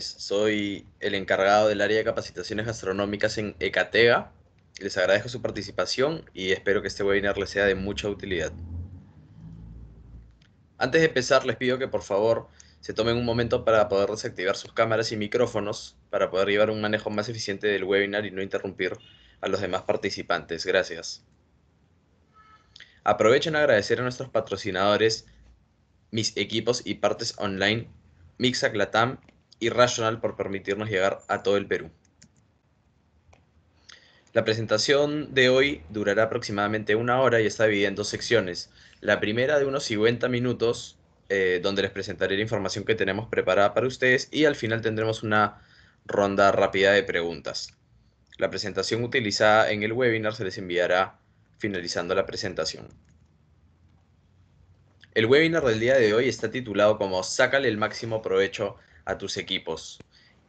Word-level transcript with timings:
Soy 0.00 0.88
el 0.98 1.14
encargado 1.14 1.68
del 1.68 1.80
área 1.80 1.98
de 1.98 2.04
capacitaciones 2.04 2.66
gastronómicas 2.66 3.38
en 3.38 3.54
Ecatega. 3.60 4.32
Les 4.80 4.98
agradezco 4.98 5.28
su 5.28 5.40
participación 5.40 6.28
y 6.34 6.50
espero 6.50 6.82
que 6.82 6.88
este 6.88 7.04
webinar 7.04 7.38
les 7.38 7.50
sea 7.50 7.64
de 7.64 7.76
mucha 7.76 8.08
utilidad. 8.08 8.52
Antes 10.78 11.00
de 11.00 11.06
empezar, 11.06 11.46
les 11.46 11.54
pido 11.54 11.78
que 11.78 11.86
por 11.86 12.02
favor 12.02 12.48
se 12.80 12.92
tomen 12.92 13.16
un 13.16 13.24
momento 13.24 13.64
para 13.64 13.88
poder 13.88 14.10
desactivar 14.10 14.56
sus 14.56 14.72
cámaras 14.72 15.12
y 15.12 15.16
micrófonos 15.16 15.96
para 16.10 16.28
poder 16.28 16.48
llevar 16.48 16.70
un 16.70 16.80
manejo 16.80 17.10
más 17.10 17.28
eficiente 17.28 17.68
del 17.68 17.84
webinar 17.84 18.26
y 18.26 18.32
no 18.32 18.42
interrumpir 18.42 18.98
a 19.40 19.46
los 19.46 19.60
demás 19.60 19.82
participantes. 19.82 20.66
Gracias. 20.66 21.24
Aprovecho 23.04 23.50
en 23.50 23.54
agradecer 23.54 24.00
a 24.00 24.02
nuestros 24.02 24.28
patrocinadores, 24.28 25.26
mis 26.10 26.36
equipos 26.36 26.82
y 26.84 26.96
partes 26.96 27.36
online, 27.38 27.88
Mixac 28.38 28.74
Latam 28.74 29.20
y 29.58 29.70
Rational 29.70 30.20
por 30.20 30.36
permitirnos 30.36 30.88
llegar 30.88 31.20
a 31.28 31.42
todo 31.42 31.56
el 31.56 31.66
Perú. 31.66 31.90
La 34.32 34.44
presentación 34.44 35.34
de 35.34 35.48
hoy 35.48 35.82
durará 35.88 36.24
aproximadamente 36.24 36.94
una 36.94 37.20
hora 37.20 37.40
y 37.40 37.46
está 37.46 37.64
dividida 37.64 37.88
en 37.88 37.94
dos 37.94 38.08
secciones. 38.08 38.70
La 39.00 39.20
primera 39.20 39.58
de 39.58 39.64
unos 39.64 39.84
50 39.84 40.28
minutos, 40.28 40.98
eh, 41.28 41.60
donde 41.62 41.82
les 41.82 41.90
presentaré 41.90 42.36
la 42.36 42.42
información 42.42 42.84
que 42.84 42.94
tenemos 42.94 43.28
preparada 43.28 43.74
para 43.74 43.86
ustedes 43.86 44.28
y 44.30 44.44
al 44.44 44.54
final 44.54 44.82
tendremos 44.82 45.22
una 45.22 45.62
ronda 46.04 46.52
rápida 46.52 46.92
de 46.92 47.02
preguntas. 47.02 47.74
La 48.36 48.50
presentación 48.50 49.02
utilizada 49.02 49.70
en 49.70 49.82
el 49.82 49.92
webinar 49.92 50.34
se 50.34 50.44
les 50.44 50.58
enviará 50.58 51.18
finalizando 51.58 52.14
la 52.14 52.26
presentación. 52.26 52.86
El 55.14 55.26
webinar 55.26 55.64
del 55.64 55.80
día 55.80 55.96
de 55.96 56.14
hoy 56.14 56.28
está 56.28 56.50
titulado 56.50 56.98
como 56.98 57.24
Sácale 57.24 57.66
el 57.66 57.78
máximo 57.78 58.22
provecho 58.22 58.76
a 59.08 59.18
tus 59.18 59.38
equipos. 59.38 59.98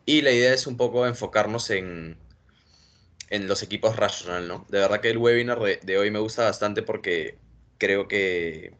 Y 0.05 0.21
la 0.21 0.31
idea 0.31 0.53
es 0.53 0.67
un 0.67 0.77
poco 0.77 1.07
enfocarnos 1.07 1.69
en, 1.69 2.17
en 3.29 3.47
los 3.47 3.63
equipos 3.63 3.95
Rational, 3.95 4.47
¿no? 4.47 4.65
De 4.69 4.79
verdad 4.79 5.01
que 5.01 5.09
el 5.09 5.17
webinar 5.17 5.59
de, 5.59 5.97
hoy 5.97 6.11
me 6.11 6.19
gusta 6.19 6.43
bastante 6.43 6.83
porque 6.83 7.37
creo 7.77 8.07
que 8.07 8.73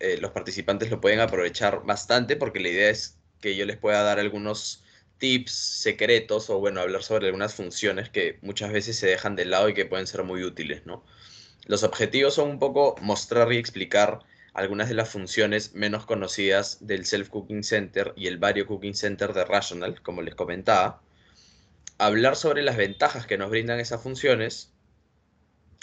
eh, 0.00 0.18
los 0.20 0.32
participantes 0.32 0.90
lo 0.90 1.00
pueden 1.00 1.20
aprovechar 1.20 1.84
bastante 1.84 2.36
porque 2.36 2.60
la 2.60 2.68
idea 2.68 2.90
es 2.90 3.18
que 3.40 3.56
yo 3.56 3.64
les 3.64 3.78
pueda 3.78 4.02
dar 4.02 4.18
algunos 4.18 4.84
tips 5.18 5.52
secretos 5.52 6.50
o 6.50 6.58
bueno, 6.58 6.80
hablar 6.80 7.02
sobre 7.02 7.26
algunas 7.26 7.54
funciones 7.54 8.10
que 8.10 8.38
muchas 8.42 8.72
veces 8.72 8.98
se 8.98 9.06
dejan 9.06 9.36
de 9.36 9.46
lado 9.46 9.68
y 9.68 9.74
que 9.74 9.86
pueden 9.86 10.06
ser 10.06 10.22
muy 10.22 10.44
útiles, 10.44 10.84
¿no? 10.86 11.04
Los 11.66 11.82
objetivos 11.82 12.34
son 12.34 12.50
un 12.50 12.58
poco 12.58 12.96
mostrar 13.00 13.52
y 13.52 13.56
explicar 13.56 14.20
algunas 14.58 14.88
de 14.88 14.94
las 14.96 15.08
funciones 15.08 15.74
menos 15.74 16.04
conocidas 16.04 16.78
del 16.84 17.04
Self 17.04 17.28
Cooking 17.28 17.62
Center 17.62 18.12
y 18.16 18.26
el 18.26 18.38
Vario 18.38 18.66
Cooking 18.66 18.94
Center 18.94 19.32
de 19.32 19.44
Rational, 19.44 20.02
como 20.02 20.20
les 20.20 20.34
comentaba, 20.34 21.00
hablar 21.96 22.34
sobre 22.34 22.62
las 22.62 22.76
ventajas 22.76 23.24
que 23.24 23.38
nos 23.38 23.50
brindan 23.50 23.78
esas 23.78 24.02
funciones, 24.02 24.72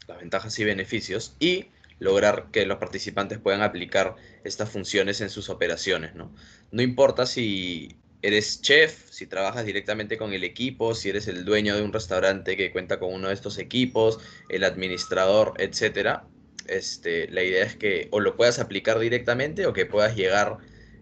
las 0.08 0.20
ventajas 0.20 0.60
y 0.60 0.66
beneficios, 0.66 1.38
y 1.40 1.68
lograr 2.00 2.48
que 2.52 2.66
los 2.66 2.78
participantes 2.78 3.40
puedan 3.40 3.62
aplicar 3.62 4.18
estas 4.44 4.70
funciones 4.70 5.22
en 5.22 5.30
sus 5.30 5.50
operaciones. 5.50 6.14
No, 6.14 6.36
no 6.72 6.82
importa 6.82 7.26
si 7.26 7.96
eres 8.22 8.62
chef, 8.62 9.10
si 9.10 9.26
trabajas 9.26 9.66
directamente 9.66 10.18
con 10.18 10.34
el 10.34 10.44
equipo, 10.44 10.96
si 10.96 11.10
eres 11.10 11.30
el 11.30 11.46
dueño 11.46 11.78
de 11.78 11.82
un 11.82 11.94
restaurante 11.94 12.58
que 12.58 12.74
cuenta 12.74 13.00
con 13.00 13.14
uno 13.14 13.30
de 13.30 13.36
estos 13.36 13.58
equipos, 13.58 14.20
el 14.50 14.66
administrador, 14.66 15.54
etcétera, 15.60 16.28
este, 16.68 17.28
la 17.30 17.44
idea 17.44 17.66
es 17.66 17.76
que 17.76 18.08
o 18.12 18.20
lo 18.20 18.36
puedas 18.36 18.60
aplicar 18.60 19.00
directamente 19.00 19.66
o 19.66 19.74
que 19.74 19.86
puedas 19.86 20.16
llegar 20.16 20.58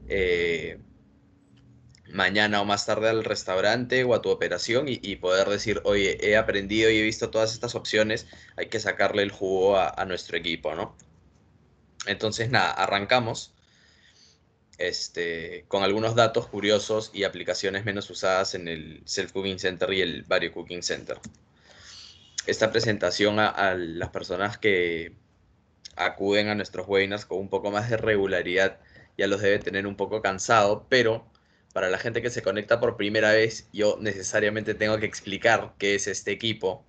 eh, 0.08 0.80
mañana 2.14 2.62
o 2.62 2.66
más 2.66 2.86
tarde 2.86 3.10
al 3.10 3.24
restaurante 3.24 4.04
o 4.04 4.14
a 4.14 4.22
tu 4.22 4.30
operación 4.30 4.86
y, 4.88 5.16
poder 5.18 5.50
decir, 5.50 5.82
oye, 5.84 6.18
he 6.22 6.38
aprendido 6.38 6.90
y 6.90 6.98
he 6.98 7.02
visto 7.02 7.30
todas 7.30 7.54
estas 7.54 7.76
opciones, 7.76 8.28
hay 8.56 8.68
que 8.68 8.80
sacarle 8.80 9.24
el 9.24 9.32
jugo 9.32 9.78
a, 9.78 10.06
nuestro 10.06 10.38
equipo, 10.38 10.76
¿no? 10.76 10.96
Entonces, 12.06 12.50
nada, 12.50 12.72
arrancamos 12.72 13.54
este, 14.78 15.66
con 15.68 15.84
algunos 15.84 16.16
datos 16.16 16.48
curiosos 16.48 17.12
y 17.14 17.24
aplicaciones 17.24 17.86
menos 17.86 18.10
usadas 18.10 18.54
en 18.56 18.68
el 18.68 19.02
Self 19.06 19.32
Cooking 19.32 19.60
Center 19.60 19.92
y 19.94 20.02
el 20.02 20.24
Vario 20.24 20.52
Cooking 20.52 20.84
Center. 20.84 21.18
Esta 22.46 22.72
presentación 22.72 23.40
a 23.40 23.74
las 23.76 24.10
personas 24.10 24.58
que 24.58 25.23
acuden 25.96 26.50
a 26.50 26.56
nuestros 26.56 26.88
webinars 26.88 27.26
con 27.26 27.40
un 27.40 27.50
poco 27.50 27.72
más 27.72 27.90
de 27.90 27.98
regularidad, 27.98 28.80
ya 29.18 29.28
los 29.28 29.42
debe 29.42 29.60
tener 29.60 29.88
un 29.88 29.96
poco 29.96 30.22
cansado, 30.22 30.86
pero 30.90 31.26
para 31.74 31.90
la 31.90 31.98
gente 31.98 32.22
que 32.22 32.30
se 32.30 32.44
conecta 32.44 32.80
por 32.80 32.98
primera 32.98 33.32
vez, 33.32 33.68
yo 33.74 33.98
necesariamente 34.00 34.76
tengo 34.76 34.98
que 35.00 35.06
explicar 35.06 35.74
qué 35.80 35.96
es 35.96 36.08
este 36.08 36.32
equipo, 36.32 36.86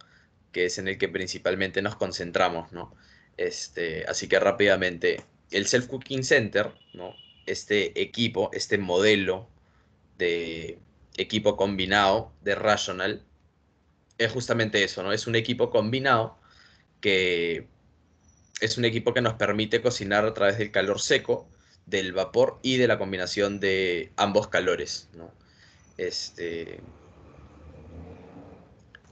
que 0.52 0.66
es 0.66 0.78
en 0.78 0.88
el 0.88 0.98
que 0.98 1.08
principalmente 1.08 1.82
nos 1.82 1.96
concentramos, 1.96 2.72
¿no? 2.72 2.94
Este, 3.36 4.04
así 4.06 4.28
que 4.28 4.38
rápidamente, 4.38 5.24
el 5.50 5.66
Self 5.66 5.88
Cooking 5.88 6.22
Center, 6.22 6.72
¿no? 6.92 7.14
Este 7.46 8.00
equipo, 8.00 8.50
este 8.52 8.78
modelo 8.78 9.48
de 10.18 10.78
equipo 11.16 11.56
combinado 11.56 12.32
de 12.42 12.54
Rational, 12.54 13.24
es 14.18 14.32
justamente 14.32 14.84
eso, 14.84 15.02
¿no? 15.02 15.12
Es 15.12 15.26
un 15.26 15.34
equipo 15.34 15.70
combinado 15.70 16.38
que 17.00 17.66
es 18.60 18.78
un 18.78 18.84
equipo 18.84 19.14
que 19.14 19.20
nos 19.20 19.34
permite 19.34 19.82
cocinar 19.82 20.24
a 20.24 20.34
través 20.34 20.58
del 20.58 20.70
calor 20.70 21.00
seco, 21.00 21.48
del 21.86 22.12
vapor 22.12 22.58
y 22.62 22.76
de 22.76 22.88
la 22.88 22.98
combinación 22.98 23.60
de 23.60 24.12
ambos 24.16 24.48
calores. 24.48 25.08
Este, 25.96 26.80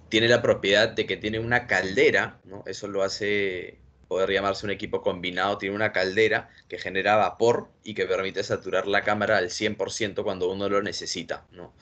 tiene 0.08 0.28
la 0.28 0.42
propiedad 0.42 0.88
de 0.88 1.06
que 1.06 1.16
tiene 1.16 1.38
una 1.38 1.66
caldera, 1.66 2.40
¿no? 2.44 2.62
eso 2.66 2.88
lo 2.88 3.02
hace 3.02 3.78
poder 4.08 4.30
llamarse 4.30 4.66
un 4.66 4.72
equipo 4.72 5.00
combinado, 5.00 5.56
tiene 5.56 5.74
una 5.74 5.92
caldera 5.92 6.50
que 6.68 6.78
genera 6.78 7.16
vapor 7.16 7.70
y 7.82 7.94
que 7.94 8.04
permite 8.04 8.42
saturar 8.42 8.86
la 8.86 9.04
cámara 9.04 9.38
al 9.38 9.48
100% 9.48 10.22
cuando 10.22 10.50
uno 10.50 10.68
lo 10.68 10.82
necesita. 10.82 11.46
¿no? 11.50 11.72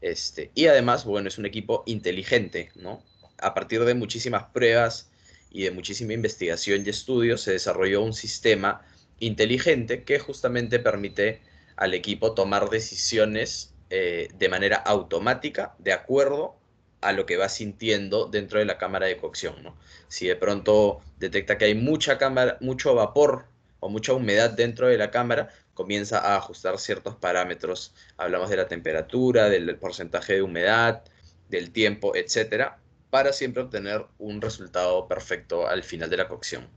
Este, 0.00 0.50
y 0.54 0.66
además, 0.66 1.04
bueno, 1.04 1.28
es 1.28 1.38
un 1.38 1.46
equipo 1.46 1.84
inteligente, 1.86 2.70
¿no? 2.74 3.02
A 3.38 3.54
partir 3.54 3.84
de 3.84 3.94
muchísimas 3.94 4.44
pruebas 4.44 5.10
y 5.56 5.62
de 5.62 5.70
muchísima 5.70 6.12
investigación 6.12 6.82
y 6.84 6.90
estudio, 6.90 7.38
se 7.38 7.52
desarrolló 7.52 8.02
un 8.02 8.12
sistema 8.12 8.82
inteligente 9.20 10.04
que 10.04 10.18
justamente 10.18 10.78
permite 10.78 11.40
al 11.76 11.94
equipo 11.94 12.34
tomar 12.34 12.68
decisiones 12.68 13.72
eh, 13.88 14.28
de 14.34 14.48
manera 14.50 14.76
automática, 14.76 15.74
de 15.78 15.94
acuerdo 15.94 16.56
a 17.00 17.12
lo 17.12 17.24
que 17.24 17.38
va 17.38 17.48
sintiendo 17.48 18.26
dentro 18.26 18.58
de 18.58 18.66
la 18.66 18.76
cámara 18.76 19.06
de 19.06 19.16
cocción. 19.16 19.62
¿no? 19.62 19.74
Si 20.08 20.26
de 20.26 20.36
pronto 20.36 21.00
detecta 21.18 21.56
que 21.56 21.64
hay 21.64 21.74
mucha 21.74 22.18
cámara, 22.18 22.58
mucho 22.60 22.94
vapor 22.94 23.46
o 23.80 23.88
mucha 23.88 24.12
humedad 24.12 24.50
dentro 24.50 24.88
de 24.88 24.98
la 24.98 25.10
cámara, 25.10 25.48
comienza 25.72 26.18
a 26.18 26.36
ajustar 26.36 26.78
ciertos 26.78 27.16
parámetros. 27.16 27.94
Hablamos 28.18 28.50
de 28.50 28.58
la 28.58 28.68
temperatura, 28.68 29.48
del 29.48 29.78
porcentaje 29.78 30.34
de 30.34 30.42
humedad, 30.42 31.02
del 31.48 31.70
tiempo, 31.70 32.14
etcétera, 32.14 32.78
para 33.16 33.32
siempre 33.32 33.62
obtener 33.62 34.04
un 34.18 34.42
resultado 34.42 35.08
perfecto 35.08 35.66
al 35.66 35.82
final 35.82 36.10
de 36.10 36.18
la 36.18 36.28
cocción. 36.28 36.68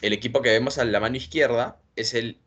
El 0.00 0.14
equipo 0.14 0.40
que 0.40 0.48
vemos 0.48 0.78
a 0.78 0.86
la 0.86 1.00
mano 1.00 1.18
izquierda 1.18 1.76
es 1.96 2.14
el 2.14 2.40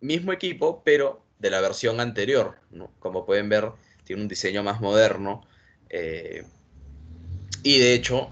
mismo 0.00 0.32
equipo, 0.32 0.82
pero 0.84 1.24
de 1.38 1.50
la 1.50 1.60
versión 1.60 2.00
anterior. 2.00 2.56
Como 2.98 3.24
pueden 3.24 3.48
ver, 3.48 3.70
tiene 4.02 4.22
un 4.22 4.26
diseño 4.26 4.64
más 4.64 4.80
moderno. 4.80 5.46
Eh, 5.90 6.42
y 7.62 7.78
de 7.78 7.94
hecho, 7.94 8.30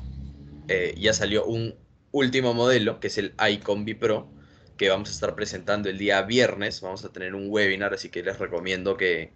eh, 0.66 0.96
ya 0.98 1.12
salió 1.12 1.44
un 1.44 1.76
último 2.10 2.54
modelo, 2.54 2.98
que 2.98 3.06
es 3.06 3.18
el 3.18 3.36
iCombi 3.52 3.94
Pro, 3.94 4.28
que 4.76 4.88
vamos 4.88 5.10
a 5.10 5.12
estar 5.12 5.36
presentando 5.36 5.88
el 5.88 5.96
día 5.96 6.22
viernes. 6.22 6.80
Vamos 6.80 7.04
a 7.04 7.12
tener 7.12 7.36
un 7.36 7.46
webinar, 7.50 7.94
así 7.94 8.08
que 8.08 8.24
les 8.24 8.40
recomiendo 8.40 8.96
que, 8.96 9.30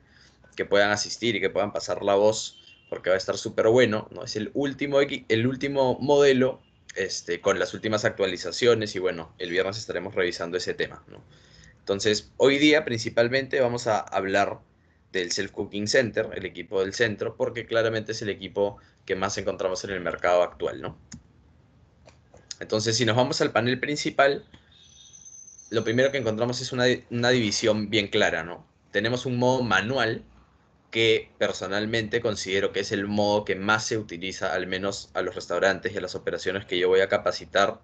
que 0.57 0.65
puedan 0.65 0.91
asistir 0.91 1.37
y 1.37 1.41
que 1.41 1.51
puedan 1.51 1.73
pasar 1.73 2.03
la 2.03 2.17
voz 2.17 2.62
porque 2.93 3.09
va 3.09 3.15
a 3.15 3.19
estar 3.19 3.39
súper 3.39 3.69
bueno, 3.69 4.07
¿no? 4.11 4.23
Es 4.25 4.37
el 4.37 4.51
último, 4.53 5.01
el 5.01 5.47
último 5.47 5.97
modelo 5.99 6.61
este, 6.95 7.41
con 7.41 7.59
las 7.59 7.73
últimas 7.73 8.05
actualizaciones 8.05 8.95
y 8.95 8.99
bueno, 8.99 9.35
el 9.39 9.49
viernes 9.49 9.79
estaremos 9.79 10.15
revisando 10.15 10.59
ese 10.59 10.75
tema, 10.75 11.03
¿no? 11.09 11.25
Entonces, 11.79 12.31
hoy 12.37 12.59
día 12.59 12.85
principalmente 12.85 13.63
vamos 13.63 13.87
a 13.87 13.99
hablar 13.99 14.59
del 15.11 15.33
Self 15.33 15.53
Cooking 15.53 15.89
Center, 15.89 16.29
el 16.35 16.45
equipo 16.45 16.83
del 16.83 16.93
centro, 16.93 17.35
porque 17.35 17.65
claramente 17.65 18.13
es 18.13 18.21
el 18.21 18.29
equipo 18.29 18.77
que 19.07 19.17
más 19.17 19.39
encontramos 19.39 19.83
en 19.85 19.91
el 19.93 20.01
mercado 20.01 20.43
actual, 20.43 20.83
¿no? 20.83 20.99
Entonces, 22.61 22.95
si 22.95 23.07
nos 23.07 23.17
vamos 23.17 23.41
al 23.41 23.53
panel 23.53 23.81
principal, 23.81 24.45
lo 25.71 25.83
primero 25.83 26.13
que 26.13 26.19
encontramos 26.19 26.61
es 26.61 26.73
una, 26.73 26.85
una 27.09 27.31
división 27.31 27.89
bien 27.89 28.09
clara, 28.09 28.43
¿no? 28.43 28.67
Tenemos 28.91 29.25
un 29.25 29.39
modo 29.39 29.63
manual, 29.63 30.27
que 30.93 31.35
personalmente 31.39 32.21
considero 32.23 32.73
que 32.73 32.81
es 32.81 32.93
el 32.93 33.07
modo 33.09 33.45
que 33.47 33.57
más 33.57 33.87
se 33.87 33.99
utiliza, 33.99 34.55
al 34.55 34.69
menos 34.69 35.11
a 35.15 35.23
los 35.23 35.35
restaurantes 35.37 35.95
y 35.95 35.99
a 35.99 36.03
las 36.03 36.15
operaciones 36.17 36.67
que 36.67 36.79
yo 36.79 36.89
voy 36.89 37.01
a 37.01 37.09
capacitar. 37.09 37.83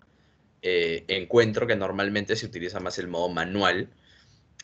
Eh, 0.62 1.04
encuentro 1.08 1.66
que 1.68 1.76
normalmente 1.76 2.36
se 2.36 2.46
utiliza 2.46 2.80
más 2.80 2.98
el 2.98 3.08
modo 3.08 3.28
manual 3.30 3.90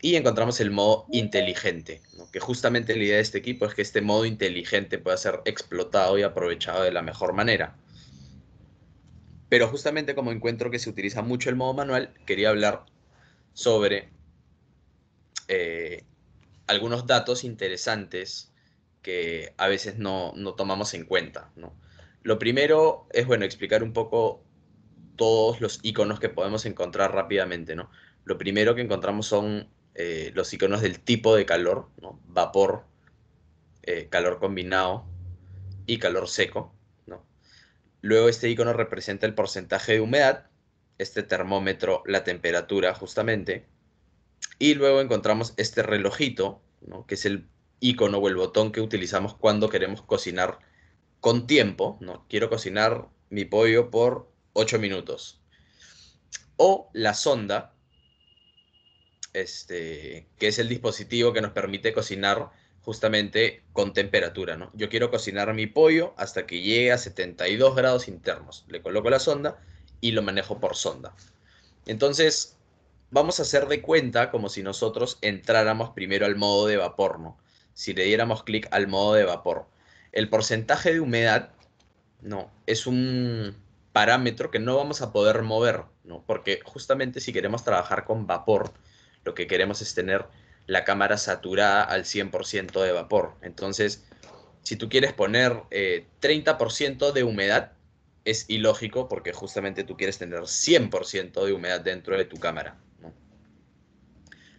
Y 0.00 0.16
encontramos 0.16 0.60
el 0.60 0.70
modo 0.70 1.08
inteligente, 1.12 2.02
que 2.32 2.40
justamente 2.40 2.96
la 2.96 3.04
idea 3.04 3.16
de 3.16 3.22
este 3.22 3.38
equipo 3.38 3.66
es 3.66 3.74
que 3.74 3.82
este 3.82 4.02
modo 4.02 4.26
inteligente 4.26 4.98
pueda 4.98 5.16
ser 5.16 5.42
explotado 5.46 6.18
y 6.18 6.22
aprovechado 6.22 6.82
de 6.84 6.92
la 6.92 7.02
mejor 7.02 7.32
manera. 7.34 7.80
Pero 9.48 9.68
justamente 9.68 10.14
como 10.14 10.32
encuentro 10.32 10.70
que 10.70 10.78
se 10.78 10.90
utiliza 10.90 11.22
mucho 11.22 11.48
el 11.50 11.56
modo 11.56 11.72
manual, 11.74 12.12
quería 12.26 12.50
hablar 12.50 12.84
sobre 13.54 14.12
eh, 15.48 16.06
algunos 16.66 17.06
datos 17.06 17.44
interesantes 17.44 18.52
que 19.02 19.52
a 19.58 19.68
veces 19.68 19.98
no, 19.98 20.32
tomamos 20.56 20.94
en 20.94 21.04
cuenta. 21.04 21.52
Lo 22.22 22.38
primero 22.38 23.06
es, 23.12 23.26
bueno, 23.26 23.44
explicar 23.44 23.82
un 23.82 23.92
poco 23.92 24.42
todos 25.16 25.60
los 25.60 25.78
iconos 25.82 26.20
que 26.20 26.30
podemos 26.30 26.64
encontrar 26.66 27.12
rápidamente. 27.12 27.76
¿no? 27.76 27.90
Lo 28.24 28.38
primero 28.38 28.74
que 28.74 28.80
encontramos 28.80 29.26
son 29.26 29.68
eh, 29.94 30.32
los 30.34 30.52
iconos 30.52 30.80
del 30.80 31.00
tipo 31.00 31.36
de 31.36 31.46
calor, 31.46 31.90
¿no? 32.00 32.20
vapor, 32.26 32.86
eh, 33.82 34.08
calor 34.08 34.38
combinado 34.38 35.04
y 35.86 35.98
calor 35.98 36.28
seco. 36.28 36.74
¿no? 37.06 37.26
Luego 38.00 38.28
este 38.30 38.48
icono 38.48 38.72
representa 38.72 39.26
el 39.26 39.34
porcentaje 39.34 39.92
de 39.92 40.00
humedad, 40.00 40.46
este 40.96 41.22
termómetro 41.22 42.02
la 42.06 42.24
temperatura 42.24 42.94
justamente, 42.94 43.66
y 44.58 44.74
luego 44.74 45.00
encontramos 45.00 45.54
este 45.56 45.82
relojito, 45.82 46.60
que 47.06 47.14
es 47.14 47.24
el 47.26 47.48
icono 47.80 48.18
o 48.18 48.28
el 48.28 48.36
botón 48.36 48.72
que 48.72 48.80
utilizamos 48.80 49.34
cuando 49.34 49.68
queremos 49.68 50.02
cocinar 50.02 50.58
con 51.20 51.46
tiempo. 51.46 51.98
¿no? 52.00 52.26
Quiero 52.28 52.48
cocinar 52.48 53.08
mi 53.30 53.44
pollo 53.44 53.90
por 53.90 54.30
8 54.52 54.78
minutos. 54.78 55.40
O 56.56 56.90
la 56.92 57.14
sonda, 57.14 57.74
este, 59.32 60.28
que 60.38 60.48
es 60.48 60.58
el 60.58 60.68
dispositivo 60.68 61.32
que 61.32 61.40
nos 61.40 61.52
permite 61.52 61.92
cocinar 61.92 62.50
justamente 62.82 63.64
con 63.72 63.92
temperatura, 63.92 64.56
¿no? 64.56 64.70
Yo 64.74 64.90
quiero 64.90 65.10
cocinar 65.10 65.52
mi 65.54 65.66
pollo 65.66 66.12
hasta 66.18 66.46
que 66.46 66.60
llegue 66.60 66.92
a 66.92 66.98
72 66.98 67.74
grados 67.74 68.08
internos. 68.08 68.64
Le 68.68 68.82
coloco 68.82 69.08
la 69.08 69.18
sonda 69.18 69.58
y 70.00 70.12
lo 70.12 70.22
manejo 70.22 70.60
por 70.60 70.76
sonda. 70.76 71.16
Entonces, 71.86 72.58
vamos 73.14 73.38
a 73.38 73.42
hacer 73.44 73.68
de 73.68 73.80
cuenta 73.80 74.32
como 74.32 74.48
si 74.48 74.64
nosotros 74.64 75.18
entráramos 75.22 75.90
primero 75.90 76.26
al 76.26 76.34
modo 76.34 76.66
de 76.66 76.76
vapor, 76.76 77.20
¿no? 77.20 77.38
Si 77.72 77.94
le 77.94 78.04
diéramos 78.04 78.42
clic 78.42 78.66
al 78.72 78.88
modo 78.88 79.14
de 79.14 79.24
vapor. 79.24 79.68
El 80.10 80.28
porcentaje 80.28 80.92
de 80.92 80.98
humedad, 80.98 81.50
no, 82.22 82.50
es 82.66 82.88
un 82.88 83.56
parámetro 83.92 84.50
que 84.50 84.58
no 84.58 84.76
vamos 84.76 85.00
a 85.00 85.12
poder 85.12 85.42
mover, 85.42 85.84
¿no? 86.02 86.24
Porque 86.26 86.60
justamente 86.64 87.20
si 87.20 87.32
queremos 87.32 87.62
trabajar 87.62 88.04
con 88.04 88.26
vapor, 88.26 88.72
lo 89.22 89.32
que 89.34 89.46
queremos 89.46 89.80
es 89.80 89.94
tener 89.94 90.26
la 90.66 90.82
cámara 90.82 91.16
saturada 91.16 91.84
al 91.84 92.04
100% 92.04 92.82
de 92.82 92.90
vapor. 92.90 93.36
Entonces, 93.42 94.04
si 94.62 94.74
tú 94.74 94.88
quieres 94.88 95.12
poner 95.12 95.52
30% 96.20 97.08
eh, 97.08 97.12
de 97.12 97.22
humedad, 97.22 97.72
es 98.24 98.46
ilógico 98.48 99.08
porque 99.08 99.32
justamente 99.32 99.84
tú 99.84 99.96
quieres 99.96 100.18
tener 100.18 100.40
100% 100.40 101.44
de 101.44 101.52
humedad 101.52 101.80
dentro 101.80 102.16
de 102.16 102.24
tu 102.24 102.38
cámara. 102.38 102.76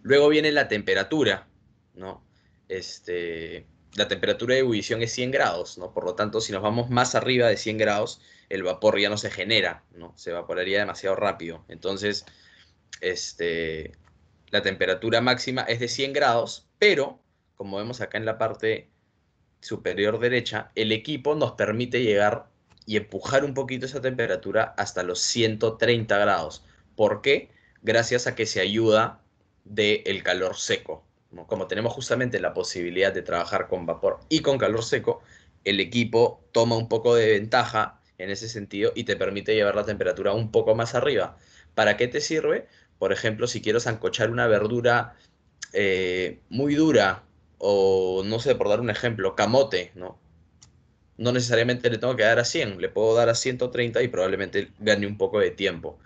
Luego 0.05 0.29
viene 0.29 0.51
la 0.51 0.67
temperatura, 0.67 1.47
¿no? 1.95 2.23
Este, 2.69 3.65
la 3.95 4.07
temperatura 4.07 4.53
de 4.53 4.59
ebullición 4.59 5.01
es 5.01 5.11
100 5.13 5.31
grados, 5.31 5.79
¿no? 5.79 5.95
Por 5.95 6.05
lo 6.05 6.13
tanto, 6.13 6.41
si 6.41 6.51
nos 6.51 6.61
vamos 6.61 6.91
más 6.91 7.15
arriba 7.15 7.47
de 7.47 7.57
100 7.57 7.79
grados, 7.79 8.21
el 8.49 8.61
vapor 8.61 8.99
ya 8.99 9.09
no 9.09 9.17
se 9.17 9.31
genera, 9.31 9.83
¿no? 9.95 10.13
Se 10.15 10.29
evaporaría 10.29 10.77
demasiado 10.77 11.15
rápido. 11.15 11.65
Entonces, 11.69 12.23
este, 13.01 13.93
la 14.51 14.61
temperatura 14.61 15.21
máxima 15.21 15.63
es 15.63 15.79
de 15.79 15.87
100 15.87 16.13
grados, 16.13 16.67
pero 16.77 17.19
como 17.55 17.77
vemos 17.77 17.99
acá 17.99 18.19
en 18.19 18.25
la 18.25 18.37
parte 18.37 18.91
superior 19.59 20.19
derecha, 20.19 20.71
el 20.75 20.91
equipo 20.91 21.33
nos 21.33 21.53
permite 21.53 22.03
llegar 22.03 22.45
y 22.85 22.97
empujar 22.97 23.43
un 23.43 23.55
poquito 23.55 23.87
esa 23.87 24.01
temperatura 24.01 24.75
hasta 24.77 25.01
los 25.01 25.19
130 25.21 26.15
grados. 26.19 26.63
¿Por 26.95 27.23
qué? 27.23 27.49
Gracias 27.81 28.27
a 28.27 28.35
que 28.35 28.45
se 28.45 28.61
ayuda 28.61 29.24
del 29.65 30.23
calor 30.23 30.55
seco. 30.55 31.03
Como 31.47 31.67
tenemos 31.67 31.91
justamente 31.91 32.39
la 32.39 32.53
posibilidad 32.53 33.11
de 33.11 33.21
trabajar 33.21 33.67
con 33.67 33.85
vapor 33.85 34.19
y 34.29 34.39
con 34.39 34.57
calor 34.57 34.83
seco, 34.83 35.21
el 35.65 35.79
equipo 35.81 36.41
toma 36.53 36.77
un 36.77 36.87
poco 36.87 37.15
de 37.15 37.31
ventaja 37.31 37.99
en 38.17 38.29
ese 38.29 38.47
sentido 38.47 38.93
y 38.95 39.03
te 39.03 39.17
permite 39.17 39.53
llevar 39.53 39.75
la 39.75 39.85
temperatura 39.85 40.31
un 40.33 40.51
poco 40.51 40.75
más 40.75 40.95
arriba. 40.95 41.37
¿Para 41.73 41.97
qué 41.97 42.07
te 42.07 42.21
sirve? 42.21 42.67
Por 42.99 43.11
ejemplo, 43.11 43.47
si 43.47 43.61
quiero 43.61 43.79
sancochar 43.81 44.29
una 44.29 44.47
verdura 44.47 45.15
eh, 45.73 46.39
muy 46.49 46.75
dura 46.75 47.23
o 47.57 48.23
no 48.25 48.39
sé, 48.39 48.55
por 48.55 48.69
dar 48.69 48.79
un 48.79 48.89
ejemplo, 48.89 49.35
camote, 49.35 49.91
¿no? 49.95 50.19
No 51.17 51.31
necesariamente 51.31 51.89
le 51.89 51.97
tengo 51.97 52.15
que 52.15 52.23
dar 52.23 52.39
a 52.39 52.45
100, 52.45 52.79
le 52.79 52.89
puedo 52.89 53.15
dar 53.15 53.29
a 53.29 53.35
130 53.35 54.01
y 54.03 54.07
probablemente 54.07 54.71
gane 54.79 55.07
un 55.07 55.17
poco 55.17 55.39
de 55.39 55.51
tiempo. 55.51 55.97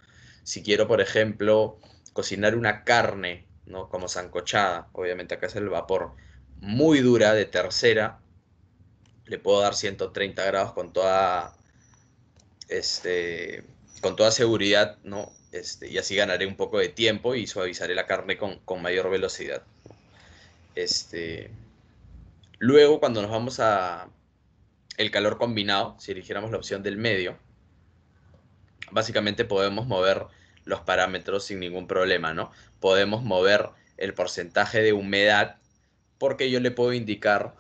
Si 0.44 0.64
quiero, 0.64 0.88
por 0.88 1.02
ejemplo, 1.02 1.80
cocinar 2.14 2.56
una 2.56 2.84
carne, 2.84 3.46
¿no? 3.70 3.88
Como 3.90 4.08
sancochada, 4.08 4.90
obviamente 4.92 5.36
acá 5.36 5.48
es 5.48 5.56
el 5.56 5.70
vapor, 5.70 6.12
muy 6.60 7.00
dura 7.00 7.34
de 7.34 7.46
tercera, 7.46 8.20
le 9.26 9.40
puedo 9.40 9.62
dar 9.62 9.76
130 9.76 10.44
grados 10.44 10.74
con 10.74 10.92
toda, 10.92 11.54
este, 12.68 13.64
con 14.02 14.16
toda 14.16 14.32
seguridad, 14.32 14.98
¿no? 15.04 15.32
Este, 15.52 15.90
y 15.90 15.98
así 15.98 16.16
ganaré 16.16 16.46
un 16.46 16.56
poco 16.56 16.80
de 16.80 16.90
tiempo 16.90 17.36
y 17.36 17.48
suavizaré 17.48 17.96
la 17.96 18.08
carne 18.08 18.38
con, 18.38 18.60
mayor 18.82 19.10
velocidad. 19.10 19.64
Este, 20.76 21.52
luego, 22.58 23.00
cuando 23.00 23.22
nos 23.22 23.32
vamos 23.32 23.60
a 23.60 24.10
el 24.98 25.12
calor 25.12 25.38
combinado, 25.38 25.96
si 26.00 26.12
eligiéramos 26.12 26.52
la 26.52 26.58
opción 26.58 26.84
del 26.84 26.98
medio, 26.98 27.38
básicamente 28.92 29.46
podemos 29.46 29.88
mover 29.88 30.26
los 30.70 30.82
parámetros 30.82 31.46
sin 31.46 31.60
ningún 31.60 31.88
problema, 31.88 32.34
¿no? 32.34 32.52
Podemos 32.80 33.24
mover 33.24 33.70
el 33.98 34.14
porcentaje 34.14 34.82
de 34.82 34.94
humedad 34.94 35.58
porque 36.18 36.52
yo 36.52 36.60
le 36.60 36.72
puedo 36.72 36.94
indicar 36.94 37.56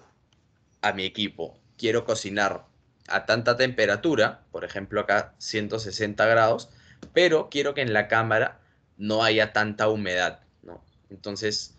a 0.81 0.93
mi 0.93 1.03
equipo, 1.03 1.59
quiero 1.77 2.05
cocinar 2.05 2.65
a 3.07 3.25
tanta 3.25 3.57
temperatura, 3.57 4.43
por 4.51 4.63
ejemplo 4.63 5.01
acá 5.01 5.33
160 5.39 6.25
grados, 6.27 6.69
pero 7.13 7.49
quiero 7.49 7.73
que 7.73 7.81
en 7.81 7.93
la 7.93 8.07
cámara 8.07 8.59
no 8.97 9.23
haya 9.23 9.51
tanta 9.51 9.89
humedad, 9.89 10.41
¿no? 10.61 10.83
Entonces, 11.09 11.75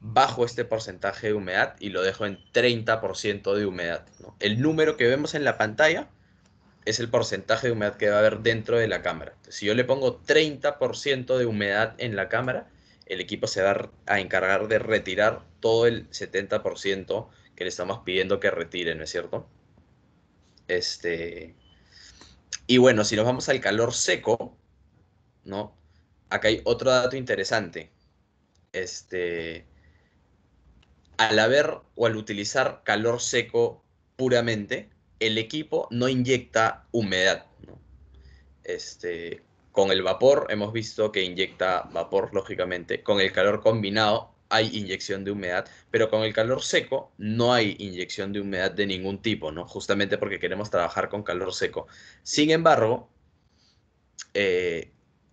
bajo 0.00 0.46
este 0.46 0.64
porcentaje 0.64 1.28
de 1.28 1.34
humedad 1.34 1.76
y 1.78 1.90
lo 1.90 2.02
dejo 2.02 2.24
en 2.24 2.38
30% 2.52 3.54
de 3.54 3.66
humedad, 3.66 4.06
El 4.38 4.62
número 4.62 4.96
que 4.96 5.06
vemos 5.06 5.34
en 5.34 5.44
la 5.44 5.58
pantalla 5.58 6.08
es 6.84 7.00
el 7.00 7.08
porcentaje 7.10 7.68
de 7.68 7.72
humedad 7.72 7.96
que 7.96 8.08
va 8.08 8.16
a 8.16 8.18
haber 8.20 8.40
dentro 8.40 8.78
de 8.78 8.88
la 8.88 9.02
cámara. 9.02 9.34
si 9.48 9.66
yo 9.66 9.74
le 9.74 9.84
pongo 9.84 10.20
30% 10.22 11.36
de 11.36 11.46
humedad 11.46 11.94
en 11.98 12.16
la 12.16 12.28
cámara, 12.28 12.70
el 13.06 13.20
equipo 13.20 13.46
se 13.46 13.62
va 13.62 13.90
a 14.06 14.20
encargar 14.20 14.68
de 14.68 14.78
retirar 14.78 15.44
todo 15.60 15.86
el 15.86 16.08
70% 16.10 17.28
que 17.56 17.64
le 17.64 17.68
estamos 17.68 18.00
pidiendo 18.04 18.40
que 18.40 18.50
retire, 18.50 18.94
¿no 18.94 19.04
es 19.04 19.10
cierto? 19.10 19.48
Este... 20.68 21.54
Y 22.66 22.78
bueno, 22.78 23.04
si 23.04 23.16
nos 23.16 23.24
vamos 23.24 23.48
al 23.48 23.60
calor 23.60 23.92
seco, 23.92 24.56
¿no? 25.44 25.76
Acá 26.28 26.48
hay 26.48 26.60
otro 26.64 26.90
dato 26.90 27.16
interesante. 27.16 27.90
Este, 28.72 29.66
al 31.18 31.38
haber 31.38 31.78
o 31.96 32.06
al 32.06 32.16
utilizar 32.16 32.82
calor 32.84 33.20
seco 33.20 33.84
puramente, 34.16 34.88
el 35.20 35.38
equipo 35.38 35.86
no 35.90 36.08
inyecta 36.08 36.86
humedad. 36.90 37.46
Este, 38.64 39.42
con 39.72 39.90
el 39.90 40.02
vapor 40.02 40.46
hemos 40.50 40.72
visto 40.72 41.12
que 41.12 41.22
inyecta 41.22 41.88
vapor, 41.92 42.30
lógicamente. 42.34 43.02
Con 43.02 43.20
el 43.20 43.32
calor 43.32 43.60
combinado 43.60 44.32
hay 44.48 44.76
inyección 44.76 45.24
de 45.24 45.30
humedad, 45.30 45.66
pero 45.90 46.10
con 46.10 46.22
el 46.22 46.34
calor 46.34 46.62
seco 46.62 47.12
no 47.18 47.52
hay 47.52 47.76
inyección 47.78 48.32
de 48.32 48.40
humedad 48.40 48.72
de 48.72 48.86
ningún 48.86 49.22
tipo, 49.22 49.52
¿no? 49.52 49.66
Justamente 49.66 50.18
porque 50.18 50.40
queremos 50.40 50.70
trabajar 50.70 51.08
con 51.08 51.22
calor 51.22 51.54
seco. 51.54 51.86
Sin 52.22 52.50
embargo, 52.50 53.08
eh, 54.34 54.90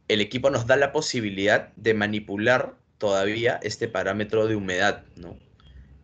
el 0.08 0.22
equipo 0.22 0.50
nos 0.50 0.67
da 0.67 0.75
la 0.75 0.91
posibilidad 0.91 1.74
de 1.75 1.94
manipular 1.94 2.75
todavía 2.98 3.60
este 3.63 3.88
parámetro 3.88 4.48
de 4.48 4.56
humedad, 4.56 5.03
¿no? 5.15 5.38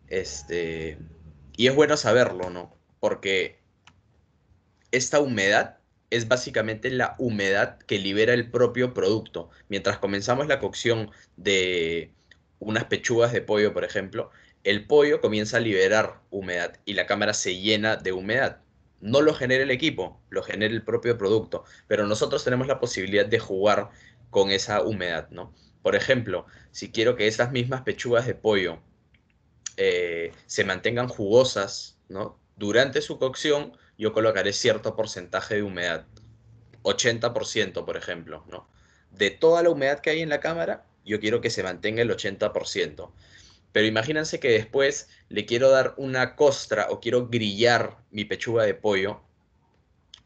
Este, 0.08 0.98
y 1.56 1.68
es 1.68 1.74
bueno 1.74 1.96
saberlo, 1.96 2.50
¿no? 2.50 2.76
Porque 3.00 3.63
esta 4.96 5.20
humedad 5.20 5.78
es 6.10 6.28
básicamente 6.28 6.90
la 6.90 7.14
humedad 7.18 7.78
que 7.78 7.98
libera 7.98 8.34
el 8.34 8.50
propio 8.50 8.94
producto. 8.94 9.50
Mientras 9.68 9.98
comenzamos 9.98 10.46
la 10.46 10.60
cocción 10.60 11.10
de 11.36 12.12
unas 12.58 12.84
pechugas 12.84 13.32
de 13.32 13.42
pollo, 13.42 13.72
por 13.72 13.84
ejemplo, 13.84 14.30
el 14.62 14.86
pollo 14.86 15.20
comienza 15.20 15.58
a 15.58 15.60
liberar 15.60 16.20
humedad 16.30 16.78
y 16.84 16.94
la 16.94 17.06
cámara 17.06 17.34
se 17.34 17.58
llena 17.60 17.96
de 17.96 18.12
humedad 18.12 18.64
no 19.04 19.20
lo 19.20 19.34
genera 19.34 19.62
el 19.62 19.70
equipo, 19.70 20.18
lo 20.30 20.42
genera 20.42 20.72
el 20.72 20.82
propio 20.82 21.18
producto, 21.18 21.64
pero 21.86 22.06
nosotros 22.06 22.42
tenemos 22.42 22.66
la 22.66 22.80
posibilidad 22.80 23.26
de 23.26 23.38
jugar 23.38 23.90
con 24.30 24.50
esa 24.50 24.82
humedad, 24.82 25.28
¿no? 25.30 25.52
Por 25.82 25.94
ejemplo, 25.94 26.46
si 26.70 26.90
quiero 26.90 27.14
que 27.14 27.26
esas 27.26 27.52
mismas 27.52 27.82
pechugas 27.82 28.26
de 28.26 28.34
pollo 28.34 28.80
eh, 29.76 30.32
se 30.46 30.64
mantengan 30.64 31.08
jugosas, 31.08 31.98
¿no? 32.08 32.40
Durante 32.56 33.02
su 33.02 33.18
cocción, 33.18 33.76
yo 33.98 34.12
colocaré 34.12 34.52
cierto 34.52 34.96
porcentaje 34.96 35.56
de 35.56 35.62
humedad. 35.62 36.06
80%, 36.82 37.84
por 37.84 37.96
ejemplo, 37.96 38.44
¿no? 38.50 38.68
De 39.10 39.30
toda 39.30 39.62
la 39.62 39.70
humedad 39.70 40.00
que 40.00 40.10
hay 40.10 40.20
en 40.22 40.28
la 40.28 40.40
cámara, 40.40 40.86
yo 41.04 41.20
quiero 41.20 41.40
que 41.40 41.50
se 41.50 41.62
mantenga 41.62 42.02
el 42.02 42.10
80%. 42.10 43.12
Pero 43.72 43.86
imagínense 43.86 44.38
que 44.40 44.50
después 44.50 45.08
le 45.28 45.46
quiero 45.46 45.70
dar 45.70 45.94
una 45.96 46.36
costra 46.36 46.88
o 46.90 47.00
quiero 47.00 47.28
grillar 47.28 47.98
mi 48.10 48.24
pechuga 48.24 48.64
de 48.64 48.74
pollo, 48.74 49.22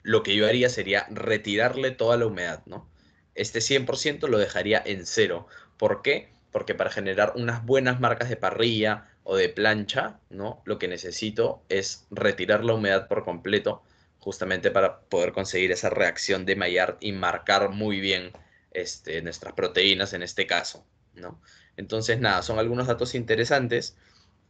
lo 0.03 0.23
que 0.23 0.35
yo 0.37 0.47
haría 0.47 0.69
sería 0.69 1.07
retirarle 1.11 1.91
toda 1.91 2.17
la 2.17 2.27
humedad, 2.27 2.63
¿no? 2.67 2.91
Este 3.35 3.61
100% 3.61 4.27
lo 4.29 4.39
dejaría 4.39 4.83
en 4.85 5.07
cero. 5.07 5.47
¿Por 5.77 6.03
qué? 6.03 6.33
Porque 6.51 6.75
para 6.75 6.91
generar 6.91 7.35
unas 7.37 7.65
buenas 7.65 8.01
marcas 8.01 8.29
de 8.29 8.37
parrilla 8.37 9.09
o 9.31 9.37
de 9.37 9.51
plancha, 9.51 10.21
¿no? 10.31 10.63
Lo 10.65 10.79
que 10.79 10.89
necesito 10.89 11.63
es 11.69 12.07
retirar 12.11 12.65
la 12.65 12.73
humedad 12.73 13.09
por 13.09 13.25
completo, 13.25 13.83
justamente 14.19 14.71
para 14.71 15.01
poder 15.01 15.33
conseguir 15.33 15.71
esa 15.71 15.91
reacción 15.91 16.47
de 16.47 16.57
Maillard 16.57 16.97
y 17.01 17.13
marcar 17.13 17.69
muy 17.69 18.01
bien 18.01 18.33
este, 18.71 19.21
nuestras 19.21 19.53
proteínas 19.53 20.15
en 20.15 20.23
este 20.23 20.47
caso, 20.47 20.87
¿no? 21.13 21.43
Entonces, 21.77 22.19
nada, 22.21 22.41
son 22.41 22.59
algunos 22.59 22.87
datos 22.87 23.15
interesantes. 23.15 23.99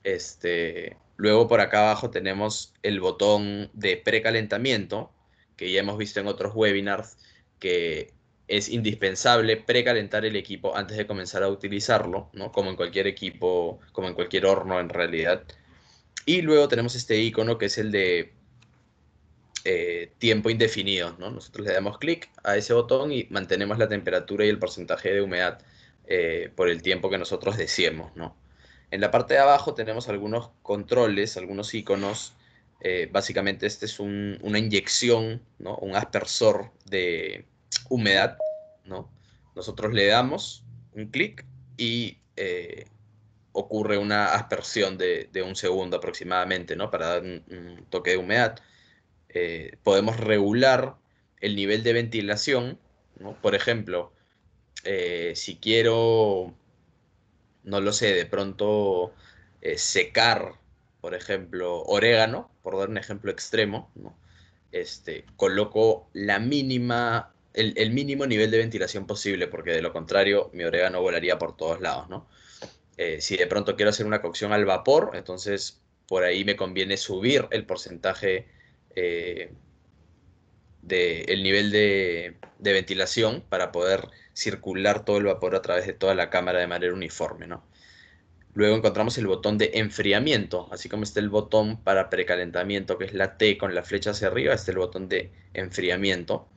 Este, 0.04 0.96
luego 1.16 1.48
por 1.48 1.60
acá 1.60 1.80
abajo 1.80 2.10
tenemos 2.10 2.72
el 2.84 3.00
botón 3.00 3.70
de 3.72 3.96
precalentamiento, 3.96 5.10
que 5.56 5.72
ya 5.72 5.80
hemos 5.80 5.98
visto 5.98 6.20
en 6.20 6.28
otros 6.28 6.54
webinars, 6.54 7.18
que 7.58 8.14
es 8.48 8.68
indispensable 8.70 9.58
precalentar 9.58 10.24
el 10.24 10.36
equipo 10.36 10.74
antes 10.76 10.96
de 10.96 11.06
comenzar 11.06 11.42
a 11.42 11.48
utilizarlo, 11.48 12.30
¿no? 12.32 12.50
Como 12.50 12.70
en 12.70 12.76
cualquier 12.76 13.06
equipo, 13.06 13.78
como 13.92 14.08
en 14.08 14.14
cualquier 14.14 14.46
horno 14.46 14.80
en 14.80 14.88
realidad. 14.88 15.44
Y 16.24 16.42
luego 16.42 16.68
tenemos 16.68 16.94
este 16.94 17.18
icono 17.18 17.58
que 17.58 17.66
es 17.66 17.78
el 17.78 17.92
de 17.92 18.32
eh, 19.64 20.12
tiempo 20.18 20.50
indefinido, 20.50 21.14
¿no? 21.18 21.30
Nosotros 21.30 21.66
le 21.66 21.74
damos 21.74 21.98
clic 21.98 22.30
a 22.42 22.56
ese 22.56 22.72
botón 22.72 23.12
y 23.12 23.26
mantenemos 23.30 23.78
la 23.78 23.88
temperatura 23.88 24.46
y 24.46 24.48
el 24.48 24.58
porcentaje 24.58 25.12
de 25.12 25.20
humedad 25.20 25.60
eh, 26.06 26.50
por 26.56 26.70
el 26.70 26.80
tiempo 26.82 27.10
que 27.10 27.18
nosotros 27.18 27.58
deseemos, 27.58 28.16
¿no? 28.16 28.34
En 28.90 29.02
la 29.02 29.10
parte 29.10 29.34
de 29.34 29.40
abajo 29.40 29.74
tenemos 29.74 30.08
algunos 30.08 30.50
controles, 30.62 31.36
algunos 31.36 31.74
iconos. 31.74 32.34
Eh, 32.80 33.08
básicamente 33.12 33.66
este 33.66 33.86
es 33.86 34.00
una 34.00 34.58
inyección, 34.58 35.42
¿no? 35.58 35.76
Un 35.76 35.96
aspersor 35.96 36.70
de 36.86 37.44
humedad, 37.88 38.38
¿no? 38.84 39.10
Nosotros 39.54 39.92
le 39.92 40.06
damos 40.06 40.64
un 40.92 41.06
clic 41.06 41.44
y 41.76 42.18
ocurre 43.52 43.98
una 43.98 44.34
aspersión 44.34 44.98
de, 44.98 45.28
un 45.44 45.56
segundo 45.56 45.96
aproximadamente, 45.96 46.76
¿no? 46.76 46.90
Para 46.90 47.08
dar 47.08 47.22
un 47.22 47.86
toque 47.90 48.12
de 48.12 48.16
humedad. 48.18 48.60
Eh, 49.28 49.76
podemos 49.82 50.16
regular 50.18 50.96
el 51.40 51.56
nivel 51.56 51.82
de 51.82 51.92
ventilación. 51.92 52.78
Por 53.42 53.54
ejemplo, 53.54 54.12
eh, 54.84 55.32
si 55.36 55.56
quiero, 55.56 56.54
no 57.64 57.80
lo 57.80 57.92
sé, 57.92 58.14
de 58.14 58.26
pronto 58.26 59.12
eh, 59.60 59.78
secar, 59.78 60.54
por 61.00 61.14
ejemplo, 61.14 61.82
orégano, 61.82 62.50
por 62.62 62.78
dar 62.78 62.88
un 62.88 62.98
ejemplo 62.98 63.30
extremo, 63.30 63.90
este, 64.72 65.24
coloco 65.36 66.08
la 66.12 66.38
mínima, 66.38 67.34
el, 67.54 67.90
mínimo 67.90 68.26
nivel 68.26 68.50
de 68.50 68.58
ventilación 68.58 69.06
posible, 69.06 69.48
porque 69.48 69.72
de 69.72 69.82
lo 69.82 69.92
contrario 69.92 70.50
mi 70.52 70.64
orégano 70.64 71.00
volaría 71.00 71.38
por 71.38 71.56
todos 71.56 71.80
lados. 71.80 72.08
¿no? 72.08 72.28
si 73.20 73.36
de 73.36 73.46
pronto 73.46 73.76
quiero 73.76 73.90
hacer 73.90 74.06
una 74.06 74.20
cocción 74.20 74.52
al 74.52 74.64
vapor, 74.64 75.12
entonces 75.14 75.80
por 76.08 76.24
ahí 76.24 76.44
me 76.44 76.56
conviene 76.56 76.96
subir 76.96 77.46
el 77.50 77.64
porcentaje 77.64 78.48
eh, 78.96 79.52
el 80.90 81.42
nivel 81.42 81.70
de, 81.70 82.36
ventilación 82.58 83.44
para 83.48 83.72
poder 83.72 84.08
circular 84.32 85.04
todo 85.04 85.18
el 85.18 85.24
vapor 85.24 85.54
a 85.54 85.62
través 85.62 85.86
de 85.86 85.92
toda 85.92 86.14
la 86.14 86.30
cámara 86.30 86.60
de 86.60 86.66
manera 86.66 86.94
uniforme. 86.94 87.46
¿no? 87.46 87.62
Luego 88.54 88.76
encontramos 88.76 89.18
el 89.18 89.26
botón 89.26 89.58
de 89.58 89.72
enfriamiento, 89.74 90.68
así 90.72 90.88
como 90.88 91.02
está 91.02 91.20
el 91.20 91.28
botón 91.28 91.82
para 91.82 92.10
precalentamiento, 92.10 92.98
que 92.98 93.04
es 93.04 93.14
la 93.14 93.36
T 93.36 93.58
con 93.58 93.74
la 93.74 93.82
flecha 93.82 94.10
hacia 94.10 94.28
arriba, 94.28 94.54
este 94.54 94.70
es 94.70 94.74
el 94.76 94.78
botón 94.78 95.08
de 95.08 95.30
enfriamiento. 95.54 96.48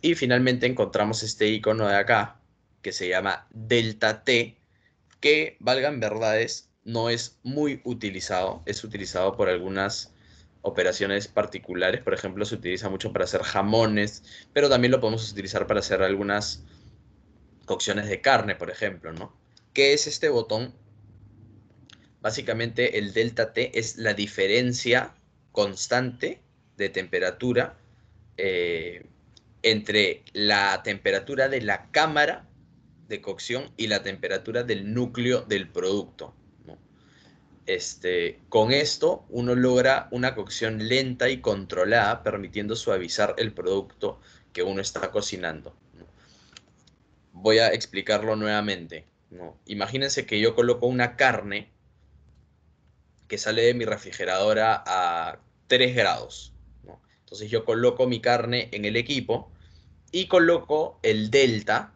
Y 0.00 0.14
finalmente 0.14 0.66
encontramos 0.66 1.22
este 1.22 1.48
icono 1.48 1.88
de 1.88 1.96
acá, 1.96 2.40
que 2.82 2.92
se 2.92 3.08
llama 3.08 3.46
Delta 3.50 4.24
T, 4.24 4.56
que, 5.20 5.56
valgan 5.60 6.00
verdades, 6.00 6.70
no 6.84 7.10
es 7.10 7.38
muy 7.44 7.80
utilizado, 7.84 8.62
es 8.66 8.82
utilizado 8.82 9.36
por 9.36 9.48
algunas 9.48 10.12
operaciones 10.62 11.28
particulares. 11.28 12.02
Por 12.02 12.14
ejemplo, 12.14 12.44
se 12.44 12.56
utiliza 12.56 12.88
mucho 12.88 13.12
para 13.12 13.24
hacer 13.24 13.42
jamones, 13.42 14.24
pero 14.52 14.68
también 14.68 14.90
lo 14.90 15.00
podemos 15.00 15.30
utilizar 15.30 15.66
para 15.66 15.80
hacer 15.80 16.02
algunas 16.02 16.64
cocciones 17.64 18.08
de 18.08 18.20
carne, 18.20 18.56
por 18.56 18.70
ejemplo, 18.70 19.12
¿no? 19.12 19.36
¿Qué 19.72 19.92
es 19.92 20.06
este 20.06 20.28
botón? 20.28 20.74
Básicamente 22.20 22.98
el 22.98 23.12
delta 23.12 23.52
T 23.52 23.78
es 23.78 23.96
la 23.96 24.14
diferencia 24.14 25.14
constante 25.52 26.40
de 26.76 26.88
temperatura 26.88 27.76
eh, 28.36 29.06
entre 29.62 30.24
la 30.32 30.82
temperatura 30.82 31.48
de 31.48 31.60
la 31.60 31.90
cámara 31.90 32.48
de 33.08 33.20
cocción 33.20 33.70
y 33.76 33.86
la 33.86 34.02
temperatura 34.02 34.62
del 34.62 34.92
núcleo 34.94 35.42
del 35.42 35.68
producto. 35.68 36.34
Este, 37.66 38.40
con 38.48 38.72
esto 38.72 39.24
uno 39.28 39.54
logra 39.54 40.08
una 40.10 40.34
cocción 40.34 40.88
lenta 40.88 41.28
y 41.28 41.40
controlada, 41.40 42.22
permitiendo 42.24 42.74
suavizar 42.74 43.34
el 43.38 43.52
producto 43.52 44.20
que 44.52 44.62
uno 44.62 44.80
está 44.80 45.10
cocinando. 45.12 45.76
Voy 47.32 47.58
a 47.58 47.68
explicarlo 47.68 48.34
nuevamente. 48.34 49.06
Imagínense 49.66 50.26
que 50.26 50.40
yo 50.40 50.54
coloco 50.54 50.86
una 50.86 51.16
carne 51.16 51.70
que 53.28 53.38
sale 53.38 53.62
de 53.62 53.74
mi 53.74 53.84
refrigeradora 53.84 54.82
a 54.86 55.38
3 55.68 55.94
grados. 55.94 56.51
Entonces 57.32 57.50
yo 57.50 57.64
coloco 57.64 58.06
mi 58.06 58.20
carne 58.20 58.68
en 58.72 58.84
el 58.84 58.94
equipo 58.94 59.50
y 60.10 60.26
coloco 60.26 60.98
el 61.02 61.30
delta 61.30 61.94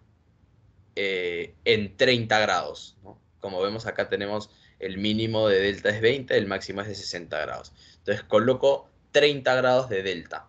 eh, 0.94 1.52
en 1.66 1.94
30 1.94 2.38
grados. 2.40 2.96
Como 3.40 3.60
vemos 3.60 3.84
acá 3.84 4.08
tenemos 4.08 4.48
el 4.78 4.96
mínimo 4.96 5.46
de 5.46 5.60
delta 5.60 5.90
es 5.90 6.00
20, 6.00 6.34
el 6.34 6.46
máximo 6.46 6.80
es 6.80 6.88
de 6.88 6.94
60 6.94 7.38
grados. 7.38 7.74
Entonces 7.98 8.24
coloco 8.24 8.88
30 9.12 9.54
grados 9.56 9.90
de 9.90 10.02
delta. 10.02 10.48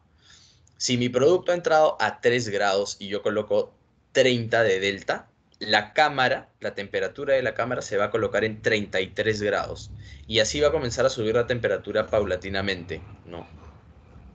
Si 0.77 0.97
mi 0.97 1.09
producto 1.09 1.51
ha 1.51 1.55
entrado 1.55 1.97
a 1.99 2.21
3 2.21 2.47
grados 2.47 2.95
y 2.97 3.09
yo 3.09 3.21
coloco 3.21 3.73
30 4.13 4.63
de 4.63 4.79
delta, 4.79 5.27
la 5.59 5.91
cámara, 5.91 6.47
la 6.61 6.75
temperatura 6.75 7.33
de 7.33 7.43
la 7.43 7.55
cámara 7.55 7.81
se 7.81 7.97
va 7.97 8.05
a 8.05 8.09
colocar 8.09 8.45
en 8.45 8.61
33 8.61 9.41
grados. 9.41 9.91
Y 10.27 10.39
así 10.39 10.61
va 10.61 10.69
a 10.69 10.71
comenzar 10.71 11.05
a 11.05 11.09
subir 11.09 11.35
la 11.35 11.45
temperatura 11.45 12.07
paulatinamente, 12.07 13.01
¿no? 13.25 13.66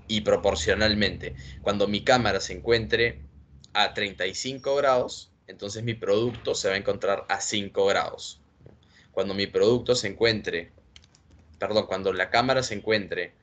Y 0.09 0.23
proporcionalmente. 0.23 1.35
Cuando 1.63 1.89
mi 1.89 2.05
cámara 2.05 2.41
se 2.41 2.53
encuentre 2.53 3.21
a 3.73 3.95
35 3.95 4.77
grados, 4.77 5.33
entonces 5.47 5.83
mi 5.83 5.95
producto 5.95 6.55
se 6.55 6.69
va 6.69 6.75
a 6.75 6.79
encontrar 6.79 7.25
a 7.29 7.41
5 7.41 7.87
grados 7.87 8.43
cuando 9.13 9.35
mi 9.35 9.47
producto 9.47 9.95
se 9.95 10.09
encuentre, 10.09 10.73
perdón, 11.59 11.87
cuando 11.87 12.13
la 12.13 12.31
cámara 12.31 12.63
se 12.63 12.75
encuentre 12.75 13.35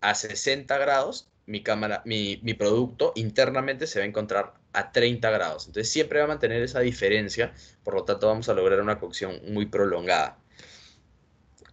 a 0.00 0.14
60 0.14 0.76
grados, 0.78 1.28
mi, 1.46 1.62
cámara, 1.62 2.02
mi, 2.04 2.36
producto 2.54 3.12
internamente 3.16 3.86
se 3.86 3.98
va 3.98 4.04
a 4.04 4.08
encontrar 4.08 4.54
a 4.72 4.92
30 4.92 5.30
grados. 5.30 5.66
Entonces 5.66 5.90
siempre 5.90 6.18
va 6.18 6.26
a 6.26 6.28
mantener 6.28 6.62
esa 6.62 6.80
diferencia, 6.80 7.52
por 7.82 7.94
lo 7.94 8.04
tanto 8.04 8.28
vamos 8.28 8.48
a 8.48 8.54
lograr 8.54 8.80
una 8.80 8.98
cocción 8.98 9.40
muy 9.52 9.66
prolongada. 9.66 10.38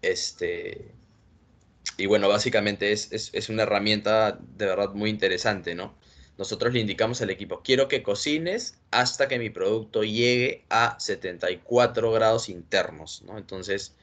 Este, 0.02 0.94
y 1.98 2.06
bueno, 2.06 2.28
básicamente 2.30 2.92
es, 2.92 3.10
es 3.12 3.50
una 3.50 3.64
herramienta 3.64 4.40
de 4.42 4.66
verdad 4.66 4.92
muy 4.94 5.10
interesante, 5.10 5.76
¿no? 5.76 5.96
nosotros 6.42 6.74
le 6.74 6.80
indicamos 6.80 7.22
al 7.22 7.30
equipo, 7.30 7.62
quiero 7.62 7.88
que 7.88 8.02
cocines 8.02 8.80
hasta 8.90 9.28
que 9.28 9.38
mi 9.38 9.52
producto 9.52 10.04
llegue 10.04 10.66
a 10.70 11.00
74 11.00 12.12
grados 12.12 12.50
internos, 12.50 13.22
¿no? 13.28 13.38
Entonces, 13.38 13.96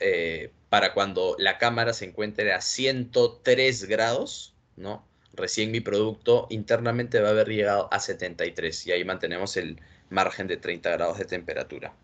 eh, 0.00 0.50
para 0.68 0.92
cuando 0.92 1.34
la 1.38 1.56
cámara 1.56 1.94
se 1.94 2.04
encuentre 2.04 2.52
a 2.52 2.60
103 2.60 3.84
grados, 3.84 4.54
¿no? 4.76 5.08
Recién 5.32 5.70
mi 5.70 5.80
producto 5.80 6.46
internamente 6.50 7.20
va 7.20 7.28
a 7.28 7.30
haber 7.30 7.48
llegado 7.48 7.88
a 7.90 8.00
73 8.00 8.86
y 8.88 8.92
ahí 8.92 9.04
mantenemos 9.06 9.56
el 9.56 9.80
margen 10.10 10.48
de 10.48 10.58
30 10.58 10.90
grados 10.90 11.16
de 11.16 11.24
temperatura. 11.24 11.94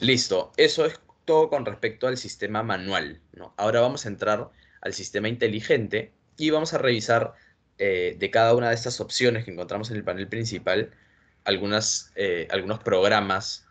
Listo, 0.00 0.52
eso 0.58 0.84
es 0.84 0.98
todo 1.26 1.50
con 1.50 1.66
respecto 1.66 2.06
al 2.06 2.16
sistema 2.16 2.62
manual. 2.62 3.20
Ahora 3.58 3.82
vamos 3.82 4.06
a 4.06 4.08
entrar 4.08 4.48
al 4.80 4.94
sistema 4.94 5.28
inteligente 5.28 6.12
y 6.38 6.48
vamos 6.50 6.72
a 6.72 6.78
revisar 6.78 7.34
eh, 7.78 8.16
de 8.18 8.30
cada 8.30 8.54
una 8.54 8.70
de 8.70 8.74
estas 8.74 9.00
opciones 9.00 9.44
que 9.44 9.50
encontramos 9.50 9.90
en 9.90 9.96
el 9.96 10.04
panel 10.04 10.28
principal 10.28 10.92
algunas, 11.44 12.12
eh, 12.16 12.48
algunos 12.50 12.78
programas 12.78 13.66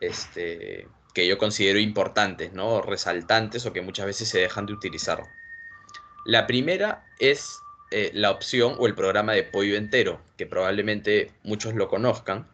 este, 0.00 0.88
que 1.14 1.26
yo 1.26 1.38
considero 1.38 1.78
importantes, 1.78 2.52
¿no? 2.52 2.82
resaltantes 2.82 3.66
o 3.66 3.72
que 3.72 3.82
muchas 3.82 4.06
veces 4.06 4.28
se 4.28 4.40
dejan 4.40 4.66
de 4.66 4.72
utilizar. 4.72 5.22
La 6.24 6.46
primera 6.46 7.04
es 7.18 7.58
eh, 7.90 8.10
la 8.14 8.30
opción 8.30 8.76
o 8.78 8.86
el 8.86 8.94
programa 8.94 9.32
de 9.32 9.42
pollo 9.44 9.76
entero, 9.76 10.20
que 10.36 10.46
probablemente 10.46 11.32
muchos 11.42 11.74
lo 11.74 11.88
conozcan. 11.88 12.48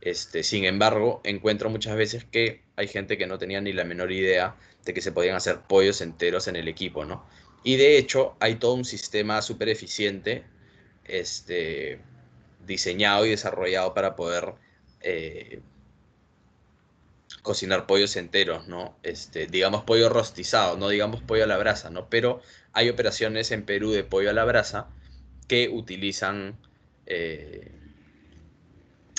Este, 0.00 0.42
sin 0.42 0.64
embargo, 0.64 1.20
encuentro 1.24 1.70
muchas 1.70 1.96
veces 1.96 2.24
que 2.24 2.63
hay 2.76 2.88
gente 2.88 3.16
que 3.18 3.26
no 3.26 3.38
tenía 3.38 3.60
ni 3.60 3.72
la 3.72 3.84
menor 3.84 4.12
idea 4.12 4.56
de 4.84 4.94
que 4.94 5.00
se 5.00 5.12
podían 5.12 5.36
hacer 5.36 5.60
pollos 5.60 6.00
enteros 6.00 6.48
en 6.48 6.56
el 6.56 6.68
equipo, 6.68 7.04
¿no? 7.04 7.26
Y 7.62 7.76
de 7.76 7.96
hecho, 7.96 8.36
hay 8.40 8.56
todo 8.56 8.74
un 8.74 8.84
sistema 8.84 9.40
súper 9.42 9.68
eficiente 9.68 10.44
este, 11.04 12.00
diseñado 12.66 13.24
y 13.26 13.30
desarrollado 13.30 13.94
para 13.94 14.16
poder 14.16 14.54
eh, 15.00 15.62
cocinar 17.42 17.86
pollos 17.86 18.16
enteros, 18.16 18.68
¿no? 18.68 18.96
Este, 19.02 19.46
digamos 19.46 19.84
pollo 19.84 20.08
rostizado, 20.08 20.76
no 20.76 20.88
digamos 20.88 21.22
pollo 21.22 21.44
a 21.44 21.46
la 21.46 21.58
brasa, 21.58 21.90
¿no? 21.90 22.08
Pero 22.08 22.40
hay 22.72 22.88
operaciones 22.88 23.50
en 23.50 23.64
Perú 23.64 23.92
de 23.92 24.04
pollo 24.04 24.30
a 24.30 24.32
la 24.32 24.44
brasa 24.44 24.88
que 25.46 25.68
utilizan 25.68 26.58
eh, 27.06 27.70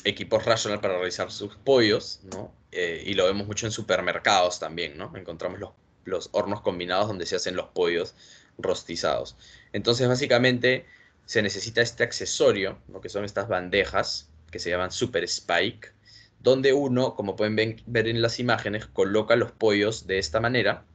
equipos 0.04 0.46
Rational 0.46 0.82
para 0.82 0.96
realizar 0.96 1.32
sus 1.32 1.56
pollos, 1.56 2.22
¿no? 2.24 2.54
Eh, 2.78 3.04
y 3.06 3.14
lo 3.14 3.26
vemos 3.26 3.48
mucho 3.48 3.66
en 3.66 3.72
supermercados 3.72 4.60
también, 4.60 4.98
¿no? 4.98 5.16
Encontramos 5.16 5.60
los, 5.60 5.72
los 6.04 6.30
hornos 6.34 6.62
combinados 6.62 7.08
donde 7.08 7.26
se 7.26 7.38
hacen 7.38 7.56
los 7.56 7.68
pollos 7.68 8.16
rostizados. 8.58 9.38
Entonces, 9.72 10.08
básicamente, 10.08 10.86
se 11.26 11.42
necesita 11.42 11.82
este 11.82 12.04
accesorio, 12.04 12.80
¿no? 12.88 13.02
que 13.02 13.10
son 13.10 13.26
estas 13.26 13.48
bandejas 13.48 14.30
que 14.52 14.60
se 14.60 14.70
llaman 14.70 14.92
Super 14.92 15.24
Spike, 15.24 15.92
donde 16.40 16.74
uno, 16.74 17.16
como 17.16 17.36
pueden 17.36 17.56
ver 17.86 18.08
en 18.08 18.22
las 18.22 18.40
imágenes, 18.40 18.86
coloca 18.86 19.36
los 19.36 19.52
pollos 19.52 20.06
de 20.06 20.20
esta 20.20 20.40
manera, 20.40 20.86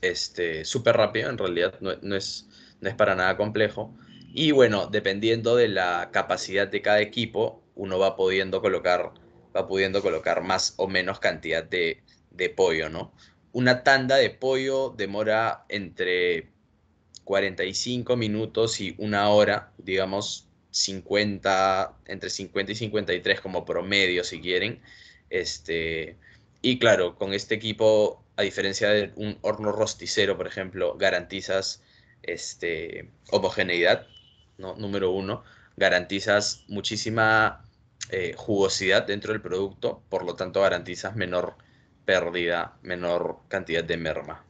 este, 0.00 0.64
súper 0.64 0.96
rápido, 0.96 1.30
en 1.30 1.38
realidad 1.38 1.74
no, 1.80 1.90
es, 2.14 2.46
no 2.80 2.88
es 2.88 2.94
para 2.94 3.14
nada 3.14 3.36
complejo, 3.36 3.94
y 4.34 4.52
bueno, 4.52 4.86
dependiendo 4.86 5.56
de 5.56 5.68
la 5.68 6.10
capacidad 6.12 6.68
de 6.68 6.82
cada 6.82 7.00
equipo, 7.00 7.62
uno 7.74 7.98
va 7.98 8.16
pudiendo 8.16 8.60
colocar, 8.62 9.12
va 9.54 9.66
pudiendo 9.68 10.02
colocar 10.02 10.42
más 10.42 10.74
o 10.76 10.88
menos 10.88 11.20
cantidad 11.20 11.64
de, 11.64 12.02
de 12.30 12.50
pollo, 12.50 12.88
¿no? 12.88 13.12
Una 13.52 13.82
tanda 13.84 14.16
de 14.16 14.30
pollo 14.30 14.94
demora 14.96 15.64
entre 15.68 16.48
45 17.24 18.16
minutos 18.16 18.80
y 18.80 18.94
una 18.98 19.28
hora, 19.28 19.72
digamos 19.78 20.48
50, 20.70 21.96
entre 22.06 22.30
50 22.30 22.72
y 22.72 22.74
53 22.74 23.40
como 23.40 23.64
promedio 23.64 24.24
si 24.24 24.40
quieren. 24.40 24.80
Este, 25.30 26.16
y 26.62 26.78
claro, 26.78 27.16
con 27.16 27.34
este 27.34 27.54
equipo, 27.54 28.24
a 28.36 28.42
diferencia 28.42 28.88
de 28.90 29.12
un 29.16 29.38
horno 29.42 29.72
rosticero, 29.72 30.36
por 30.36 30.46
ejemplo, 30.46 30.96
garantizas 30.96 31.82
este, 32.22 33.10
homogeneidad, 33.30 34.06
¿no? 34.58 34.76
número 34.76 35.10
uno, 35.10 35.44
garantizas 35.76 36.64
muchísima 36.68 37.64
eh, 38.12 38.34
jugosidad 38.36 39.06
dentro 39.06 39.32
del 39.32 39.42
producto, 39.42 40.02
por 40.08 40.24
lo 40.24 40.34
tanto 40.34 40.60
garantizas 40.60 41.16
menor 41.16 41.56
pérdida, 42.04 42.76
menor 42.82 43.38
cantidad 43.48 43.82
de 43.82 43.96
merma. 43.96 44.44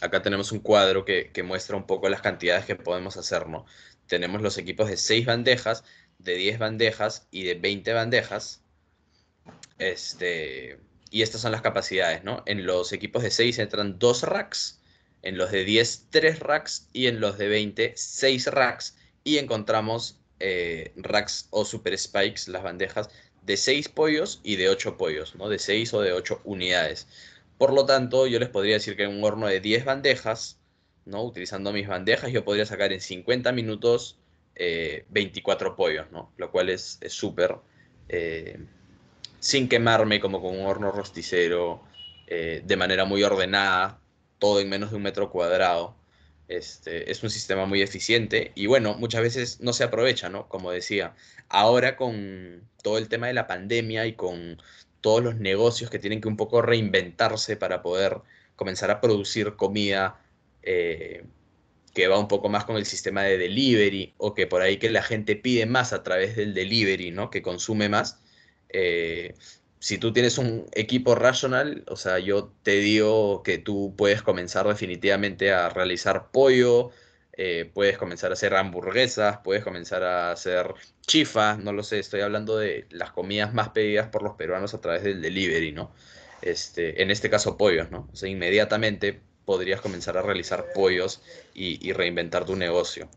Acá 0.00 0.20
tenemos 0.20 0.52
un 0.52 0.60
cuadro 0.60 1.04
que, 1.04 1.30
muestra 1.42 1.76
un 1.76 1.86
poco 1.86 2.08
las 2.10 2.20
cantidades 2.20 2.66
que 2.66 2.76
podemos 2.76 3.16
hacer, 3.16 3.48
¿no? 3.48 3.64
tenemos 4.06 4.42
los 4.42 4.58
equipos 4.58 4.88
de 4.88 4.96
6 4.96 5.26
bandejas, 5.26 5.84
de 6.18 6.34
10 6.34 6.58
bandejas 6.58 7.26
y 7.30 7.44
de 7.44 7.54
20 7.54 7.92
bandejas. 7.92 8.62
Este, 9.78 10.78
y 11.10 11.22
estas 11.22 11.40
son 11.40 11.52
las 11.52 11.62
capacidades, 11.62 12.24
¿no? 12.24 12.42
En 12.46 12.66
los 12.66 12.92
equipos 12.92 13.22
de 13.22 13.30
6 13.30 13.58
entran 13.58 13.98
2 13.98 14.22
racks, 14.24 14.80
en 15.22 15.38
los 15.38 15.50
de 15.50 15.64
10 15.64 16.08
3 16.10 16.40
racks 16.40 16.88
y 16.92 17.06
en 17.06 17.20
los 17.20 17.38
de 17.38 17.48
20 17.48 17.94
6 17.96 18.46
racks. 18.48 18.96
Y 19.24 19.38
encontramos 19.38 20.20
eh, 20.44 20.92
racks 20.96 21.48
o 21.50 21.64
super 21.64 21.96
spikes, 21.98 22.50
las 22.50 22.62
bandejas, 22.62 23.08
de 23.42 23.56
6 23.56 23.88
pollos 23.88 24.40
y 24.42 24.56
de 24.56 24.68
8 24.68 24.96
pollos, 24.96 25.34
¿no? 25.36 25.48
De 25.48 25.58
6 25.58 25.94
o 25.94 26.00
de 26.00 26.12
8 26.12 26.40
unidades. 26.44 27.08
Por 27.58 27.72
lo 27.72 27.86
tanto, 27.86 28.26
yo 28.26 28.38
les 28.38 28.48
podría 28.48 28.74
decir 28.74 28.96
que 28.96 29.04
en 29.04 29.10
un 29.10 29.24
horno 29.24 29.46
de 29.46 29.60
10 29.60 29.84
bandejas 29.84 30.58
¿no? 31.04 31.22
Utilizando 31.22 31.72
mis 31.72 31.88
bandejas, 31.88 32.32
yo 32.32 32.44
podría 32.44 32.66
sacar 32.66 32.92
en 32.92 33.00
50 33.00 33.52
minutos 33.52 34.18
24 34.56 35.68
eh, 35.68 35.72
pollos, 35.76 36.10
¿no? 36.10 36.32
Lo 36.36 36.50
cual 36.50 36.70
es 36.70 36.98
súper, 37.08 37.56
eh, 38.08 38.58
sin 39.40 39.68
quemarme 39.68 40.20
como 40.20 40.40
con 40.40 40.58
un 40.58 40.66
horno 40.66 40.92
rosticero, 40.92 41.82
eh, 42.26 42.62
de 42.64 42.76
manera 42.76 43.04
muy 43.04 43.22
ordenada, 43.22 44.00
todo 44.38 44.60
en 44.60 44.68
menos 44.68 44.90
de 44.90 44.96
un 44.96 45.02
metro 45.02 45.30
cuadrado. 45.30 45.94
Este, 46.48 47.10
es 47.10 47.22
un 47.22 47.30
sistema 47.30 47.64
muy 47.64 47.80
eficiente 47.80 48.52
y 48.54 48.66
bueno, 48.66 48.94
muchas 48.94 49.22
veces 49.22 49.60
no 49.60 49.72
se 49.72 49.84
aprovecha, 49.84 50.28
¿no? 50.28 50.48
Como 50.48 50.70
decía, 50.70 51.14
ahora 51.48 51.96
con 51.96 52.68
todo 52.82 52.98
el 52.98 53.08
tema 53.08 53.28
de 53.28 53.34
la 53.34 53.46
pandemia 53.46 54.06
y 54.06 54.14
con 54.14 54.60
todos 55.00 55.22
los 55.24 55.36
negocios 55.36 55.90
que 55.90 55.98
tienen 55.98 56.20
que 56.20 56.28
un 56.28 56.36
poco 56.36 56.62
reinventarse 56.62 57.56
para 57.56 57.82
poder 57.82 58.18
comenzar 58.56 58.90
a 58.90 59.00
producir 59.00 59.56
comida 59.56 60.20
eh, 60.62 61.24
que 61.94 62.08
va 62.08 62.18
un 62.18 62.28
poco 62.28 62.48
más 62.48 62.64
con 62.64 62.76
el 62.76 62.86
sistema 62.86 63.22
de 63.22 63.38
delivery 63.38 64.14
o 64.18 64.34
que 64.34 64.46
por 64.46 64.62
ahí 64.62 64.78
que 64.78 64.90
la 64.90 65.02
gente 65.02 65.36
pide 65.36 65.66
más 65.66 65.92
a 65.92 66.02
través 66.02 66.36
del 66.36 66.54
delivery, 66.54 67.10
¿no? 67.10 67.30
Que 67.30 67.42
consume 67.42 67.88
más. 67.88 68.20
Eh, 68.68 69.34
si 69.84 69.98
tú 69.98 70.14
tienes 70.14 70.38
un 70.38 70.66
equipo 70.72 71.14
rational, 71.14 71.84
o 71.88 71.96
sea, 71.96 72.18
yo 72.18 72.50
te 72.62 72.76
digo 72.76 73.42
que 73.42 73.58
tú 73.58 73.94
puedes 73.98 74.22
comenzar 74.22 74.66
definitivamente 74.66 75.52
a 75.52 75.68
realizar 75.68 76.30
pollo, 76.30 76.88
eh, 77.34 77.70
puedes 77.74 77.98
comenzar 77.98 78.30
a 78.30 78.32
hacer 78.32 78.54
hamburguesas, 78.54 79.40
puedes 79.44 79.62
comenzar 79.62 80.02
a 80.02 80.32
hacer 80.32 80.72
chifas, 81.06 81.58
no 81.58 81.74
lo 81.74 81.82
sé, 81.82 81.98
estoy 81.98 82.22
hablando 82.22 82.56
de 82.56 82.86
las 82.88 83.12
comidas 83.12 83.52
más 83.52 83.68
pedidas 83.68 84.08
por 84.08 84.22
los 84.22 84.36
peruanos 84.36 84.72
a 84.72 84.80
través 84.80 85.02
del 85.02 85.20
delivery, 85.20 85.72
¿no? 85.72 85.92
Este, 86.40 87.02
en 87.02 87.10
este 87.10 87.28
caso 87.28 87.58
pollos, 87.58 87.90
¿no? 87.90 88.08
O 88.10 88.16
sea, 88.16 88.30
inmediatamente 88.30 89.20
podrías 89.44 89.82
comenzar 89.82 90.16
a 90.16 90.22
realizar 90.22 90.72
pollos 90.74 91.20
y, 91.52 91.92
reinventar 91.92 92.46
tu 92.46 92.56
negocio. 92.56 93.10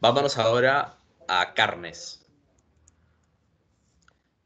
Vámonos 0.00 0.36
ahora 0.36 0.98
a 1.28 1.54
carnes. 1.54 2.17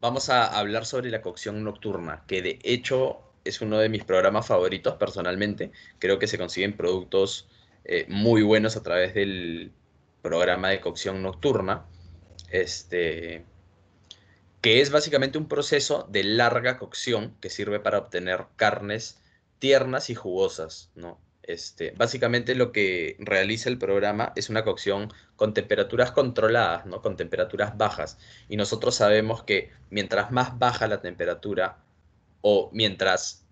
Vamos 0.02 0.30
a 0.30 0.58
hablar 0.58 0.84
sobre 0.84 1.10
la 1.10 1.22
cocción 1.22 1.62
nocturna, 1.62 2.24
que 2.26 2.42
de 2.42 2.58
hecho 2.64 3.20
es 3.44 3.60
uno 3.60 3.78
de 3.78 3.88
mis 3.88 4.02
programas 4.02 4.48
favoritos 4.48 4.96
personalmente. 4.96 5.70
Creo 6.00 6.18
que 6.18 6.26
se 6.26 6.38
consiguen 6.38 6.76
productos 6.76 7.48
eh, 7.84 8.06
muy 8.08 8.42
buenos 8.42 8.76
a 8.76 8.82
través 8.82 9.14
del 9.14 9.70
programa 10.20 10.70
de 10.70 10.80
cocción 10.80 11.22
nocturna. 11.22 11.86
Este, 12.50 13.44
que 14.60 14.80
es 14.80 14.90
básicamente 14.90 15.38
un 15.38 15.46
proceso 15.46 16.08
de 16.10 16.24
larga 16.24 16.78
cocción 16.78 17.36
que 17.40 17.48
sirve 17.48 17.78
para 17.78 17.98
obtener 17.98 18.46
carnes 18.56 19.22
tiernas 19.60 20.10
y 20.10 20.16
jugosas, 20.16 20.90
¿no? 20.96 21.20
Este, 21.42 21.90
básicamente 21.96 22.54
lo 22.54 22.70
que 22.70 23.16
realiza 23.18 23.68
el 23.68 23.78
programa 23.78 24.32
es 24.36 24.48
una 24.48 24.64
cocción 24.64 25.12
con 25.34 25.54
temperaturas 25.54 26.12
controladas, 26.12 26.86
¿no? 26.86 27.02
Con 27.02 27.16
temperaturas 27.16 27.76
bajas. 27.76 28.18
Y 28.48 28.56
nosotros 28.56 28.94
sabemos 28.94 29.42
que 29.42 29.70
mientras 29.90 30.30
más 30.30 30.58
baja 30.58 30.86
la 30.86 31.00
temperatura 31.02 31.78
o 32.42 32.70
mientras 32.72 33.44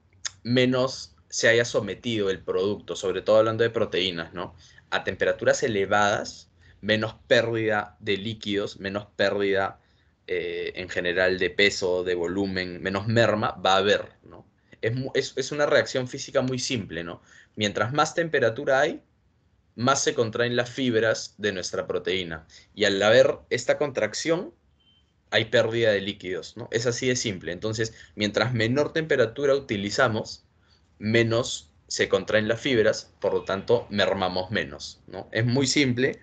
menos 0.45 1.17
se 1.29 1.49
haya 1.49 1.65
sometido 1.65 2.31
el 2.31 2.41
producto, 2.43 2.97
sobre 2.97 3.23
todo 3.23 3.39
hablando 3.39 3.65
de 3.65 3.71
proteínas, 3.71 4.33
¿no? 4.35 4.55
A 4.91 5.05
temperaturas 5.05 5.63
elevadas, 5.63 6.51
menos 6.81 7.15
pérdida 7.27 7.97
de 8.01 8.17
líquidos, 8.17 8.79
menos 8.81 9.07
pérdida 9.17 9.81
eh, 10.27 10.73
en 10.77 10.89
general 10.89 11.39
de 11.39 11.51
peso, 11.51 12.05
de 12.05 12.15
volumen, 12.15 12.83
menos 12.83 13.09
merma 13.09 13.53
va 13.65 13.75
a 13.75 13.79
haber, 13.79 14.09
¿no? 14.23 14.47
es, 14.83 15.53
una 15.53 15.67
reacción 15.67 16.09
física 16.09 16.41
muy 16.43 16.59
simple, 16.59 17.05
¿no? 17.05 17.23
Mientras 17.61 17.93
más 17.93 18.15
temperatura 18.15 18.81
hay, 18.81 19.03
más 19.77 20.03
se 20.03 20.15
contraen 20.15 20.57
las 20.57 20.71
fibras 20.71 21.35
de 21.37 21.53
nuestra 21.53 21.87
proteína. 21.87 22.47
Y 22.75 22.87
al 22.87 23.03
haber 23.03 23.37
esta 23.51 23.77
contracción, 23.77 24.55
hay 25.31 25.45
pérdida 25.45 25.91
de 25.91 26.01
líquidos, 26.01 26.57
¿no? 26.57 26.69
Es 26.71 26.87
así 26.87 27.07
de 27.09 27.17
simple. 27.17 27.53
Entonces, 27.53 27.93
mientras 28.15 28.55
menor 28.55 28.95
temperatura 28.95 29.55
utilizamos, 29.55 30.47
menos 30.99 31.71
se 31.87 32.09
contraen 32.09 32.49
las 32.49 32.63
fibras, 32.63 33.13
por 33.21 33.35
lo 33.35 33.45
tanto, 33.45 33.87
mermamos 33.91 34.51
menos, 34.51 35.03
¿no? 35.07 35.29
Es 35.31 35.45
muy 35.45 35.67
simple 35.67 36.19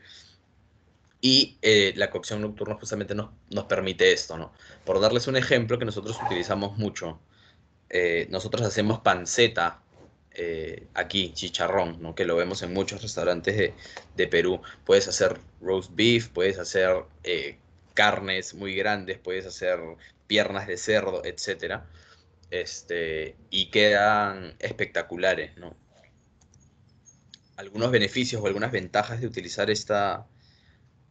y 1.21 1.59
eh, 1.61 1.93
la 1.97 2.09
cocción 2.09 2.41
nocturna 2.41 2.77
justamente 2.79 3.13
nos, 3.13 3.29
nos 3.51 3.65
permite 3.65 4.11
esto, 4.11 4.39
¿no? 4.39 4.53
Por 4.83 4.99
darles 4.99 5.27
un 5.27 5.37
ejemplo 5.37 5.77
que 5.77 5.85
nosotros 5.85 6.17
utilizamos 6.25 6.79
mucho, 6.79 7.19
eh, 7.91 8.25
nosotros 8.31 8.63
hacemos 8.63 9.01
panceta 9.01 9.83
eh, 10.39 10.85
aquí, 10.93 11.31
chicharrón, 11.33 11.99
¿no? 11.99 12.13
que 12.13 12.23
lo 12.23 12.35
vemos 12.35 12.61
en 12.61 12.71
muchos 12.71 13.01
restaurantes 13.01 13.73
de, 14.15 14.27
Perú. 14.27 14.61
Puedes 14.85 15.07
hacer 15.07 15.39
roast 15.61 15.89
beef, 15.95 16.27
puedes 16.29 16.59
hacer 16.59 17.05
eh, 17.23 17.57
carnes 17.95 18.53
muy 18.53 18.75
grandes, 18.75 19.17
puedes 19.17 19.47
hacer 19.47 19.79
piernas 20.27 20.67
de 20.67 20.77
cerdo, 20.77 21.23
etc. 21.25 21.81
Este, 22.51 23.35
y 23.49 23.71
quedan 23.71 24.55
espectaculares, 24.59 25.57
¿no? 25.57 25.75
Algunos 27.55 27.89
beneficios 27.89 28.39
o 28.39 28.45
algunas 28.45 28.71
ventajas 28.71 29.19
de 29.19 29.25
utilizar 29.25 29.71
esta, 29.71 30.27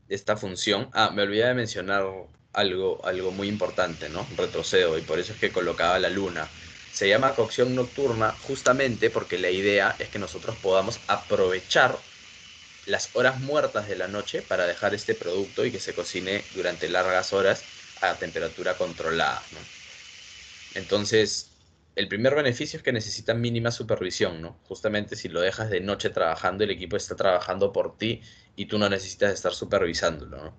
esta 0.09 0.37
función. 0.37 0.89
Ah, 0.93 1.11
me 1.13 1.23
olvidé 1.23 1.49
de 1.49 1.55
mencionar 1.55 2.05
algo, 2.53 3.05
algo 3.05 3.33
muy 3.33 3.49
importante, 3.49 4.09
¿no? 4.09 4.25
Retrocedo, 4.37 4.97
y 4.97 5.03
por 5.03 5.19
eso 5.19 5.33
es 5.33 5.41
que 5.41 5.51
colocaba 5.51 5.99
la 5.99 6.11
luna. 6.11 6.49
Se 6.97 7.11
llama 7.11 7.35
cocción 7.35 7.75
nocturna 7.75 8.39
justamente 8.41 9.11
porque 9.11 9.37
la 9.39 9.51
idea 9.51 9.97
es 9.99 10.09
que 10.09 10.19
nosotros 10.19 10.57
podamos 10.57 11.03
aprovechar 11.09 12.01
las 12.87 13.11
horas 13.15 13.39
muertas 13.39 13.87
de 13.87 13.97
la 13.97 14.09
noche 14.09 14.41
para 14.41 14.67
dejar 14.67 14.95
este 14.95 15.15
producto 15.15 15.67
y 15.67 15.71
que 15.71 15.79
se 15.79 15.95
cocine 15.95 16.49
durante 16.55 16.89
largas 16.89 17.35
horas 17.35 17.67
a 18.01 18.19
temperatura 18.19 18.79
controlada. 18.79 19.47
Entonces, 20.75 21.53
el 21.97 22.09
primer 22.09 22.35
beneficio 22.35 22.79
es 22.79 22.83
que 22.83 22.93
necesita 22.93 23.35
mínima 23.35 23.71
supervisión, 23.71 24.41
¿no? 24.41 24.59
Justamente 24.65 25.17
si 25.17 25.29
lo 25.29 25.43
dejas 25.43 25.69
de 25.69 25.81
noche 25.81 26.09
trabajando, 26.09 26.65
el 26.65 26.71
equipo 26.71 26.97
está 26.97 27.15
trabajando 27.15 27.73
por 27.73 27.99
ti 27.99 28.23
y 28.57 28.67
tú 28.67 28.79
no 28.79 28.89
necesitas 28.89 29.35
estar 29.35 29.53
supervisándolo. 29.53 30.55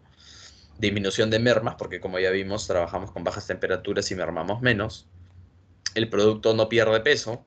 Disminución 0.78 1.30
de 1.30 1.40
mermas, 1.40 1.76
porque 1.78 2.00
como 2.02 2.20
ya 2.20 2.32
vimos, 2.32 2.68
trabajamos 2.68 3.12
con 3.12 3.24
bajas 3.24 3.48
temperaturas 3.48 4.12
y 4.12 4.16
mermamos 4.16 4.62
menos. 4.62 5.08
El 5.98 6.10
producto 6.10 6.54
no 6.54 6.70
pierde 6.70 7.00
peso, 7.00 7.44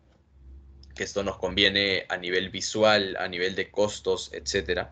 que 0.96 1.04
esto 1.04 1.22
nos 1.22 1.36
conviene 1.36 2.04
a 2.08 2.16
nivel 2.16 2.50
visual, 2.50 3.16
a 3.20 3.28
nivel 3.28 3.54
de 3.54 3.70
costos, 3.70 4.32
etc. 4.32 4.88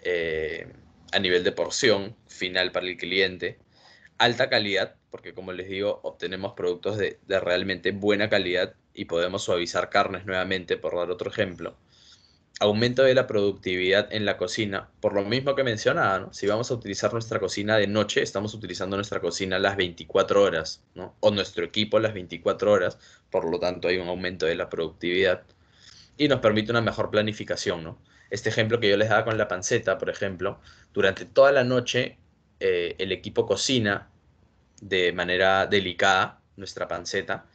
Eh, 0.00 0.66
a 1.12 1.18
nivel 1.18 1.44
de 1.44 1.52
porción 1.52 2.16
final 2.28 2.72
para 2.72 2.86
el 2.86 2.96
cliente. 2.96 3.58
Alta 4.16 4.48
calidad, 4.48 4.96
porque 5.10 5.34
como 5.34 5.52
les 5.52 5.68
digo, 5.68 6.00
obtenemos 6.02 6.54
productos 6.54 6.96
de 6.96 7.18
realmente 7.40 7.90
buena 7.90 8.30
calidad 8.30 8.72
y 8.94 9.04
podemos 9.04 9.42
suavizar 9.44 9.90
carnes 9.90 10.24
nuevamente, 10.24 10.78
por 10.78 10.96
dar 10.96 11.10
otro 11.10 11.30
ejemplo 11.30 11.76
aumento 12.60 13.02
de 13.04 13.14
la 13.14 13.26
productividad 13.26 14.12
en 14.12 14.24
la 14.24 14.36
cocina, 14.36 14.88
por 15.00 15.14
lo 15.14 15.24
mismo 15.24 15.54
que 15.54 15.62
mencionaba, 15.62 16.18
¿no? 16.18 16.32
Si 16.32 16.46
vamos 16.46 16.70
a 16.70 16.74
utilizar 16.74 17.12
nuestra 17.12 17.38
cocina 17.38 17.76
de 17.76 17.86
noche, 17.86 18.22
estamos 18.22 18.52
utilizando 18.54 18.96
nuestra 18.96 19.20
cocina 19.20 19.58
las 19.58 19.76
24 19.76 20.42
horas, 20.42 20.82
¿no? 20.94 21.14
O 21.20 21.30
nuestro 21.30 21.64
equipo 21.64 22.00
las 22.00 22.14
24 22.14 22.72
horas, 22.72 22.98
por 23.30 23.48
lo 23.48 23.60
tanto 23.60 23.88
hay 23.88 23.98
un 23.98 24.08
aumento 24.08 24.46
de 24.46 24.56
la 24.56 24.68
productividad 24.68 25.42
y 26.16 26.26
nos 26.28 26.40
permite 26.40 26.72
una 26.72 26.80
mejor 26.80 27.10
planificación, 27.10 27.84
¿no? 27.84 27.98
Este 28.30 28.48
ejemplo 28.48 28.80
que 28.80 28.90
yo 28.90 28.96
les 28.96 29.08
daba 29.08 29.24
con 29.24 29.38
la 29.38 29.48
panceta, 29.48 29.96
por 29.96 30.10
ejemplo, 30.10 30.60
durante 30.92 31.24
toda 31.24 31.52
la 31.52 31.64
noche 31.64 32.18
eh, 32.60 32.96
el 32.98 33.12
equipo 33.12 33.46
cocina 33.46 34.10
de 34.80 35.12
manera 35.12 35.66
delicada 35.66 36.40
nuestra 36.56 36.88
panceta 36.88 37.46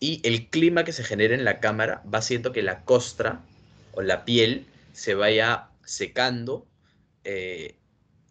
y 0.00 0.20
el 0.24 0.48
clima 0.48 0.84
que 0.84 0.92
se 0.92 1.04
genera 1.04 1.34
en 1.34 1.44
la 1.44 1.60
cámara 1.60 2.02
va 2.12 2.18
haciendo 2.18 2.52
que 2.52 2.62
la 2.62 2.84
costra 2.84 3.40
o 3.92 4.02
la 4.02 4.24
piel 4.24 4.66
se 4.92 5.14
vaya 5.14 5.68
secando 5.84 6.66
eh, 7.24 7.76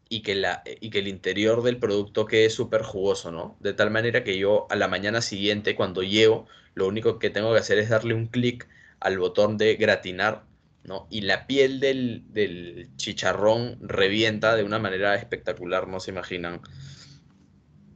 y, 0.10 0.22
que 0.22 0.36
la, 0.36 0.64
y 0.66 0.90
que 0.90 1.00
el 1.00 1.08
interior 1.08 1.64
del 1.64 1.78
producto 1.78 2.26
quede 2.26 2.50
súper 2.50 2.84
jugoso, 2.84 3.32
¿no? 3.32 3.58
De 3.60 3.74
tal 3.74 3.92
manera 3.92 4.24
que 4.24 4.38
yo 4.38 4.68
a 4.70 4.76
la 4.76 4.88
mañana 4.88 5.22
siguiente, 5.22 5.76
cuando 5.76 6.04
llego, 6.04 6.48
lo 6.74 6.88
único 6.88 7.20
que 7.20 7.30
tengo 7.30 7.54
que 7.54 7.60
hacer 7.60 7.78
es 7.80 7.90
darle 7.90 8.14
un 8.14 8.28
clic 8.28 8.68
al 9.00 9.18
botón 9.18 9.58
de 9.58 9.76
gratinar, 9.76 10.46
¿no? 10.84 11.08
Y 11.10 11.22
la 11.22 11.48
piel 11.48 11.80
del, 11.80 12.24
del 12.30 12.90
chicharrón 12.96 13.78
revienta 13.82 14.56
de 14.56 14.64
una 14.64 14.80
manera 14.80 15.16
espectacular, 15.16 15.88
no 15.88 16.00
se 16.00 16.12
imaginan. 16.12 16.62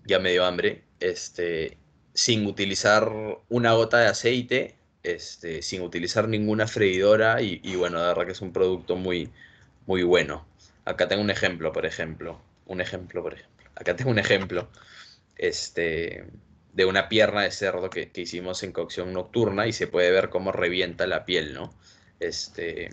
Ya 0.05 0.19
me 0.19 0.31
dio 0.31 0.45
hambre. 0.45 0.83
Este, 0.99 1.77
sin 2.13 2.45
utilizar 2.45 3.11
una 3.49 3.73
gota 3.73 3.99
de 3.99 4.07
aceite, 4.07 4.75
este, 5.03 5.61
sin 5.61 5.81
utilizar 5.81 6.27
ninguna 6.27 6.67
freidora 6.67 7.41
y, 7.41 7.75
bueno, 7.75 7.99
de 7.99 8.07
verdad 8.07 8.25
que 8.25 8.31
es 8.33 8.41
un 8.41 8.53
producto 8.53 8.95
muy, 8.95 9.29
muy 9.85 10.03
bueno. 10.03 10.45
Acá 10.85 11.07
tengo 11.07 11.21
un 11.21 11.29
ejemplo, 11.29 11.71
por 11.71 11.85
ejemplo. 11.85 12.41
Un 12.65 12.81
ejemplo, 12.81 13.21
por 13.23 13.33
ejemplo. 13.33 13.69
Acá 13.75 13.95
tengo 13.95 14.11
un 14.11 14.19
ejemplo 14.19 14.69
este, 15.37 16.25
de 16.73 16.85
una 16.85 17.09
pierna 17.09 17.41
de 17.41 17.51
cerdo 17.51 17.89
que, 17.89 18.09
hicimos 18.15 18.63
en 18.63 18.71
cocción 18.71 19.13
nocturna 19.13 19.67
y 19.67 19.73
se 19.73 19.87
puede 19.87 20.11
ver 20.11 20.29
cómo 20.29 20.51
revienta 20.51 21.07
la 21.07 21.25
piel, 21.25 21.53
¿no? 21.53 21.73
Este, 22.19 22.89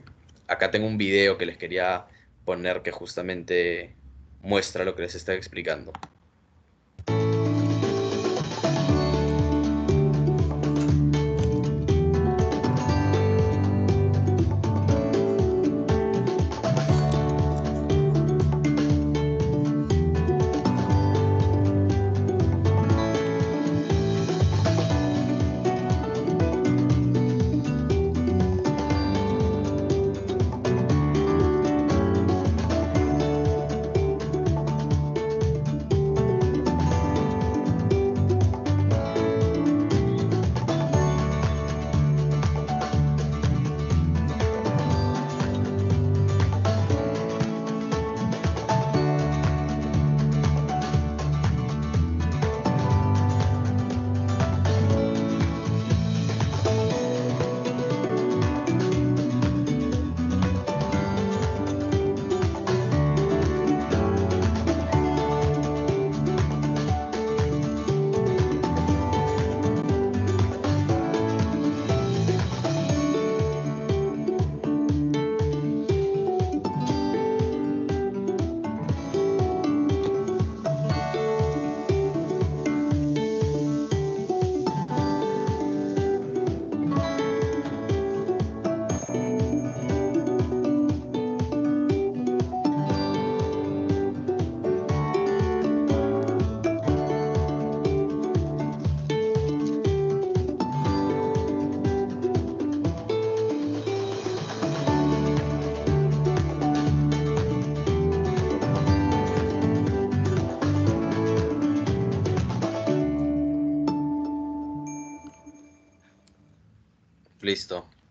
acá 0.46 0.70
tengo 0.70 0.86
un 0.86 0.98
video 0.98 1.38
que 1.38 1.46
les 1.46 1.58
quería 1.58 2.06
poner 2.44 2.82
que 2.82 2.90
justamente 2.90 3.94
muestra 4.40 4.84
lo 4.84 4.94
que 4.94 5.02
les 5.02 5.14
estaba 5.14 5.36
explicando. 5.36 5.92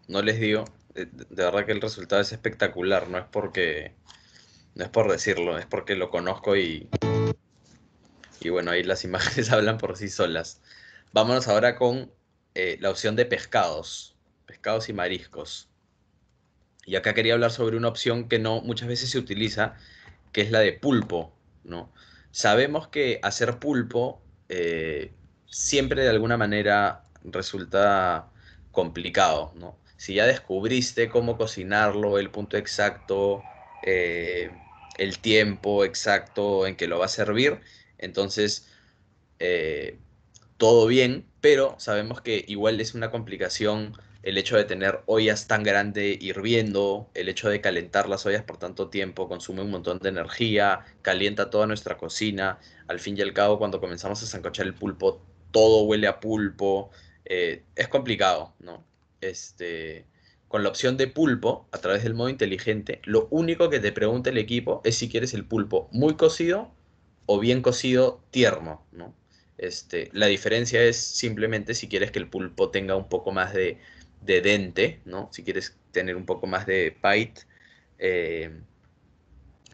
No 0.07 0.21
les 0.21 0.39
digo. 0.39 0.65
De, 0.93 1.07
verdad 1.29 1.65
que 1.65 1.71
el 1.71 1.81
resultado 1.81 2.21
es 2.21 2.31
espectacular. 2.31 3.10
No 3.10 3.17
es 3.17 3.25
porque. 3.25 3.95
No 4.75 4.83
es 4.83 4.89
por 4.89 5.12
decirlo, 5.12 5.57
es 5.57 5.65
porque 5.65 5.95
lo 5.95 6.10
conozco 6.10 6.55
y. 6.55 6.89
Y 8.39 8.49
bueno, 8.49 8.71
ahí 8.71 8.83
las 8.83 9.03
imágenes 9.10 9.51
hablan 9.51 9.77
por 9.77 9.97
sí 9.97 10.10
solas. 10.10 10.62
Vámonos 11.13 11.47
ahora 11.47 11.75
con 11.75 12.12
eh, 12.55 12.77
la 12.79 12.89
opción 12.89 13.15
de 13.15 13.25
pescados. 13.25 14.15
Pescados 14.45 14.89
y 14.89 14.93
mariscos. 14.93 15.69
Y 16.86 16.95
acá 16.95 17.13
quería 17.13 17.33
hablar 17.33 17.51
sobre 17.51 17.75
una 17.75 17.89
opción 17.89 18.29
que 18.29 18.39
no 18.39 18.62
muchas 18.62 18.88
veces 18.88 19.10
se 19.10 19.19
utiliza, 19.19 19.75
que 20.31 20.41
es 20.41 20.51
la 20.51 20.60
de 20.60 20.71
pulpo. 20.71 21.33
¿no? 21.65 21.91
Sabemos 22.31 22.88
que 22.88 23.19
hacer 23.23 23.60
pulpo 23.60 24.21
eh, 24.49 25.12
siempre 25.45 26.03
de 26.03 26.10
alguna 26.10 26.38
manera 26.38 27.03
resulta 27.23 28.29
complicado, 28.77 29.53
¿no? 29.55 29.75
Si 29.97 30.13
ya 30.13 30.27
descubriste 30.27 31.09
cómo 31.09 31.35
cocinarlo, 31.35 32.19
el 32.19 32.29
punto 32.29 32.57
exacto, 32.57 33.41
eh, 33.81 34.51
el 34.99 35.17
tiempo 35.17 35.83
exacto 35.83 36.67
en 36.67 36.75
que 36.75 36.85
lo 36.87 36.99
va 36.99 37.05
a 37.05 37.07
servir. 37.09 37.59
Entonces, 37.97 38.69
eh, 39.39 39.97
todo 40.57 40.85
bien, 40.87 41.25
pero 41.41 41.75
sabemos 41.79 42.21
que 42.21 42.45
igual 42.47 42.79
es 42.79 42.93
una 42.93 43.09
complicación 43.09 43.93
el 44.21 44.37
hecho 44.37 44.57
de 44.57 44.65
tener 44.65 45.01
ollas 45.07 45.47
tan 45.47 45.63
grandes 45.63 46.21
hirviendo, 46.21 47.09
el 47.15 47.29
hecho 47.29 47.49
de 47.49 47.61
calentar 47.61 48.07
las 48.09 48.25
ollas 48.27 48.43
por 48.43 48.57
tanto 48.57 48.89
tiempo, 48.89 49.27
consume 49.27 49.61
un 49.63 49.71
montón 49.71 49.97
de 49.99 50.09
energía, 50.09 50.81
calienta 51.01 51.49
toda 51.49 51.65
nuestra 51.65 51.97
cocina. 51.97 52.59
Al 52.87 52.99
fin 52.99 53.17
y 53.17 53.21
al 53.21 53.33
cabo, 53.33 53.57
cuando 53.57 53.79
comenzamos 53.79 54.21
a 54.21 54.27
zancochar 54.27 54.67
el 54.67 54.75
pulpo, 54.75 55.23
todo 55.51 55.83
huele 55.83 56.07
a 56.07 56.19
pulpo. 56.19 56.91
Eh, 57.29 57.63
es 57.75 57.87
complicado, 57.89 58.53
¿no? 58.59 58.85
Este, 59.19 60.05
con 60.47 60.63
la 60.63 60.69
opción 60.69 60.95
de 60.95 61.07
pulpo, 61.07 61.67
a 61.71 61.79
través 61.79 62.03
del 62.03 62.13
modo 62.13 62.29
inteligente, 62.29 63.01
lo 63.03 63.27
único 63.31 63.69
que 63.69 63.79
te 63.79 63.91
pregunta 63.91 64.29
el 64.29 64.37
equipo 64.37 64.81
es 64.85 64.95
si 64.97 65.09
quieres 65.09 65.33
el 65.33 65.45
pulpo 65.45 65.89
muy 65.91 66.15
cocido 66.15 66.71
o 67.25 67.39
bien 67.39 67.61
cocido 67.61 68.23
tierno, 68.31 68.85
¿no? 68.93 69.13
Este, 69.57 70.09
la 70.13 70.27
diferencia 70.27 70.81
es 70.83 70.97
simplemente 70.97 71.73
si 71.73 71.89
quieres 71.89 72.11
que 72.11 72.19
el 72.19 72.29
pulpo 72.29 72.69
tenga 72.69 72.95
un 72.95 73.09
poco 73.09 73.31
más 73.31 73.53
de, 73.53 73.77
dente, 74.21 75.01
¿no? 75.05 75.29
Si 75.33 75.43
quieres 75.43 75.77
tener 75.91 76.15
un 76.15 76.25
poco 76.25 76.47
más 76.47 76.65
de 76.65 76.95
bite, 77.03 77.41
eh, 77.99 78.61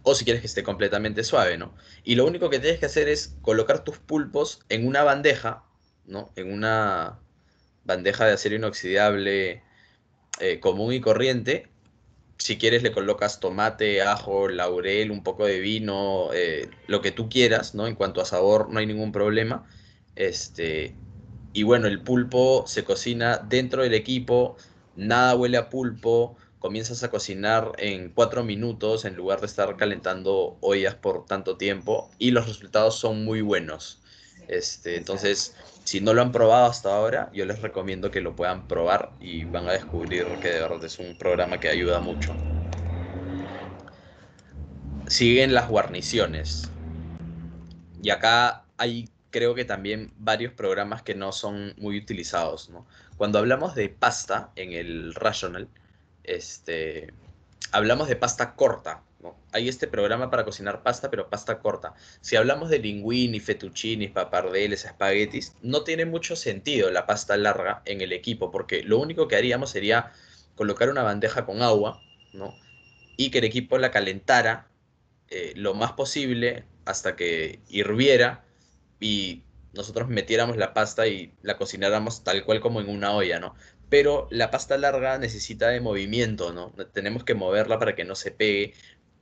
o 0.03 0.15
si 0.15 0.25
quieres 0.25 0.41
que 0.41 0.47
esté 0.47 0.63
completamente 0.63 1.23
suave, 1.23 1.57
¿no? 1.57 1.75
Y 2.03 2.15
lo 2.15 2.25
único 2.25 2.49
que 2.49 2.59
tienes 2.59 2.79
que 2.79 2.87
hacer 2.87 3.09
es 3.09 3.35
colocar 3.41 3.83
tus 3.83 3.99
pulpos 3.99 4.61
en 4.69 4.87
una 4.87 5.03
bandeja, 5.03 5.63
¿no? 6.05 6.31
En 6.35 6.51
una 6.51 7.19
bandeja 7.83 8.25
de 8.25 8.33
acero 8.33 8.55
inoxidable 8.55 9.63
eh, 10.39 10.59
común 10.59 10.93
y 10.93 11.01
corriente. 11.01 11.69
Si 12.37 12.57
quieres 12.57 12.83
le 12.83 12.91
colocas 12.91 13.39
tomate, 13.39 14.01
ajo, 14.01 14.49
laurel, 14.49 15.11
un 15.11 15.23
poco 15.23 15.45
de 15.45 15.59
vino, 15.59 16.33
eh, 16.33 16.69
lo 16.87 17.01
que 17.01 17.11
tú 17.11 17.29
quieras, 17.29 17.75
¿no? 17.75 17.87
En 17.87 17.95
cuanto 17.95 18.21
a 18.21 18.25
sabor 18.25 18.69
no 18.69 18.79
hay 18.79 18.87
ningún 18.87 19.11
problema. 19.11 19.65
Este, 20.15 20.95
y 21.53 21.63
bueno, 21.63 21.87
el 21.87 22.01
pulpo 22.03 22.65
se 22.67 22.83
cocina 22.83 23.37
dentro 23.37 23.83
del 23.83 23.93
equipo, 23.93 24.57
nada 24.95 25.35
huele 25.35 25.57
a 25.57 25.69
pulpo, 25.69 26.37
comienzas 26.59 27.03
a 27.03 27.11
cocinar 27.11 27.73
en 27.77 28.09
cuatro 28.09 28.43
minutos 28.43 29.05
en 29.05 29.15
lugar 29.15 29.39
de 29.41 29.47
estar 29.47 29.75
calentando 29.77 30.57
ollas 30.61 30.95
por 30.95 31.25
tanto 31.25 31.57
tiempo 31.57 32.09
y 32.19 32.31
los 32.31 32.47
resultados 32.47 32.97
son 32.99 33.25
muy 33.25 33.41
buenos. 33.41 34.02
Este, 34.47 34.97
entonces, 34.97 35.55
si 35.83 36.01
no 36.01 36.13
lo 36.13 36.21
han 36.21 36.31
probado 36.31 36.65
hasta 36.67 36.95
ahora, 36.95 37.29
yo 37.33 37.45
les 37.45 37.61
recomiendo 37.61 38.11
que 38.11 38.21
lo 38.21 38.35
puedan 38.35 38.67
probar 38.67 39.13
y 39.19 39.45
van 39.45 39.67
a 39.67 39.73
descubrir 39.73 40.39
que 40.39 40.49
de 40.49 40.61
verdad 40.61 40.83
es 40.83 40.99
un 40.99 41.17
programa 41.17 41.59
que 41.59 41.69
ayuda 41.69 41.99
mucho. 41.99 42.35
Siguen 45.07 45.53
las 45.53 45.67
guarniciones. 45.69 46.71
Y 48.01 48.09
acá 48.09 48.65
hay 48.77 49.09
creo 49.33 49.55
que 49.55 49.65
también 49.65 50.13
varios 50.17 50.53
programas 50.53 51.01
que 51.01 51.15
no 51.15 51.31
son 51.33 51.73
muy 51.77 51.97
utilizados. 51.97 52.69
Cuando 53.17 53.39
hablamos 53.39 53.75
de 53.75 53.89
pasta 53.89 54.51
en 54.55 54.73
el 54.73 55.15
Rational, 55.15 55.67
este, 56.23 57.13
hablamos 57.71 58.07
de 58.07 58.15
pasta 58.15 58.55
corta, 58.55 59.03
hay 59.51 59.69
este 59.69 59.87
programa 59.87 60.29
para 60.29 60.45
cocinar 60.45 60.83
pasta, 60.83 61.09
pero 61.09 61.29
pasta 61.29 61.59
corta. 61.59 61.93
Si 62.21 62.35
hablamos 62.35 62.69
de 62.69 62.79
linguini, 62.79 63.39
fettuccini, 63.39 64.07
papardeles, 64.07 64.85
espaguetis, 64.85 65.55
no 65.61 65.83
tiene 65.83 66.05
mucho 66.05 66.35
sentido 66.35 66.91
la 66.91 67.05
pasta 67.05 67.37
larga 67.37 67.81
en 67.85 68.01
el 68.01 68.13
equipo, 68.13 68.51
porque 68.51 68.83
lo 68.83 68.99
único 68.99 69.27
que 69.27 69.35
haríamos 69.35 69.71
sería 69.71 70.11
colocar 70.55 70.89
una 70.89 71.03
bandeja 71.03 71.45
con 71.45 71.61
agua. 71.61 72.01
Y 73.15 73.29
que 73.29 73.37
el 73.39 73.43
equipo 73.43 73.77
la 73.77 73.91
calentara 73.91 74.67
eh, 75.29 75.53
lo 75.55 75.73
más 75.73 75.93
posible 75.93 76.65
hasta 76.85 77.15
que 77.15 77.59
hirviera 77.69 78.43
y 78.99 79.43
nosotros 79.73 80.07
metiéramos 80.07 80.57
la 80.57 80.73
pasta 80.73 81.07
y 81.07 81.33
la 81.41 81.57
cocináramos 81.57 82.23
tal 82.23 82.45
cual 82.45 82.59
como 82.61 82.81
en 82.81 82.89
una 82.89 83.13
olla, 83.15 83.39
¿no? 83.39 83.55
Pero 83.89 84.27
la 84.31 84.51
pasta 84.51 84.77
larga 84.77 85.17
necesita 85.17 85.69
de 85.69 85.81
movimiento, 85.81 86.53
¿no? 86.53 86.71
Tenemos 86.93 87.23
que 87.23 87.33
moverla 87.33 87.79
para 87.79 87.95
que 87.95 88.05
no 88.05 88.15
se 88.15 88.31
pegue, 88.31 88.73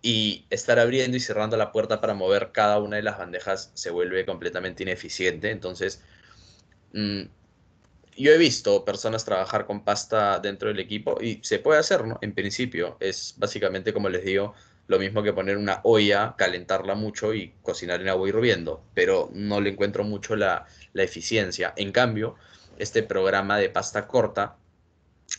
y 0.02 0.46
estar 0.50 0.80
abriendo 0.80 1.18
y 1.18 1.20
cerrando 1.20 1.58
la 1.58 1.72
puerta 1.72 2.02
para 2.02 2.14
mover 2.14 2.52
cada 2.52 2.80
una 2.80 2.98
de 2.98 3.04
las 3.04 3.18
bandejas 3.18 3.72
se 3.74 3.92
vuelve 3.92 4.26
completamente 4.26 4.84
ineficiente. 4.84 5.52
Entonces, 5.52 6.02
mm, 6.94 7.22
yo 8.18 8.32
he 8.32 8.38
visto 8.38 8.84
personas 8.86 9.26
trabajar 9.26 9.66
con 9.66 9.84
pasta 9.84 10.40
dentro 10.40 10.70
del 10.70 10.80
equipo 10.80 11.18
y 11.22 11.40
se 11.44 11.60
puede 11.60 11.80
hacer, 11.80 12.06
¿no? 12.06 12.18
En 12.22 12.34
principio, 12.34 12.98
es 13.00 13.36
básicamente 13.38 13.94
como 13.94 14.10
les 14.10 14.24
digo, 14.26 14.54
lo 14.88 15.00
mismo 15.00 15.24
que 15.24 15.34
poner 15.34 15.58
una 15.58 15.80
olla, 15.84 16.36
calentarla 16.38 16.96
mucho 16.96 17.34
y 17.34 17.54
cocinar 17.62 18.02
en 18.02 18.10
agua 18.10 18.28
hirviendo, 18.28 18.84
pero 18.94 19.30
no 19.34 19.62
le 19.62 19.70
encuentro 19.70 20.04
mucho 20.04 20.36
la, 20.36 20.68
eficiencia. 20.94 21.74
En 21.78 21.92
cambio, 21.92 22.36
este 22.78 23.02
programa 23.04 23.58
de 23.58 23.70
pasta 23.70 24.08
corta 24.08 24.58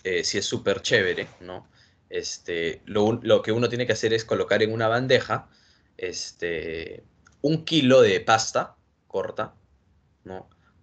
eh, 0.05 0.25
sí 0.25 0.39
es 0.39 0.47
súper 0.47 0.81
chévere, 0.81 1.29
¿no? 1.41 1.67
Este, 2.13 2.83
lo, 2.85 3.43
que 3.43 3.53
uno 3.53 3.71
tiene 3.71 3.87
que 3.87 3.95
hacer 3.95 4.13
es 4.13 4.27
colocar 4.27 4.63
en 4.63 4.73
una 4.73 4.87
bandeja 4.87 5.49
este, 5.97 7.03
un 7.41 7.65
kilo 7.65 8.03
de 8.03 8.21
pasta 8.21 8.77
corta. 9.09 9.55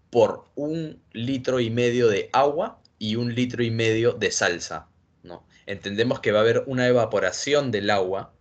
Por 0.09 0.45
un 0.55 1.03
litro 1.11 1.59
y 1.59 1.69
medio 1.69 2.07
de 2.07 2.29
agua 2.33 2.81
y 2.97 3.15
un 3.15 3.35
litro 3.35 3.63
y 3.63 3.69
medio 3.69 4.13
de 4.13 4.31
salsa, 4.31 4.87
¿no? 5.21 5.45
Entendemos 5.67 6.19
que 6.19 6.31
va 6.31 6.39
a 6.39 6.41
haber 6.41 6.63
una 6.65 6.87
evaporación 6.87 7.69
del 7.69 7.91
agua 7.91 8.33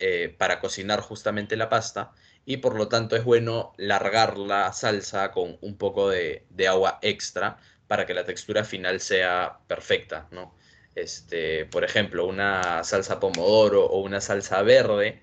eh, 0.00 0.34
para 0.36 0.58
cocinar 0.58 1.00
justamente 1.00 1.56
la 1.56 1.68
pasta 1.68 2.10
y 2.44 2.56
por 2.56 2.74
lo 2.74 2.88
tanto 2.88 3.14
es 3.14 3.22
bueno 3.22 3.74
largar 3.76 4.38
la 4.38 4.72
salsa 4.72 5.30
con 5.30 5.56
un 5.60 5.78
poco 5.78 6.10
de, 6.10 6.44
de 6.50 6.66
agua 6.66 6.98
extra 7.00 7.58
para 7.86 8.04
que 8.06 8.14
la 8.14 8.24
textura 8.24 8.64
final 8.64 8.98
sea 9.00 9.60
perfecta, 9.68 10.26
¿no? 10.32 10.57
Este, 11.02 11.66
por 11.66 11.84
ejemplo, 11.84 12.26
una 12.26 12.82
salsa 12.84 13.20
pomodoro 13.20 13.84
o 13.86 14.00
una 14.00 14.20
salsa 14.20 14.62
verde, 14.62 15.20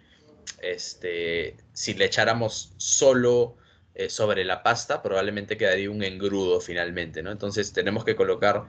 este, 0.62 1.58
si 1.74 1.94
le 1.94 2.06
echáramos 2.06 2.74
solo 2.78 3.58
eh, 3.94 4.10
sobre 4.10 4.44
la 4.46 4.64
pasta, 4.64 5.02
probablemente 5.02 5.58
quedaría 5.58 5.90
un 5.90 6.04
engrudo 6.04 6.60
finalmente, 6.62 7.24
¿no? 7.24 7.32
Entonces 7.32 7.74
tenemos 7.74 8.04
que 8.04 8.16
colocar 8.16 8.66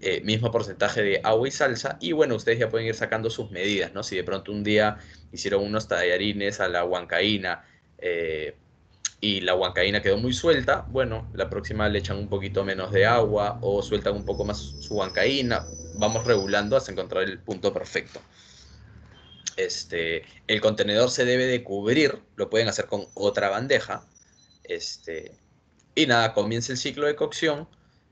eh, 0.00 0.22
mismo 0.22 0.50
porcentaje 0.50 1.02
de 1.02 1.20
agua 1.22 1.46
y 1.46 1.50
salsa 1.50 1.98
y 2.00 2.12
bueno, 2.12 2.34
ustedes 2.36 2.58
ya 2.58 2.70
pueden 2.70 2.86
ir 2.86 2.94
sacando 2.94 3.28
sus 3.28 3.50
medidas, 3.50 3.92
¿no? 3.92 4.02
Si 4.02 4.16
de 4.16 4.24
pronto 4.24 4.52
un 4.52 4.64
día 4.64 4.98
hicieron 5.32 5.62
unos 5.62 5.88
tallarines 5.88 6.60
a 6.60 6.68
la 6.68 6.84
huancaína, 6.84 7.64
eh, 7.98 8.56
y 9.20 9.40
la 9.42 9.54
huancaína 9.54 10.02
quedó 10.02 10.16
muy 10.16 10.32
suelta, 10.32 10.86
bueno, 10.88 11.28
la 11.34 11.50
próxima 11.50 11.88
le 11.88 11.98
echan 11.98 12.16
un 12.16 12.28
poquito 12.28 12.64
menos 12.64 12.90
de 12.90 13.04
agua 13.06 13.58
o 13.62 13.82
sueltan 13.82 14.14
un 14.16 14.24
poco 14.24 14.44
más 14.44 14.74
su 14.78 14.94
huancaína, 14.96 15.66
vamos 15.92 16.24
regulando 16.26 16.76
hasta 16.76 16.92
encontrar 16.92 17.24
el 17.24 17.38
punto 17.40 17.72
perfecto. 17.72 18.20
Este, 19.56 20.24
el 20.46 20.60
contenedor 20.60 21.10
se 21.10 21.26
debe 21.26 21.44
de 21.46 21.62
cubrir, 21.62 22.22
lo 22.36 22.48
pueden 22.48 22.68
hacer 22.68 22.86
con 22.86 23.06
otra 23.14 23.50
bandeja, 23.50 24.06
este, 24.64 25.32
y 25.94 26.06
nada, 26.06 26.32
comienza 26.32 26.72
el 26.72 26.78
ciclo 26.78 27.06
de 27.06 27.16
cocción, 27.16 27.68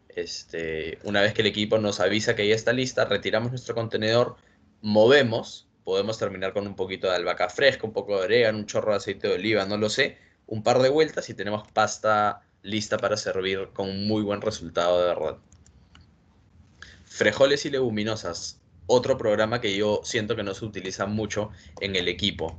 este, 0.09 0.99
una 1.05 1.23
vez 1.23 1.33
que 1.33 1.43
el 1.43 1.49
equipo 1.49 1.79
nos 1.79 2.01
avisa 2.01 2.35
que 2.35 2.47
ya 2.47 2.55
está 2.55 2.73
lista, 2.75 3.07
retiramos 3.07 3.51
nuestro 3.51 3.75
contenedor, 3.75 4.37
movemos, 4.83 5.69
podemos 5.85 6.19
terminar 6.19 6.53
con 6.53 6.67
un 6.67 6.77
poquito 6.77 7.09
de 7.09 7.17
albahaca 7.17 7.49
fresca, 7.49 7.87
un 7.87 7.93
poco 7.95 8.19
de 8.19 8.25
orégano, 8.25 8.59
un 8.59 8.67
chorro 8.67 8.91
de 8.93 8.99
aceite 8.99 9.29
de 9.29 9.35
oliva, 9.35 9.65
no 9.65 9.79
lo 9.79 9.89
sé, 9.89 10.19
un 10.49 10.63
par 10.63 10.81
de 10.81 10.89
vueltas 10.89 11.29
y 11.29 11.35
tenemos 11.35 11.71
pasta 11.73 12.43
lista 12.63 12.97
para 12.97 13.17
servir 13.17 13.69
con 13.73 14.07
muy 14.07 14.23
buen 14.23 14.41
resultado 14.41 14.99
de 14.99 15.07
verdad. 15.07 15.39
Frejoles 17.05 17.65
y 17.67 17.71
leguminosas, 17.71 18.61
otro 18.87 19.17
programa 19.17 19.61
que 19.61 19.77
yo 19.77 20.01
siento 20.05 20.35
que 20.35 20.43
no 20.43 20.55
se 20.55 20.65
utiliza 20.65 21.07
mucho 21.07 21.51
en 21.81 21.97
el 21.97 22.09
equipo. 22.09 22.59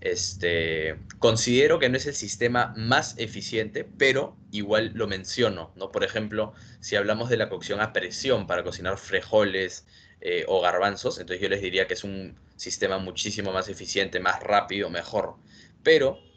Este, 0.00 0.98
considero 1.18 1.78
que 1.78 1.88
no 1.88 1.96
es 1.96 2.06
el 2.06 2.14
sistema 2.14 2.72
más 2.76 3.16
eficiente, 3.18 3.84
pero 3.84 4.36
igual 4.50 4.92
lo 4.94 5.06
menciono, 5.06 5.72
¿no? 5.76 5.90
Por 5.90 6.04
ejemplo, 6.04 6.52
si 6.80 6.96
hablamos 6.96 7.28
de 7.30 7.36
la 7.36 7.48
cocción 7.48 7.80
a 7.80 7.92
presión 7.92 8.46
para 8.46 8.62
cocinar 8.62 8.98
frejoles 8.98 9.86
eh, 10.20 10.44
o 10.48 10.60
garbanzos, 10.60 11.18
entonces 11.18 11.42
yo 11.42 11.48
les 11.48 11.62
diría 11.62 11.86
que 11.86 11.94
es 11.94 12.04
un 12.04 12.36
sistema 12.56 12.98
muchísimo 12.98 13.52
más 13.52 13.68
eficiente, 13.68 14.20
más 14.20 14.40
rápido, 14.42 14.90
mejor. 14.90 15.36
Pero 15.82 16.27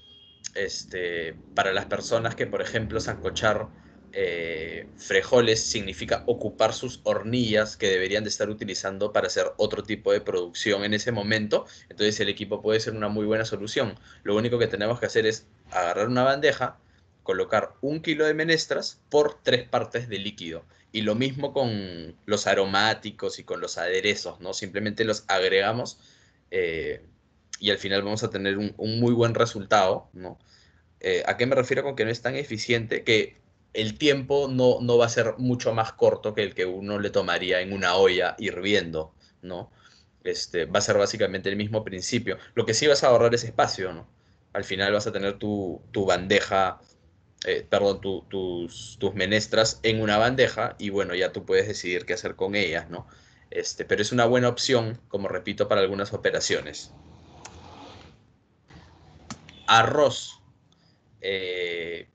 este, 0.55 1.35
para 1.55 1.73
las 1.73 1.85
personas 1.85 2.35
que, 2.35 2.47
por 2.47 2.61
ejemplo, 2.61 2.99
sancochar 2.99 3.67
eh, 4.13 4.87
frejoles 4.97 5.63
significa 5.63 6.23
ocupar 6.27 6.73
sus 6.73 6.99
hornillas 7.03 7.77
que 7.77 7.87
deberían 7.87 8.23
de 8.25 8.29
estar 8.29 8.49
utilizando 8.49 9.13
para 9.13 9.27
hacer 9.27 9.53
otro 9.57 9.83
tipo 9.83 10.11
de 10.11 10.19
producción 10.19 10.83
en 10.83 10.93
ese 10.93 11.13
momento, 11.13 11.65
entonces 11.89 12.19
el 12.19 12.27
equipo 12.27 12.61
puede 12.61 12.81
ser 12.81 12.93
una 12.93 13.07
muy 13.07 13.25
buena 13.25 13.45
solución. 13.45 13.97
Lo 14.23 14.35
único 14.35 14.59
que 14.59 14.67
tenemos 14.67 14.99
que 14.99 15.05
hacer 15.05 15.25
es 15.25 15.47
agarrar 15.71 16.09
una 16.09 16.23
bandeja, 16.23 16.77
colocar 17.23 17.73
un 17.81 18.01
kilo 18.01 18.25
de 18.25 18.33
menestras 18.33 18.99
por 19.09 19.41
tres 19.41 19.67
partes 19.67 20.09
de 20.09 20.17
líquido. 20.19 20.65
Y 20.91 21.03
lo 21.03 21.15
mismo 21.15 21.53
con 21.53 22.15
los 22.25 22.47
aromáticos 22.47 23.39
y 23.39 23.45
con 23.45 23.61
los 23.61 23.77
aderezos, 23.77 24.41
¿no? 24.41 24.53
Simplemente 24.53 25.05
los 25.05 25.23
agregamos 25.29 25.99
eh, 26.51 27.01
y 27.61 27.69
al 27.69 27.77
final 27.77 28.01
vamos 28.01 28.23
a 28.23 28.31
tener 28.31 28.57
un, 28.57 28.73
muy 28.99 29.13
buen 29.13 29.35
resultado, 29.35 30.09
¿no? 30.13 30.39
Eh, 30.99 31.23
¿A 31.27 31.37
qué 31.37 31.45
me 31.45 31.55
refiero 31.55 31.83
con 31.83 31.95
que 31.95 32.03
no 32.05 32.11
es 32.11 32.21
tan 32.21 32.35
eficiente? 32.35 33.03
Que 33.03 33.37
el 33.73 33.99
tiempo 33.99 34.47
no, 34.49 34.79
no 34.81 34.97
va 34.97 35.05
a 35.05 35.09
ser 35.09 35.35
mucho 35.37 35.71
más 35.71 35.93
corto 35.93 36.33
que 36.33 36.41
el 36.41 36.55
que 36.55 36.65
uno 36.65 36.99
le 36.99 37.11
tomaría 37.11 37.61
en 37.61 37.71
una 37.71 37.95
olla 37.95 38.35
hirviendo, 38.39 39.13
¿no? 39.43 39.71
Este, 40.23 40.65
va 40.65 40.79
a 40.79 40.81
ser 40.81 40.97
básicamente 40.97 41.49
el 41.49 41.55
mismo 41.55 41.83
principio. 41.83 42.37
Lo 42.55 42.65
que 42.65 42.73
sí 42.73 42.87
vas 42.87 43.03
a 43.03 43.09
ahorrar 43.09 43.35
es 43.35 43.43
espacio, 43.43 43.93
¿no? 43.93 44.07
Al 44.53 44.63
final 44.63 44.91
vas 44.93 45.05
a 45.05 45.11
tener 45.11 45.37
tu, 45.37 45.83
bandeja, 45.93 46.81
eh, 47.45 47.65
perdón, 47.69 48.01
tus, 48.01 48.97
tus 48.99 49.13
menestras 49.13 49.79
en 49.83 50.01
una 50.01 50.17
bandeja 50.17 50.75
y 50.79 50.89
bueno, 50.89 51.13
ya 51.13 51.31
tú 51.31 51.45
puedes 51.45 51.67
decidir 51.67 52.05
qué 52.05 52.13
hacer 52.13 52.35
con 52.35 52.55
ellas, 52.55 52.89
¿no? 52.89 53.07
Este, 53.51 53.85
pero 53.85 54.01
es 54.01 54.11
una 54.11 54.25
buena 54.25 54.49
opción, 54.49 54.99
como 55.09 55.27
repito, 55.27 55.67
para 55.67 55.81
algunas 55.81 56.11
operaciones. 56.13 56.93
Arroz. 59.71 60.41
Eh, 61.21 62.09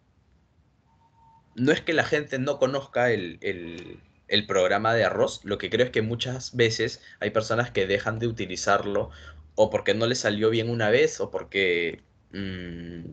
no 1.54 1.72
es 1.72 1.80
que 1.80 1.94
la 1.94 2.04
gente 2.04 2.38
no 2.38 2.58
conozca 2.58 3.10
el, 3.10 4.02
programa 4.46 4.92
de 4.92 5.04
arroz, 5.04 5.40
lo 5.44 5.56
que 5.56 5.70
creo 5.70 5.86
es 5.86 5.92
que 5.92 6.02
muchas 6.02 6.54
veces 6.54 7.00
hay 7.18 7.30
personas 7.30 7.70
que 7.70 7.86
dejan 7.86 8.18
de 8.18 8.26
utilizarlo 8.26 9.10
o 9.54 9.70
porque 9.70 9.94
no 9.94 10.06
les 10.06 10.18
salió 10.18 10.50
bien 10.50 10.68
una 10.68 10.90
vez 10.90 11.18
o 11.20 11.30
porque 11.30 12.02
mm, 12.32 13.04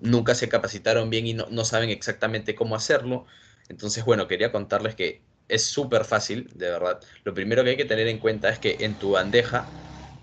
nunca 0.00 0.34
se 0.34 0.50
capacitaron 0.50 1.08
bien 1.08 1.26
y 1.26 1.34
no, 1.34 1.64
saben 1.64 1.88
exactamente 1.88 2.54
cómo 2.54 2.76
hacerlo. 2.76 3.24
Entonces, 3.70 4.04
bueno, 4.04 4.28
quería 4.28 4.52
contarles 4.52 4.94
que 4.94 5.22
es 5.48 5.64
súper 5.64 6.04
fácil, 6.04 6.50
de 6.54 6.70
verdad. 6.70 7.00
Lo 7.24 7.32
primero 7.32 7.64
que 7.64 7.70
hay 7.70 7.76
que 7.78 7.84
tener 7.86 8.08
en 8.08 8.18
cuenta 8.18 8.50
es 8.50 8.58
que 8.58 8.78
en 8.80 8.98
tu 8.98 9.12
bandeja 9.12 9.72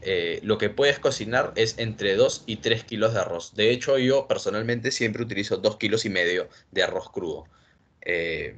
eh, 0.09 0.39
lo 0.41 0.57
que 0.57 0.69
puedes 0.69 0.99
cocinar 0.99 1.51
es 1.57 1.77
entre 1.79 2.15
2 2.15 2.43
y 2.45 2.55
3 2.57 2.85
kilos 2.85 3.13
de 3.13 3.19
arroz. 3.19 3.53
De 3.55 3.71
hecho, 3.71 3.97
yo 3.97 4.25
personalmente 4.25 4.91
siempre 4.91 5.21
utilizo 5.21 5.57
2 5.57 5.75
kilos 5.75 6.05
y 6.05 6.09
medio 6.09 6.47
de 6.71 6.81
arroz 6.81 7.11
crudo. 7.11 7.43
Eh, 7.99 8.55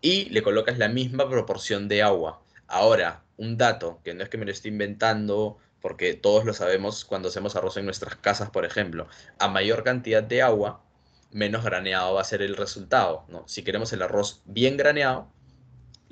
y 0.00 0.26
le 0.26 0.40
colocas 0.40 0.78
la 0.78 0.88
misma 0.88 1.28
proporción 1.28 1.88
de 1.88 2.02
agua. 2.04 2.44
Ahora, 2.68 3.24
un 3.38 3.56
dato, 3.58 3.98
que 4.04 4.14
no 4.14 4.22
es 4.22 4.28
que 4.28 4.38
me 4.38 4.44
lo 4.44 4.52
esté 4.52 4.68
inventando, 4.68 5.58
porque 5.80 6.14
todos 6.14 6.44
lo 6.44 6.52
sabemos 6.52 7.04
cuando 7.04 7.28
hacemos 7.28 7.56
arroz 7.56 7.76
en 7.76 7.86
nuestras 7.86 8.14
casas, 8.14 8.50
por 8.50 8.64
ejemplo. 8.64 9.08
A 9.40 9.48
mayor 9.48 9.82
cantidad 9.82 10.22
de 10.22 10.42
agua, 10.42 10.80
menos 11.32 11.64
graneado 11.64 12.14
va 12.14 12.20
a 12.20 12.24
ser 12.24 12.40
el 12.40 12.56
resultado. 12.56 13.24
¿no? 13.26 13.42
Si 13.48 13.64
queremos 13.64 13.92
el 13.92 14.02
arroz 14.02 14.42
bien 14.44 14.76
graneado, 14.76 15.26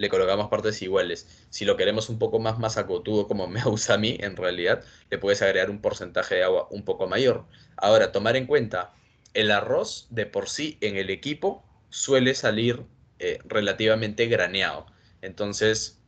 le 0.01 0.09
colocamos 0.09 0.49
partes 0.49 0.81
iguales. 0.81 1.29
Si 1.51 1.67
lo 1.67 1.77
queremos 1.77 2.09
un 2.09 2.19
poco 2.19 2.39
más 2.39 2.59
masacotudo, 2.59 3.29
como 3.29 3.47
me 3.47 3.63
gusta 3.63 3.95
a 3.95 3.99
mí, 3.99 4.17
en 4.21 4.35
realidad, 4.35 4.83
le 5.11 5.19
puedes 5.19 5.43
agregar 5.43 5.69
un 5.69 5.83
porcentaje 5.83 6.37
de 6.37 6.43
agua 6.43 6.69
un 6.71 6.87
poco 6.87 7.07
mayor. 7.07 7.45
Ahora, 7.77 8.11
tomar 8.11 8.35
en 8.37 8.47
cuenta, 8.47 8.95
el 9.35 9.51
arroz 9.51 10.07
de 10.09 10.25
por 10.25 10.49
sí 10.49 10.79
en 10.81 10.97
el 10.97 11.11
equipo 11.11 11.63
suele 11.91 12.35
salir 12.35 12.83
eh, 13.19 13.41
relativamente 13.45 14.25
graneado. 14.25 14.87
Entonces, 15.21 16.01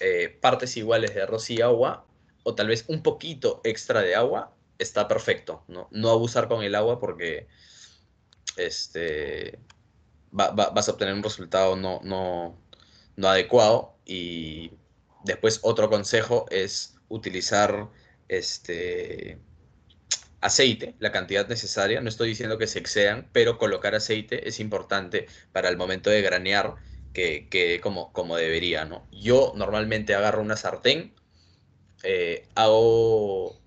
eh, 0.00 0.38
partes 0.40 0.74
iguales 0.78 1.14
de 1.14 1.20
arroz 1.20 1.50
y 1.50 1.60
agua, 1.60 2.06
o 2.44 2.54
tal 2.54 2.68
vez 2.68 2.86
un 2.88 3.02
poquito 3.02 3.60
extra 3.64 4.00
de 4.00 4.14
agua, 4.14 4.54
está 4.78 5.06
perfecto. 5.06 5.62
No, 5.68 5.88
no 5.90 6.08
abusar 6.08 6.48
con 6.48 6.62
el 6.64 6.74
agua 6.74 6.98
porque 6.98 7.46
este, 8.56 9.58
vas 10.30 10.88
a 10.88 10.92
obtener 10.92 11.12
un 11.12 11.22
resultado 11.22 11.76
no, 11.76 12.00
no, 12.02 12.56
no 13.16 13.28
adecuado. 13.28 13.96
Y 14.04 14.72
después 15.24 15.60
otro 15.62 15.90
consejo 15.90 16.46
es 16.50 16.96
utilizar 17.08 17.88
este 18.28 19.38
aceite, 20.40 20.94
la 20.98 21.12
cantidad 21.12 21.48
necesaria. 21.48 22.00
No 22.00 22.08
estoy 22.08 22.28
diciendo 22.28 22.58
que 22.58 22.66
se 22.66 22.78
excedan, 22.78 23.28
pero 23.32 23.58
colocar 23.58 23.94
aceite 23.94 24.48
es 24.48 24.60
importante 24.60 25.26
para 25.52 25.68
el 25.68 25.76
momento 25.76 26.10
de 26.10 26.22
granear 26.22 26.76
que 27.12 27.48
quede 27.48 27.80
como, 27.80 28.12
como 28.12 28.36
debería, 28.36 28.84
¿no? 28.84 29.06
Yo 29.10 29.52
normalmente 29.56 30.14
agarro 30.14 30.42
una 30.42 30.56
sartén, 30.56 31.14
eh, 32.02 32.46
hago 32.54 33.58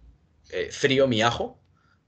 eh, 0.52 0.70
frío 0.72 1.08
mi 1.08 1.22
ajo, 1.22 1.60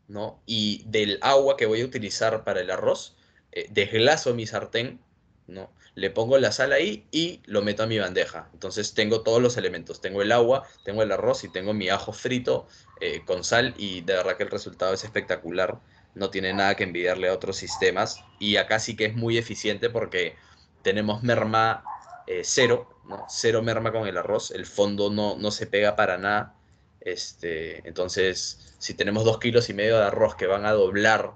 ¿no? 0.07 0.43
Y 0.45 0.83
del 0.85 1.17
agua 1.21 1.57
que 1.57 1.65
voy 1.65 1.81
a 1.81 1.85
utilizar 1.85 2.43
para 2.43 2.61
el 2.61 2.69
arroz, 2.69 3.15
eh, 3.51 3.67
desglaso 3.71 4.35
mi 4.35 4.45
sartén, 4.45 5.01
¿no? 5.47 5.73
Le 5.95 6.09
pongo 6.09 6.37
la 6.37 6.51
sal 6.51 6.71
ahí 6.71 7.07
y 7.11 7.41
lo 7.45 7.61
meto 7.61 7.83
a 7.83 7.87
mi 7.87 7.99
bandeja. 7.99 8.49
Entonces 8.53 8.93
tengo 8.93 9.21
todos 9.21 9.41
los 9.41 9.57
elementos. 9.57 10.01
Tengo 10.01 10.21
el 10.21 10.31
agua, 10.31 10.63
tengo 10.83 11.03
el 11.03 11.11
arroz 11.11 11.43
y 11.43 11.49
tengo 11.49 11.73
mi 11.73 11.89
ajo 11.89 12.13
frito 12.13 12.67
eh, 13.01 13.23
con 13.25 13.43
sal 13.43 13.73
y 13.77 14.01
de 14.01 14.13
verdad 14.13 14.37
que 14.37 14.43
el 14.43 14.51
resultado 14.51 14.93
es 14.93 15.03
espectacular. 15.03 15.79
No 16.15 16.29
tiene 16.29 16.53
nada 16.53 16.75
que 16.75 16.83
envidiarle 16.83 17.29
a 17.29 17.33
otros 17.33 17.57
sistemas. 17.57 18.23
Y 18.39 18.55
acá 18.57 18.79
sí 18.79 18.95
que 18.95 19.05
es 19.05 19.15
muy 19.15 19.37
eficiente 19.37 19.89
porque 19.89 20.35
tenemos 20.81 21.23
merma 21.23 21.83
eh, 22.27 22.41
cero, 22.43 22.89
¿no? 23.07 23.25
Cero 23.29 23.61
merma 23.61 23.91
con 23.91 24.07
el 24.07 24.17
arroz. 24.17 24.51
El 24.51 24.65
fondo 24.65 25.09
no, 25.09 25.35
no 25.37 25.51
se 25.51 25.67
pega 25.67 25.95
para 25.95 26.17
nada. 26.17 26.55
Este, 27.01 27.85
entonces, 27.87 28.75
si 28.77 28.93
tenemos 28.93 29.25
dos 29.25 29.39
kilos 29.39 29.69
y 29.69 29.73
medio 29.73 29.97
de 29.97 30.05
arroz 30.05 30.35
que 30.35 30.47
van 30.47 30.65
a 30.65 30.71
doblar 30.71 31.33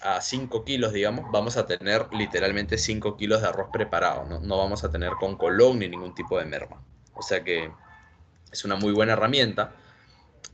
a 0.00 0.20
5 0.20 0.64
kilos, 0.64 0.92
digamos, 0.92 1.26
vamos 1.32 1.56
a 1.56 1.66
tener 1.66 2.06
literalmente 2.12 2.78
5 2.78 3.16
kilos 3.16 3.42
de 3.42 3.48
arroz 3.48 3.68
preparado, 3.72 4.40
¿no? 4.40 4.56
vamos 4.56 4.84
a 4.84 4.90
tener 4.90 5.12
con 5.20 5.36
colón 5.36 5.80
ni 5.80 5.88
ningún 5.88 6.14
tipo 6.14 6.38
de 6.38 6.44
merma. 6.44 6.82
O 7.14 7.22
sea 7.22 7.42
que 7.42 7.70
es 8.52 8.64
una 8.64 8.76
muy 8.76 8.92
buena 8.92 9.14
herramienta. 9.14 9.74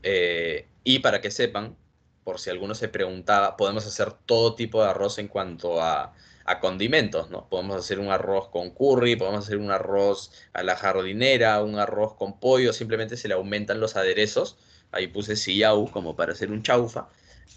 Eh, 0.03 0.67
y 0.83 0.99
para 0.99 1.21
que 1.21 1.31
sepan, 1.31 1.75
por 2.23 2.39
si 2.39 2.49
alguno 2.49 2.75
se 2.75 2.89
preguntaba, 2.89 3.55
podemos 3.55 3.85
hacer 3.85 4.13
todo 4.13 4.55
tipo 4.55 4.83
de 4.83 4.89
arroz 4.89 5.19
en 5.19 5.27
cuanto 5.27 5.81
a, 5.81 6.13
a 6.45 6.59
condimentos, 6.59 7.29
¿no? 7.29 7.47
Podemos 7.49 7.77
hacer 7.77 7.99
un 7.99 8.09
arroz 8.09 8.49
con 8.49 8.71
curry, 8.71 9.15
podemos 9.15 9.45
hacer 9.45 9.57
un 9.57 9.71
arroz 9.71 10.31
a 10.53 10.63
la 10.63 10.75
jardinera, 10.75 11.61
un 11.63 11.77
arroz 11.79 12.15
con 12.15 12.39
pollo, 12.39 12.73
simplemente 12.73 13.17
se 13.17 13.27
le 13.27 13.33
aumentan 13.33 13.79
los 13.79 13.95
aderezos. 13.95 14.57
Ahí 14.91 15.07
puse 15.07 15.35
sillao 15.35 15.91
como 15.91 16.15
para 16.15 16.33
hacer 16.33 16.51
un 16.51 16.63
chaufa. 16.63 17.09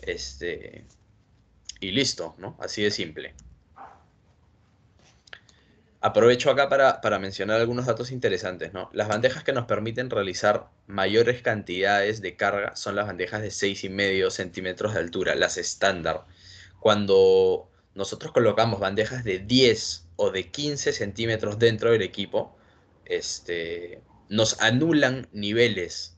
Este, 0.03 0.85
y 1.81 1.93
listo, 1.93 2.35
¿no? 2.39 2.57
Así 2.61 2.83
de 2.83 2.91
simple. 2.91 3.35
Aprovecho 6.01 6.51
acá 6.51 6.69
para, 6.69 7.19
mencionar 7.19 7.61
algunos 7.61 7.87
datos 7.87 8.13
interesantes, 8.13 8.73
¿no? 8.73 8.89
Las 8.93 9.09
bandejas 9.09 9.43
que 9.43 9.53
nos 9.53 9.67
permiten 9.67 10.11
realizar 10.11 10.69
mayores 10.87 11.43
cantidades 11.43 12.21
de 12.21 12.37
carga 12.37 12.77
son 12.77 12.95
las 12.95 13.07
bandejas 13.07 13.43
de 13.43 13.49
6,5 13.49 14.31
centímetros 14.31 14.95
de 14.95 15.01
altura, 15.01 15.35
las 15.35 15.57
estándar. 15.57 16.25
Cuando 16.79 17.69
nosotros 17.95 18.31
colocamos 18.33 18.79
bandejas 18.79 19.25
de 19.25 19.41
10 19.41 20.07
o 20.15 20.31
de 20.31 20.51
15 20.51 20.93
centímetros 20.93 21.59
dentro 21.59 21.91
del 21.91 22.03
equipo, 22.03 22.57
este, 23.05 24.01
nos 24.29 24.61
anulan 24.61 25.29
niveles 25.33 26.18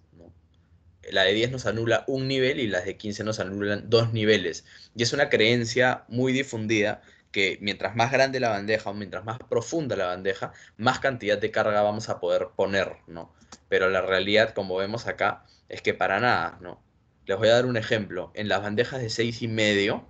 la 1.12 1.23
de 1.23 1.33
10 1.33 1.51
nos 1.53 1.66
anula 1.66 2.05
un 2.07 2.29
nivel 2.29 2.61
y 2.61 2.66
las 2.66 2.85
de 2.85 2.96
15 2.96 3.25
nos 3.25 3.40
anulan 3.40 3.88
dos 3.88 4.12
niveles. 4.12 4.64
Y 4.94 5.03
es 5.03 5.12
una 5.12 5.29
creencia 5.29 6.05
muy 6.09 6.33
difundida 6.33 7.03
que 7.33 7.59
mientras 7.61 7.94
más 7.96 8.11
grande 8.12 8.40
la 8.40 8.51
bandeja 8.51 8.90
o 8.90 8.94
mientras 8.94 9.25
más 9.25 9.38
profunda 9.38 9.96
la 9.96 10.07
bandeja, 10.07 10.53
más 10.77 10.99
cantidad 10.99 11.38
de 11.38 11.51
carga 11.51 11.83
vamos 11.83 12.09
a 12.09 12.20
poder 12.20 12.49
poner, 12.57 12.96
¿no? 13.07 13.33
Pero 13.68 13.88
la 13.88 14.03
realidad, 14.03 14.53
como 14.55 14.77
vemos 14.77 15.07
acá, 15.07 15.44
es 15.68 15.83
que 15.83 15.94
para 15.94 16.20
nada, 16.20 16.59
¿no? 16.61 16.83
Les 17.27 17.38
voy 17.38 17.49
a 17.49 17.55
dar 17.55 17.66
un 17.66 17.77
ejemplo. 17.77 18.33
En 18.35 18.49
las 18.49 18.62
bandejas 18.62 19.01
de 19.01 19.11
6 19.11 19.42
y 19.42 19.49
medio, 19.49 20.05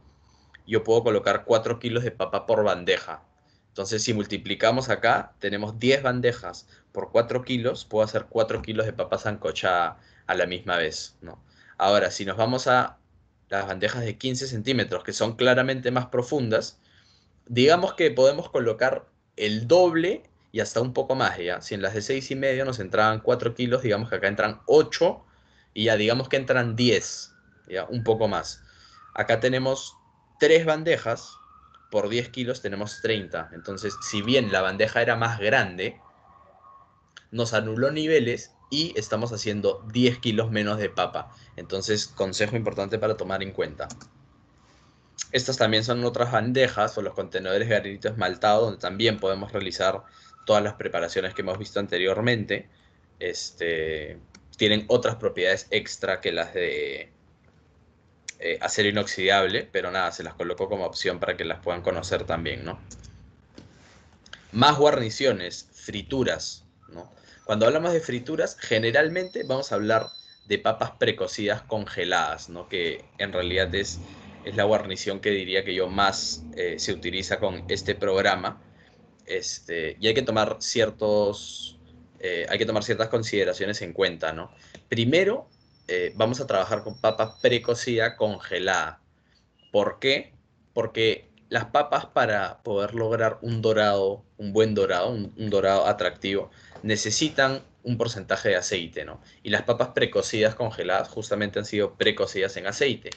yo 0.66 0.84
puedo 0.84 1.02
colocar 1.02 1.44
4 1.44 1.78
kilos 1.78 2.04
de 2.04 2.10
papa 2.10 2.46
por 2.46 2.64
bandeja. 2.64 3.22
Entonces, 3.68 4.02
si 4.02 4.14
multiplicamos 4.14 4.88
acá, 4.88 5.34
tenemos 5.38 5.78
10 5.78 6.02
bandejas 6.02 6.66
por 6.92 7.12
4 7.12 7.44
kilos, 7.44 7.84
puedo 7.84 8.04
hacer 8.04 8.26
4 8.28 8.62
kilos 8.62 8.86
de 8.86 8.92
papa 8.92 9.18
sancochada 9.18 9.98
a 10.30 10.34
la 10.36 10.46
misma 10.46 10.76
vez, 10.76 11.16
¿no? 11.22 11.42
Ahora, 11.76 12.12
si 12.12 12.24
nos 12.24 12.36
vamos 12.36 12.68
a 12.68 12.98
las 13.48 13.66
bandejas 13.66 14.02
de 14.02 14.16
15 14.16 14.46
centímetros, 14.46 15.02
que 15.02 15.12
son 15.12 15.34
claramente 15.34 15.90
más 15.90 16.06
profundas, 16.06 16.78
digamos 17.46 17.94
que 17.94 18.12
podemos 18.12 18.48
colocar 18.48 19.08
el 19.34 19.66
doble 19.66 20.22
y 20.52 20.60
hasta 20.60 20.80
un 20.80 20.92
poco 20.92 21.16
más, 21.16 21.36
¿ya? 21.38 21.60
Si 21.60 21.74
en 21.74 21.82
las 21.82 21.94
de 21.94 22.02
6 22.02 22.30
y 22.30 22.36
medio 22.36 22.64
nos 22.64 22.78
entraban 22.78 23.18
4 23.18 23.54
kilos, 23.54 23.82
digamos 23.82 24.08
que 24.08 24.16
acá 24.16 24.28
entran 24.28 24.60
8 24.66 25.24
y 25.74 25.84
ya 25.86 25.96
digamos 25.96 26.28
que 26.28 26.36
entran 26.36 26.76
10, 26.76 27.34
¿ya? 27.68 27.86
Un 27.86 28.04
poco 28.04 28.28
más. 28.28 28.62
Acá 29.14 29.40
tenemos 29.40 29.96
3 30.38 30.64
bandejas, 30.64 31.32
por 31.90 32.08
10 32.08 32.28
kilos 32.28 32.62
tenemos 32.62 33.00
30. 33.02 33.50
Entonces, 33.52 33.96
si 34.08 34.22
bien 34.22 34.52
la 34.52 34.62
bandeja 34.62 35.02
era 35.02 35.16
más 35.16 35.40
grande, 35.40 36.00
nos 37.32 37.52
anuló 37.52 37.90
niveles 37.90 38.54
y 38.70 38.98
estamos 38.98 39.32
haciendo 39.32 39.84
10 39.92 40.18
kilos 40.18 40.50
menos 40.50 40.78
de 40.78 40.88
papa. 40.88 41.34
Entonces, 41.56 42.06
consejo 42.06 42.56
importante 42.56 42.98
para 42.98 43.16
tomar 43.16 43.42
en 43.42 43.50
cuenta. 43.50 43.88
Estas 45.32 45.58
también 45.58 45.84
son 45.84 46.04
otras 46.04 46.32
bandejas 46.32 46.96
o 46.96 47.02
los 47.02 47.14
contenedores 47.14 47.68
de 47.68 47.74
granito 47.74 48.08
esmaltado 48.08 48.62
donde 48.66 48.80
también 48.80 49.18
podemos 49.18 49.52
realizar 49.52 50.02
todas 50.46 50.62
las 50.62 50.74
preparaciones 50.74 51.34
que 51.34 51.42
hemos 51.42 51.58
visto 51.58 51.78
anteriormente. 51.78 52.68
Este, 53.18 54.18
tienen 54.56 54.84
otras 54.88 55.16
propiedades 55.16 55.66
extra 55.70 56.20
que 56.20 56.32
las 56.32 56.54
de 56.54 57.12
eh, 58.40 58.58
acero 58.60 58.88
inoxidable, 58.88 59.68
pero 59.70 59.90
nada, 59.90 60.10
se 60.12 60.22
las 60.22 60.34
coloco 60.34 60.68
como 60.68 60.84
opción 60.84 61.20
para 61.20 61.36
que 61.36 61.44
las 61.44 61.60
puedan 61.60 61.82
conocer 61.82 62.24
también, 62.24 62.64
¿no? 62.64 62.80
Más 64.52 64.78
guarniciones, 64.78 65.68
frituras, 65.72 66.64
¿no? 66.88 67.12
Cuando 67.44 67.66
hablamos 67.66 67.92
de 67.92 68.00
frituras, 68.00 68.56
generalmente 68.58 69.42
vamos 69.44 69.72
a 69.72 69.76
hablar 69.76 70.06
de 70.44 70.58
papas 70.58 70.92
precocidas 70.92 71.62
congeladas, 71.62 72.48
¿no? 72.48 72.68
Que 72.68 73.04
en 73.18 73.32
realidad 73.32 73.74
es, 73.74 74.00
es 74.42 74.56
la 74.56 74.64
guarnición 74.64 75.20
que 75.20 75.30
diría 75.30 75.64
que 75.64 75.74
yo 75.74 75.88
más 75.88 76.48
eh, 76.56 76.78
se 76.78 76.92
utiliza 76.92 77.38
con 77.38 77.64
este 77.68 77.94
programa. 77.94 78.60
Este, 79.26 79.96
y 80.00 80.08
hay 80.08 80.14
que 80.14 80.22
tomar 80.22 80.56
ciertos, 80.60 81.80
eh, 82.18 82.46
hay 82.48 82.58
que 82.58 82.66
tomar 82.66 82.82
ciertas 82.84 83.08
consideraciones 83.08 83.82
en 83.82 83.92
cuenta, 83.92 84.32
¿no? 84.32 84.52
Primero, 84.88 85.48
eh, 85.88 86.12
vamos 86.16 86.40
a 86.40 86.46
trabajar 86.46 86.82
con 86.82 87.00
papas 87.00 87.38
precocida 87.40 88.16
congelada. 88.16 89.04
¿Por 89.70 89.98
qué? 90.00 90.38
Porque 90.72 91.32
las 91.48 91.66
papas 91.66 92.06
para 92.06 92.62
poder 92.62 92.94
lograr 92.94 93.38
un 93.42 93.62
dorado, 93.62 94.29
un 94.40 94.54
buen 94.54 94.74
dorado, 94.74 95.10
un, 95.10 95.50
dorado 95.50 95.86
atractivo, 95.86 96.50
necesitan 96.82 97.62
un 97.82 97.98
porcentaje 97.98 98.48
de 98.48 98.56
aceite, 98.56 99.04
¿no? 99.04 99.20
Y 99.42 99.50
las 99.50 99.62
papas 99.62 99.88
precocidas 99.88 100.54
congeladas 100.54 101.08
justamente 101.08 101.58
han 101.58 101.66
sido 101.66 101.94
precocidas 101.96 102.56
en 102.56 102.66
aceite. 102.66 103.10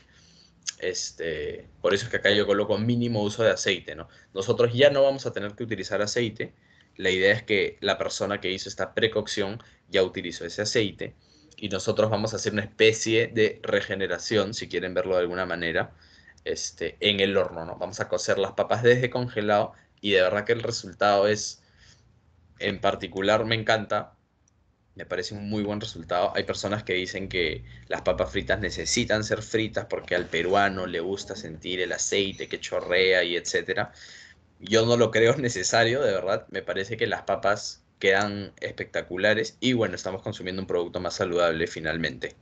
Este, 0.79 1.69
por 1.81 1.93
eso 1.93 2.05
es 2.05 2.11
que 2.11 2.17
acá 2.17 2.31
yo 2.31 2.45
coloco 2.45 2.77
mínimo 2.77 3.23
uso 3.23 3.41
de 3.43 3.51
aceite, 3.51 3.95
¿no? 3.95 4.09
Nosotros 4.33 4.73
ya 4.73 4.89
no 4.89 5.01
vamos 5.01 5.25
a 5.25 5.31
tener 5.31 5.53
que 5.53 5.63
utilizar 5.63 6.01
aceite. 6.01 6.53
La 6.97 7.09
idea 7.09 7.33
es 7.33 7.43
que 7.43 7.77
la 7.79 7.97
persona 7.97 8.41
que 8.41 8.51
hizo 8.51 8.67
esta 8.67 8.93
precocción 8.93 9.63
ya 9.89 10.03
utilizó 10.03 10.45
ese 10.45 10.61
aceite 10.63 11.15
y 11.55 11.69
nosotros 11.69 12.09
vamos 12.09 12.33
a 12.33 12.35
hacer 12.35 12.51
una 12.51 12.63
especie 12.63 13.27
de 13.27 13.61
regeneración, 13.63 14.53
si 14.53 14.67
quieren 14.67 14.93
verlo 14.93 15.15
de 15.15 15.21
alguna 15.21 15.45
manera, 15.45 15.93
este, 16.43 16.97
en 16.99 17.21
el 17.21 17.37
horno, 17.37 17.63
¿no? 17.65 17.77
Vamos 17.77 18.01
a 18.01 18.09
cocer 18.09 18.37
las 18.37 18.51
papas 18.51 18.83
desde 18.83 19.09
congelado 19.09 19.73
y 20.03 20.11
de 20.11 20.21
verdad 20.21 20.43
que 20.43 20.51
el 20.51 20.61
resultado 20.61 21.29
es, 21.29 21.63
en 22.59 22.81
particular 22.81 23.45
me 23.45 23.55
encanta, 23.55 24.17
me 24.95 25.05
parece 25.05 25.33
un 25.33 25.49
muy 25.49 25.63
buen 25.63 25.79
resultado. 25.79 26.33
Hay 26.35 26.43
personas 26.43 26.83
que 26.83 26.93
dicen 26.93 27.29
que 27.29 27.63
las 27.87 28.01
papas 28.01 28.29
fritas 28.29 28.59
necesitan 28.59 29.23
ser 29.23 29.41
fritas 29.41 29.85
porque 29.85 30.15
al 30.15 30.27
peruano 30.27 30.87
le 30.87 30.99
gusta 30.99 31.37
sentir 31.37 31.79
el 31.79 31.93
aceite 31.93 32.49
que 32.49 32.59
chorrea 32.59 33.23
y 33.23 33.37
etcétera. 33.37 33.93
Yo 34.59 34.85
no 34.85 34.97
lo 34.97 35.09
creo 35.09 35.35
necesario, 35.37 36.01
de 36.01 36.11
verdad. 36.11 36.47
Me 36.49 36.61
parece 36.61 36.97
que 36.97 37.07
las 37.07 37.21
papas 37.21 37.85
quedan 37.97 38.51
espectaculares 38.59 39.55
y 39.61 39.71
bueno, 39.71 39.95
estamos 39.95 40.21
consumiendo 40.21 40.61
un 40.61 40.67
producto 40.67 40.99
más 40.99 41.15
saludable 41.15 41.65
finalmente. 41.65 42.35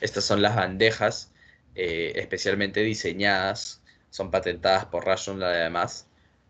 Estas 0.00 0.24
son 0.24 0.40
las 0.40 0.56
bandejas 0.56 1.32
eh, 1.74 2.12
especialmente 2.16 2.80
diseñadas, 2.80 3.82
son 4.08 4.30
patentadas 4.30 4.86
por 4.86 5.04
Ration 5.04 5.42
además, 5.42 6.07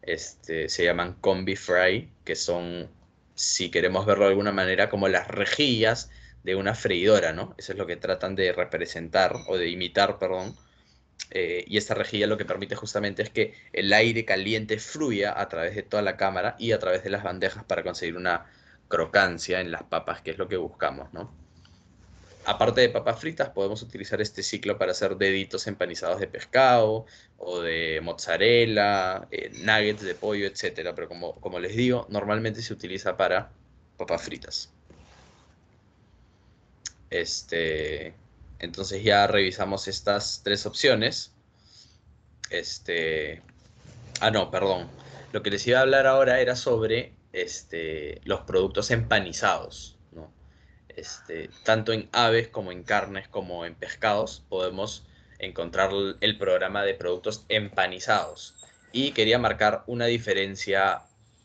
este, 0.09 0.69
se 0.69 0.85
llaman 0.85 1.15
Combi 1.21 1.55
Fry, 1.57 2.11
que 2.25 2.35
son, 2.35 2.89
si 3.35 3.71
queremos 3.71 4.07
verlo 4.07 4.25
de 4.25 4.31
alguna 4.31 4.53
manera, 4.53 4.89
como 4.89 5.09
las 5.09 5.29
rejillas 5.29 6.11
de 6.45 6.57
una 6.57 6.75
freidora, 6.75 7.33
¿no? 7.33 7.55
Eso 7.59 7.73
es 7.73 7.79
lo 7.79 7.87
que 7.87 7.97
tratan 7.97 8.35
de 8.35 8.53
representar 8.53 9.37
o 9.49 9.57
de 9.59 9.69
imitar, 9.69 10.19
perdón. 10.19 10.57
Eh, 11.31 11.65
y 11.67 11.77
esta 11.77 11.95
rejilla 11.95 12.27
lo 12.27 12.39
que 12.39 12.45
permite 12.47 12.75
justamente 12.75 13.23
es 13.23 13.31
que 13.31 13.55
el 13.73 13.93
aire 13.93 14.25
caliente 14.25 14.79
fluya 14.79 15.39
a 15.39 15.49
través 15.49 15.75
de 15.75 15.83
toda 15.83 16.03
la 16.03 16.17
cámara 16.17 16.57
y 16.59 16.73
a 16.73 16.79
través 16.79 17.05
de 17.05 17.11
las 17.11 17.23
bandejas 17.23 17.65
para 17.65 17.83
conseguir 17.83 18.17
una 18.17 18.47
crocancia 18.89 19.61
en 19.61 19.71
las 19.71 19.83
papas, 19.83 20.23
que 20.23 20.31
es 20.31 20.39
lo 20.39 20.49
que 20.49 20.57
buscamos, 20.57 21.13
¿no? 21.13 21.48
Aparte 22.49 22.81
de 22.81 22.89
papas 22.89 23.21
fritas, 23.21 23.51
podemos 23.51 23.83
utilizar 23.83 24.23
este 24.23 24.43
ciclo 24.43 24.79
para 24.79 24.93
hacer 24.93 25.17
deditos 25.17 25.67
empanizados 25.67 26.19
de 26.19 26.29
pescado 26.29 27.05
o 27.37 27.61
de 27.61 28.01
mozzarella, 28.03 29.29
eh, 29.31 29.51
nuggets 29.61 30.03
de 30.03 30.15
pollo, 30.15 30.47
etc. 30.47 30.93
Pero 30.95 31.09
como, 31.09 31.35
como 31.41 31.59
les 31.61 31.77
digo, 31.77 32.07
normalmente 32.09 32.63
se 32.63 32.73
utiliza 32.73 33.19
para 33.19 33.51
papas 33.99 34.23
fritas. 34.23 34.73
Este, 37.11 38.15
entonces 38.61 39.03
ya 39.05 39.27
revisamos 39.27 39.87
estas 39.87 40.41
tres 40.43 40.65
opciones. 40.65 41.33
Este, 42.49 43.43
ah, 44.21 44.31
no, 44.31 44.51
perdón. 44.51 44.89
Lo 45.33 45.43
que 45.43 45.51
les 45.51 45.67
iba 45.67 45.81
a 45.81 45.83
hablar 45.83 46.07
ahora 46.07 46.41
era 46.41 46.57
sobre 46.57 47.13
este, 47.35 48.23
los 48.25 48.41
productos 48.41 48.91
empanizados. 48.91 49.98
Este, 50.99 51.49
tanto 51.63 51.93
en 51.93 52.09
aves 52.11 52.49
como 52.49 52.73
en 52.73 52.83
carnes 52.83 53.29
como 53.29 53.65
en 53.65 53.77
pescados 53.77 54.45
podemos 54.49 55.07
encontrar 55.39 55.93
el 56.21 56.39
programa 56.39 56.83
de 56.83 56.95
productos 56.95 57.45
empanizados. 57.49 58.57
Y 58.91 59.13
quería 59.13 59.39
marcar 59.39 59.85
una 59.87 60.07
diferencia 60.07 61.03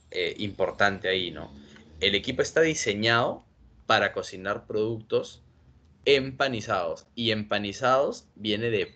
eh, 0.09 0.33
importante 0.39 1.07
ahí, 1.07 1.29
¿no? 1.29 1.53
El 1.99 2.15
equipo 2.15 2.41
está 2.41 2.61
diseñado 2.61 3.45
para 3.85 4.11
cocinar 4.11 4.65
productos 4.65 5.43
empanizados. 6.05 7.05
Y 7.13 7.29
empanizados 7.29 8.25
viene 8.33 8.71
de 8.71 8.95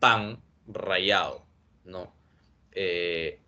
pan 0.00 0.42
rallado, 0.66 1.46
¿no? 1.84 2.12
Eh, 2.72 3.40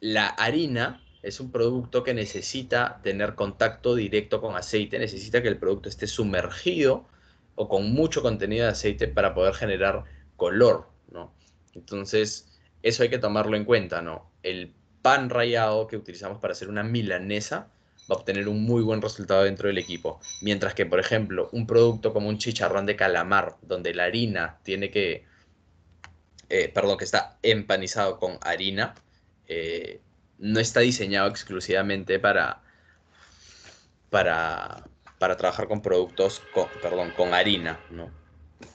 la 0.00 0.26
harina 0.26 1.00
es 1.22 1.40
un 1.40 1.50
producto 1.50 2.02
que 2.02 2.14
necesita 2.14 3.00
tener 3.02 3.34
contacto 3.34 3.94
directo 3.94 4.40
con 4.40 4.56
aceite, 4.56 4.98
necesita 4.98 5.42
que 5.42 5.48
el 5.48 5.58
producto 5.58 5.88
esté 5.88 6.06
sumergido 6.06 7.06
o 7.54 7.68
con 7.68 7.92
mucho 7.92 8.22
contenido 8.22 8.64
de 8.64 8.72
aceite 8.72 9.08
para 9.08 9.34
poder 9.34 9.54
generar 9.54 10.04
color, 10.36 10.88
¿no? 11.10 11.34
Entonces, 11.74 12.48
eso 12.82 13.02
hay 13.02 13.10
que 13.10 13.18
tomarlo 13.18 13.56
en 13.56 13.64
cuenta, 13.64 14.00
¿no? 14.00 14.30
El 14.42 14.72
pan 15.02 15.30
rallado 15.30 15.86
que 15.86 15.96
utilizamos 15.96 16.38
para 16.38 16.52
hacer 16.52 16.68
una 16.68 16.82
milanesa 16.82 17.68
va 18.10 18.16
a 18.16 18.18
obtener 18.18 18.48
un 18.48 18.62
muy 18.62 18.82
buen 18.82 19.02
resultado 19.02 19.44
dentro 19.44 19.68
del 19.68 19.78
equipo. 19.78 20.20
Mientras 20.40 20.74
que, 20.74 20.86
por 20.86 21.00
ejemplo, 21.00 21.48
un 21.52 21.66
producto 21.66 22.12
como 22.12 22.28
un 22.28 22.38
chicharrón 22.38 22.86
de 22.86 22.96
calamar, 22.96 23.56
donde 23.62 23.94
la 23.94 24.04
harina 24.04 24.58
tiene 24.62 24.90
que, 24.90 25.26
eh, 26.48 26.68
perdón, 26.68 26.96
que 26.96 27.04
está 27.04 27.38
empanizado 27.42 28.18
con 28.18 28.38
harina, 28.40 28.94
eh, 29.46 30.00
no 30.40 30.58
está 30.58 30.80
diseñado 30.80 31.28
exclusivamente 31.28 32.18
para, 32.18 32.62
para, 34.08 34.84
para 35.18 35.36
trabajar 35.36 35.68
con 35.68 35.82
productos, 35.82 36.42
con, 36.52 36.66
perdón, 36.82 37.12
con 37.16 37.34
harina, 37.34 37.78
¿no? 37.90 38.10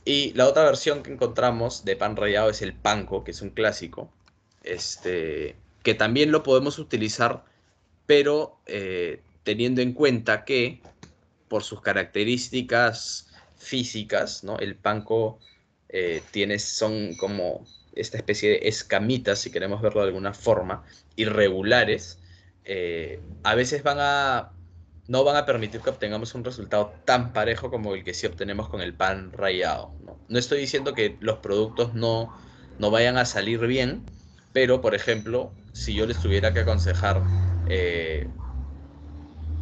Y 0.06 0.34
la 0.34 0.48
otra 0.48 0.64
versión 0.64 1.04
que 1.04 1.12
encontramos 1.12 1.84
de 1.84 1.96
pan 1.96 2.16
rallado 2.16 2.50
es 2.50 2.62
el 2.62 2.74
panko, 2.74 3.24
que 3.24 3.32
es 3.32 3.42
un 3.42 3.50
clásico, 3.50 4.12
este, 4.64 5.56
que 5.84 5.96
también 5.96 6.32
lo 6.32 6.44
podemos 6.44 6.80
utilizar, 6.80 7.44
pero 8.06 8.60
eh, 8.68 9.22
teniendo 9.44 9.82
en 9.82 9.94
cuenta 9.94 10.46
que 10.46 10.82
por 11.48 11.64
sus 11.64 11.82
características 11.82 13.32
físicas, 13.58 14.44
¿no? 14.44 14.60
El 14.60 14.76
panko 14.76 15.40
eh, 15.90 16.22
tiene, 16.32 16.60
son 16.60 17.16
como 17.16 17.66
esta 17.96 18.18
especie 18.18 18.52
de 18.52 18.60
escamitas, 18.68 19.40
si 19.40 19.52
queremos 19.52 19.82
verlo 19.82 20.02
de 20.02 20.08
alguna 20.08 20.34
forma, 20.34 20.84
irregulares, 21.16 22.20
eh, 22.66 23.20
a 23.44 23.56
veces 23.56 23.84
van 23.84 23.98
a, 24.00 24.52
no 25.08 25.24
van 25.24 25.38
a 25.38 25.46
permitir 25.46 25.82
que 25.82 25.90
obtengamos 25.90 26.36
un 26.36 26.44
resultado 26.44 26.94
tan 27.06 27.34
parejo 27.34 27.70
como 27.70 27.96
el 27.96 28.04
que 28.04 28.14
sí 28.14 28.28
obtenemos 28.28 28.70
con 28.70 28.82
el 28.82 28.94
pan 28.94 29.32
rallado. 29.32 29.92
No, 30.28 30.40
estoy 30.40 30.60
diciendo 30.60 30.94
que 30.94 31.18
los 31.20 31.40
productos 31.40 31.94
no, 31.94 32.36
no 32.80 32.92
vayan 32.92 33.18
a 33.18 33.26
salir 33.26 33.60
bien, 33.68 34.04
pero 34.54 34.82
por 34.82 34.96
ejemplo, 34.96 35.52
si 35.74 35.94
yo 35.94 36.06
les 36.06 36.20
tuviera 36.20 36.54
que 36.54 36.60
aconsejar 36.60 37.22
eh, 37.70 38.28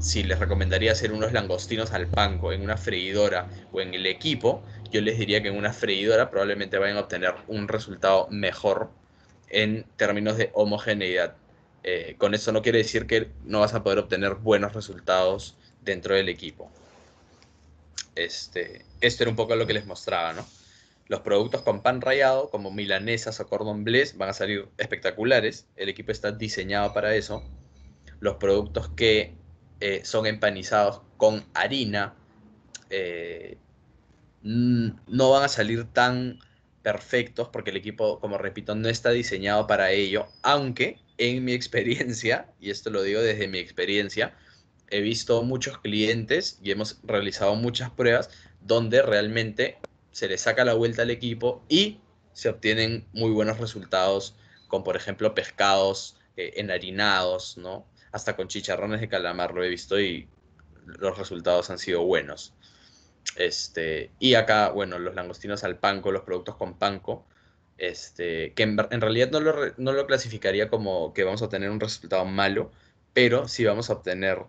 si 0.04 0.22
les 0.22 0.38
recomendaría 0.38 0.92
hacer 0.92 1.14
unos 1.14 1.32
langostinos 1.32 1.94
al 1.94 2.08
panco 2.08 2.52
en 2.52 2.62
una 2.62 2.76
freidora 2.76 3.48
o 3.72 3.80
en 3.80 3.94
el 3.94 4.06
equipo, 4.06 4.62
yo 4.94 5.02
les 5.02 5.18
diría 5.18 5.42
que 5.42 5.48
en 5.48 5.58
una 5.58 5.74
freidora 5.74 6.30
probablemente 6.30 6.78
vayan 6.78 6.98
a 6.98 7.02
obtener 7.02 7.34
un 7.48 7.68
resultado 7.68 8.28
mejor 8.30 8.92
en 9.50 9.86
términos 9.98 10.38
de 10.38 10.52
homogeneidad. 10.54 11.36
Eh, 11.84 12.16
con 12.20 12.36
eso 12.36 12.52
no 12.52 12.62
quiere 12.62 12.78
decir 12.78 13.08
que 13.08 13.32
no 13.44 13.62
vas 13.62 13.74
a 13.74 13.84
poder 13.84 13.98
obtener 13.98 14.36
buenos 14.36 14.74
resultados 14.74 15.58
dentro 15.82 16.14
del 16.14 16.30
equipo. 16.30 16.72
Este, 18.16 18.86
esto 19.02 19.24
era 19.24 19.32
un 19.32 19.36
poco 19.36 19.56
lo 19.56 19.66
que 19.66 19.74
les 19.74 19.88
mostraba, 19.88 20.32
¿no? 20.34 20.46
Los 21.08 21.22
productos 21.22 21.64
con 21.64 21.82
pan 21.82 22.00
rallado, 22.00 22.52
como 22.52 22.70
milanesas 22.72 23.40
o 23.40 23.48
cordon 23.48 23.84
bleu, 23.84 24.06
van 24.16 24.30
a 24.30 24.34
salir 24.34 24.68
espectaculares. 24.78 25.66
El 25.76 25.90
equipo 25.90 26.12
está 26.12 26.32
diseñado 26.32 26.94
para 26.94 27.16
eso. 27.16 27.44
Los 28.20 28.36
productos 28.36 28.90
que 28.90 29.34
eh, 29.80 30.06
son 30.06 30.28
empanizados 30.28 31.02
con 31.18 31.44
harina, 31.56 32.14
eh, 32.92 33.58
no 34.44 35.32
van 35.32 35.44
a 35.44 35.48
salir 35.48 35.86
tan 35.86 36.40
perfectos 36.82 37.50
porque 37.50 37.72
el 37.72 37.78
equipo, 37.78 38.20
como 38.20 38.38
repito, 38.38 38.76
no 38.76 38.90
está 38.90 39.12
diseñado 39.12 39.66
para 39.68 39.92
ello, 39.92 40.28
aunque 40.44 41.00
en 41.18 41.44
mi 41.46 41.54
experiencia, 41.54 42.50
y 42.60 42.70
esto 42.70 42.90
lo 42.90 43.02
digo 43.02 43.22
desde 43.22 43.48
mi 43.48 43.58
experiencia, 43.60 44.36
he 44.90 45.02
visto 45.02 45.42
muchos 45.44 45.80
clientes 45.80 46.60
y 46.62 46.72
hemos 46.72 47.00
realizado 47.04 47.56
muchas 47.56 47.90
pruebas 47.90 48.30
donde 48.62 49.02
realmente 49.02 49.80
se 50.12 50.28
le 50.28 50.38
saca 50.38 50.66
la 50.66 50.74
vuelta 50.74 51.02
al 51.02 51.10
equipo 51.10 51.64
y 51.70 52.00
se 52.34 52.50
obtienen 52.50 53.06
muy 53.14 53.32
buenos 53.32 53.60
resultados 53.60 54.36
con, 54.68 54.84
por 54.84 54.96
ejemplo, 54.96 55.34
pescados 55.34 56.18
eh, 56.36 56.54
enharinados, 56.58 57.58
¿no? 57.58 57.88
Hasta 58.12 58.36
con 58.36 58.48
chicharrones 58.48 59.02
de 59.02 59.10
calamar 59.10 59.54
lo 59.54 59.64
he 59.64 59.70
visto 59.70 60.00
y 60.00 60.28
los 60.86 61.18
resultados 61.18 61.70
han 61.70 61.80
sido 61.80 62.04
buenos. 62.04 62.54
Este, 63.36 64.12
y 64.20 64.36
acá, 64.36 64.70
bueno, 64.70 65.00
los 65.00 65.16
langostinos 65.16 65.64
al 65.64 65.78
panco, 65.78 66.12
los 66.12 66.24
productos 66.24 66.56
con 66.56 66.78
panco, 66.78 67.26
este, 67.78 68.54
que 68.54 68.64
en, 68.64 68.78
realidad 68.78 69.32
no 69.32 69.40
lo, 69.40 69.56
no 69.78 69.94
lo, 69.94 70.06
clasificaría 70.06 70.70
como 70.70 71.14
que 71.14 71.24
vamos 71.24 71.42
a 71.42 71.50
tener 71.50 71.70
un 71.70 71.80
resultado 71.80 72.26
malo, 72.26 72.72
pero 73.14 73.48
sí 73.48 73.66
vamos 73.66 73.90
a 73.90 73.94
obtener, 73.94 74.44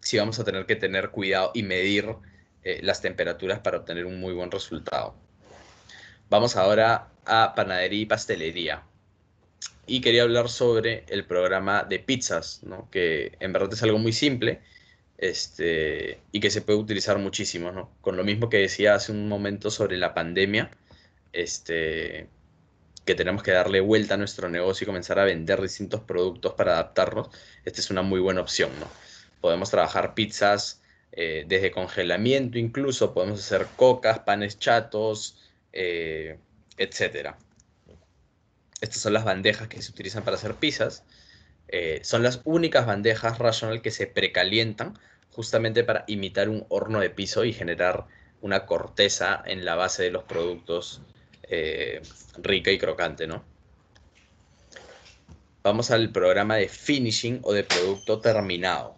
sí 0.00 0.18
vamos 0.18 0.38
a 0.38 0.44
tener 0.44 0.66
que 0.66 0.76
tener 0.76 1.10
cuidado 1.10 1.50
y 1.54 1.62
medir 1.62 2.16
eh, 2.64 2.80
las 2.82 3.00
temperaturas 3.02 3.60
para 3.60 3.78
obtener 3.78 4.06
un 4.06 4.20
muy 4.20 4.32
buen 4.32 4.50
resultado. 4.50 5.14
Vamos 6.30 6.56
ahora 6.56 7.08
a 7.26 7.54
panadería 7.54 8.00
y 8.00 8.06
pastelería. 8.06 8.82
Y 9.86 10.00
quería 10.00 10.22
hablar 10.22 10.48
sobre 10.48 11.04
el 11.08 11.26
programa 11.26 11.84
de 11.84 11.98
pizzas, 11.98 12.62
¿no? 12.62 12.88
que 12.90 13.36
en 13.40 13.52
verdad 13.52 13.72
es 13.72 13.82
algo 13.82 13.98
muy 13.98 14.12
simple 14.12 14.62
este, 15.22 16.20
y 16.32 16.40
que 16.40 16.50
se 16.50 16.62
puede 16.62 16.80
utilizar 16.80 17.16
muchísimo, 17.18 17.70
¿no? 17.70 17.92
Con 18.00 18.16
lo 18.16 18.24
mismo 18.24 18.48
que 18.48 18.56
decía 18.58 18.96
hace 18.96 19.12
un 19.12 19.28
momento 19.28 19.70
sobre 19.70 19.96
la 19.96 20.14
pandemia, 20.14 20.72
este, 21.32 22.26
que 23.04 23.14
tenemos 23.14 23.44
que 23.44 23.52
darle 23.52 23.80
vuelta 23.80 24.14
a 24.14 24.16
nuestro 24.16 24.48
negocio 24.48 24.84
y 24.84 24.86
comenzar 24.86 25.20
a 25.20 25.24
vender 25.24 25.62
distintos 25.62 26.00
productos 26.00 26.54
para 26.54 26.72
adaptarnos, 26.72 27.28
esta 27.64 27.80
es 27.80 27.90
una 27.90 28.02
muy 28.02 28.18
buena 28.18 28.40
opción, 28.40 28.72
¿no? 28.80 28.88
Podemos 29.40 29.70
trabajar 29.70 30.14
pizzas 30.14 30.82
eh, 31.12 31.44
desde 31.46 31.70
congelamiento 31.70 32.58
incluso, 32.58 33.14
podemos 33.14 33.38
hacer 33.38 33.68
cocas, 33.76 34.20
panes 34.20 34.58
chatos, 34.58 35.38
eh, 35.72 36.40
etc. 36.78 37.36
Estas 38.80 39.00
son 39.00 39.12
las 39.12 39.24
bandejas 39.24 39.68
que 39.68 39.82
se 39.82 39.92
utilizan 39.92 40.24
para 40.24 40.36
hacer 40.36 40.56
pizzas. 40.56 41.04
Eh, 41.68 42.00
son 42.02 42.24
las 42.24 42.40
únicas 42.44 42.86
bandejas 42.86 43.38
Rational 43.38 43.82
que 43.82 43.92
se 43.92 44.08
precalientan 44.08 44.98
justamente 45.32 45.84
para 45.84 46.04
imitar 46.06 46.48
un 46.48 46.64
horno 46.68 47.00
de 47.00 47.10
piso 47.10 47.44
y 47.44 47.52
generar 47.52 48.06
una 48.40 48.66
corteza 48.66 49.42
en 49.46 49.64
la 49.64 49.74
base 49.74 50.02
de 50.02 50.10
los 50.10 50.24
productos 50.24 51.00
eh, 51.44 52.02
rica 52.38 52.70
y 52.70 52.78
crocante, 52.78 53.26
¿no? 53.26 53.44
Vamos 55.62 55.90
al 55.90 56.10
programa 56.10 56.56
de 56.56 56.68
finishing 56.68 57.40
o 57.42 57.52
de 57.52 57.62
producto 57.62 58.20
terminado. 58.20 58.96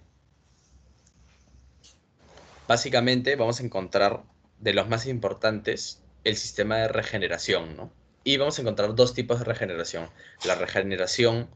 Básicamente 2.66 3.36
vamos 3.36 3.60
a 3.60 3.64
encontrar 3.64 4.22
de 4.58 4.72
los 4.72 4.88
más 4.88 5.06
importantes 5.06 6.00
el 6.24 6.36
sistema 6.36 6.78
de 6.78 6.88
regeneración, 6.88 7.76
¿no? 7.76 7.92
Y 8.24 8.38
vamos 8.38 8.58
a 8.58 8.62
encontrar 8.62 8.94
dos 8.94 9.12
tipos 9.12 9.38
de 9.38 9.44
regeneración. 9.44 10.08
La 10.46 10.54
regeneración 10.54 11.48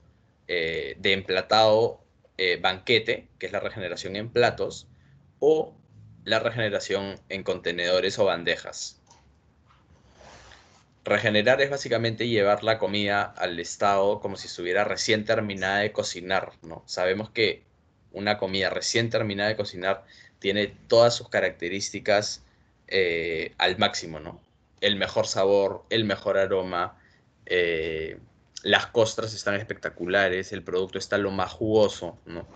eh, 0.46 0.96
de 0.98 1.14
emplatado 1.14 2.04
eh, 2.38 2.58
banquete, 2.60 3.28
que 3.38 3.46
es 3.46 3.52
la 3.52 3.60
regeneración 3.60 4.16
en 4.16 4.30
platos, 4.30 4.86
o 5.40 5.74
la 6.24 6.38
regeneración 6.38 7.20
en 7.28 7.42
contenedores 7.42 8.18
o 8.18 8.24
bandejas. 8.24 9.00
Regenerar 11.04 11.60
es 11.62 11.70
básicamente 11.70 12.28
llevar 12.28 12.64
la 12.64 12.78
comida 12.78 13.22
al 13.22 13.58
estado 13.58 14.20
como 14.20 14.36
si 14.36 14.46
estuviera 14.46 14.84
recién 14.84 15.24
terminada 15.24 15.78
de 15.78 15.92
cocinar, 15.92 16.52
¿no? 16.62 16.82
Sabemos 16.86 17.30
que 17.30 17.62
una 18.12 18.38
comida 18.38 18.70
recién 18.70 19.10
terminada 19.10 19.48
de 19.48 19.56
cocinar 19.56 20.04
tiene 20.38 20.66
todas 20.86 21.14
sus 21.14 21.28
características 21.28 22.44
eh, 22.88 23.54
al 23.58 23.78
máximo, 23.78 24.20
¿no? 24.20 24.40
El 24.80 24.96
mejor 24.96 25.26
sabor, 25.26 25.84
el 25.90 26.04
mejor 26.04 26.38
aroma, 26.38 26.98
eh, 27.46 28.18
las 28.62 28.86
costras 28.86 29.34
están 29.34 29.54
espectaculares, 29.54 30.52
el 30.52 30.62
producto 30.62 30.98
está 30.98 31.18
lo 31.18 31.30
más 31.30 31.52
jugoso, 31.52 32.18
¿no? 32.26 32.46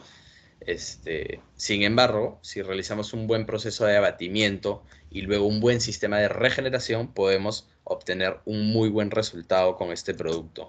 Este, 0.66 1.40
sin 1.57 1.82
embargo, 1.82 2.38
si 2.42 2.62
realizamos 2.62 3.12
un 3.12 3.26
buen 3.26 3.46
proceso 3.46 3.84
de 3.84 3.96
abatimiento 3.96 4.84
y 5.11 5.22
luego 5.22 5.46
un 5.46 5.61
buen 5.61 5.80
sistema 5.80 6.18
de 6.18 6.28
regeneración, 6.28 7.12
podemos 7.12 7.68
obtener 7.84 8.38
un 8.44 8.72
muy 8.72 8.88
buen 8.88 9.11
resultado 9.11 9.76
con 9.76 9.90
este 9.90 10.14
producto. 10.14 10.68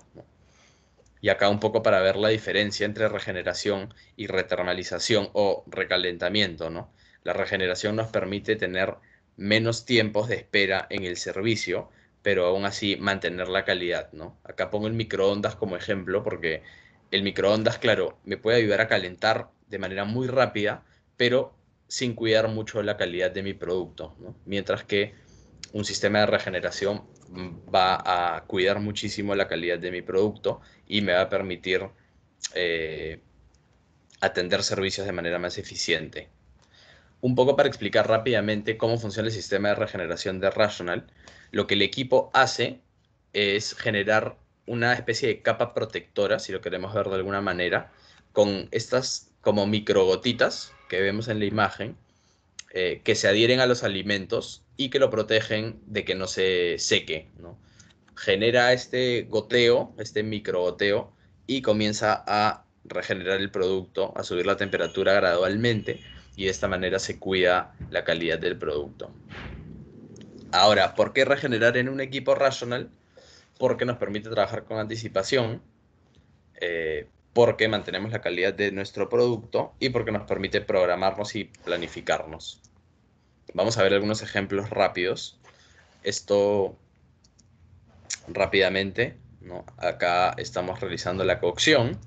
Y 1.21 1.29
acá 1.29 1.47
un 1.47 1.59
poco 1.59 1.83
para 1.83 2.01
ver 2.01 2.17
la 2.17 2.29
diferencia 2.29 2.85
entre 2.85 3.07
regeneración 3.07 3.93
y 4.15 4.27
retermalización 4.27 5.29
o 5.33 5.63
recalentamiento. 5.67 6.69
¿no? 6.69 6.91
La 7.23 7.33
regeneración 7.33 7.95
nos 7.95 8.09
permite 8.09 8.55
tener 8.55 8.95
menos 9.37 9.85
tiempos 9.85 10.27
de 10.27 10.35
espera 10.35 10.87
en 10.89 11.05
el 11.05 11.17
servicio, 11.17 11.89
pero 12.23 12.47
aún 12.47 12.65
así 12.65 12.95
mantener 12.95 13.49
la 13.49 13.65
calidad, 13.65 14.11
¿no? 14.13 14.39
Acá 14.43 14.69
pongo 14.71 14.87
el 14.87 14.93
microondas 14.93 15.55
como 15.55 15.75
ejemplo 15.75 16.23
porque 16.23 16.63
el 17.11 17.21
microondas, 17.21 17.77
claro, 17.77 18.17
me 18.23 18.37
puede 18.37 18.57
ayudar 18.57 18.81
a 18.81 18.87
calentar 18.87 19.49
de 19.67 19.77
manera 19.77 20.05
muy 20.05 20.27
rápida, 20.27 20.83
pero 21.17 21.53
sin 21.87 22.15
cuidar 22.15 22.47
mucho 22.47 22.81
la 22.81 22.97
calidad 22.97 23.29
de 23.29 23.43
mi 23.43 23.53
producto. 23.53 24.15
Mientras 24.45 24.83
que 24.83 25.13
un 25.73 25.85
sistema 25.85 26.19
de 26.19 26.25
regeneración 26.27 27.03
va 27.73 28.35
a 28.35 28.45
cuidar 28.45 28.79
muchísimo 28.79 29.35
la 29.35 29.47
calidad 29.47 29.77
de 29.77 29.91
mi 29.91 30.01
producto 30.01 30.61
y 30.87 31.01
me 31.01 31.13
va 31.13 31.21
a 31.21 31.29
permitir 31.29 31.87
eh, 32.55 33.19
atender 34.21 34.63
servicios 34.63 35.05
de 35.05 35.13
manera 35.13 35.39
más 35.39 35.57
eficiente. 35.57 36.29
Un 37.21 37.35
poco 37.35 37.55
para 37.55 37.69
explicar 37.69 38.07
rápidamente 38.07 38.77
cómo 38.77 38.97
funciona 38.97 39.27
el 39.27 39.33
sistema 39.33 39.69
de 39.69 39.75
regeneración 39.75 40.39
de 40.39 40.49
Rational, 40.49 41.07
lo 41.53 41.67
que 41.67 41.75
el 41.75 41.83
equipo 41.83 42.31
hace 42.33 42.81
es 43.31 43.75
generar 43.75 44.37
una 44.65 44.93
especie 44.93 45.27
de 45.29 45.41
capa 45.41 45.73
protectora, 45.73 46.39
si 46.39 46.51
lo 46.51 46.61
queremos 46.61 46.93
ver 46.93 47.07
de 47.07 47.15
alguna 47.15 47.41
manera, 47.41 47.91
con 48.31 48.67
estas 48.71 49.31
como 49.41 49.67
microgotitas 49.67 50.73
que 50.89 50.99
vemos 50.99 51.27
en 51.27 51.37
la 51.37 51.45
imagen, 51.45 51.95
eh, 52.71 53.01
que 53.03 53.13
se 53.13 53.27
adhieren 53.27 53.59
a 53.59 53.67
los 53.67 53.83
alimentos 53.83 54.63
y 54.77 54.89
que 54.89 54.97
lo 54.97 55.11
protegen 55.11 55.79
de 55.85 56.03
que 56.03 56.15
no 56.15 56.25
se 56.25 56.79
seque. 56.79 57.29
Genera 58.15 58.73
este 58.73 59.27
goteo, 59.29 59.93
este 59.99 60.23
microgoteo, 60.23 61.13
y 61.45 61.61
comienza 61.61 62.23
a 62.25 62.65
regenerar 62.83 63.39
el 63.39 63.51
producto, 63.51 64.11
a 64.15 64.23
subir 64.23 64.47
la 64.47 64.57
temperatura 64.57 65.13
gradualmente, 65.13 65.99
y 66.35 66.45
de 66.45 66.49
esta 66.49 66.67
manera 66.67 66.97
se 66.97 67.19
cuida 67.19 67.75
la 67.91 68.03
calidad 68.03 68.39
del 68.39 68.57
producto. 68.57 69.13
Ahora, 70.53 70.93
¿por 70.93 71.13
qué 71.13 71.25
regenerar 71.25 71.77
en 71.77 71.89
un 71.89 71.99
equipo 71.99 72.35
rational? 72.35 72.91
Porque 73.57 73.85
nos 73.85 73.97
permite 73.97 74.29
trabajar 74.29 74.65
con 74.65 74.77
anticipación, 74.77 75.63
eh, 76.61 77.07
porque 77.33 77.67
mantenemos 77.67 78.11
la 78.11 78.21
calidad 78.21 78.53
de 78.53 78.71
nuestro 78.71 79.09
producto 79.09 79.73
y 79.79 79.89
porque 79.89 80.11
nos 80.11 80.27
permite 80.27 80.61
programarnos 80.61 81.35
y 81.35 81.45
planificarnos. 81.45 82.61
Vamos 83.55 83.79
a 83.79 83.83
ver 83.83 83.95
algunos 83.95 84.21
ejemplos 84.21 84.69
rápidos. 84.69 85.39
Esto 86.03 86.77
rápidamente, 88.27 89.17
acá 89.77 90.35
estamos 90.37 90.79
realizando 90.79 91.23
la 91.23 91.39
cocción. 91.39 91.97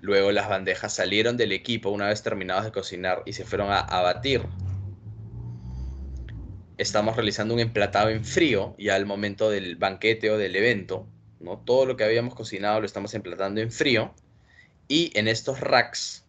Luego 0.00 0.32
las 0.32 0.48
bandejas 0.48 0.92
salieron 0.92 1.36
del 1.36 1.52
equipo 1.52 1.90
una 1.90 2.08
vez 2.08 2.24
terminados 2.24 2.64
de 2.64 2.72
cocinar 2.72 3.22
y 3.26 3.34
se 3.34 3.44
fueron 3.44 3.70
a 3.70 3.78
abatir 3.78 4.42
estamos 6.80 7.14
realizando 7.14 7.52
un 7.52 7.60
emplatado 7.60 8.08
en 8.08 8.24
frío 8.24 8.74
ya 8.78 8.94
al 8.94 9.04
momento 9.04 9.50
del 9.50 9.76
banquete 9.76 10.30
o 10.30 10.38
del 10.38 10.56
evento. 10.56 11.06
¿no? 11.38 11.58
Todo 11.58 11.84
lo 11.84 11.96
que 11.96 12.04
habíamos 12.04 12.34
cocinado 12.34 12.80
lo 12.80 12.86
estamos 12.86 13.12
emplatando 13.12 13.60
en 13.60 13.70
frío. 13.70 14.14
Y 14.88 15.16
en 15.18 15.28
estos 15.28 15.60
racks 15.60 16.24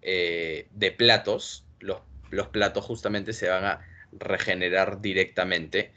eh, 0.00 0.68
de 0.70 0.92
platos, 0.92 1.66
los, 1.80 1.98
los 2.30 2.48
platos 2.48 2.84
justamente 2.84 3.32
se 3.32 3.48
van 3.48 3.64
a 3.64 3.80
regenerar 4.12 5.00
directamente. 5.00 5.92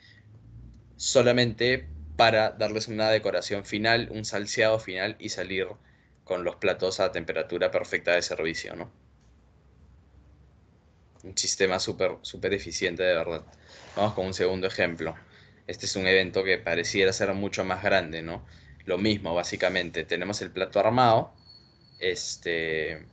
Solamente 0.96 1.88
para 2.16 2.50
darles 2.50 2.88
una 2.88 3.12
decoración 3.12 3.64
final, 3.64 4.10
un 4.12 4.26
salseado 4.26 4.80
final 4.80 5.16
y 5.20 5.30
salir 5.30 5.68
con 6.24 6.44
los 6.44 6.56
platos 6.56 7.00
a 7.00 7.12
temperatura 7.12 7.70
perfecta 7.70 8.16
de 8.16 8.24
servicio, 8.24 8.76
¿no? 8.76 8.92
Un 11.24 11.38
sistema 11.38 11.80
súper 11.80 12.18
super 12.22 12.54
eficiente 12.54 13.04
de 13.04 13.16
verdad. 13.16 13.44
Vamos 13.96 14.14
con 14.14 14.28
un 14.28 14.34
segundo 14.34 14.68
ejemplo. 14.68 15.16
Este 15.68 15.86
es 15.86 15.96
un 15.96 16.08
evento 16.08 16.44
que 16.44 16.58
pareciera 16.58 17.12
ser 17.14 17.34
mucho 17.34 17.64
más 17.66 17.84
grande, 17.84 18.22
¿no? 18.22 18.46
Lo 18.86 18.98
mismo, 18.98 19.34
básicamente. 19.36 20.06
Tenemos 20.06 20.42
el 20.42 20.52
plato 20.52 20.80
armado. 20.80 21.34
Este. 22.00 23.06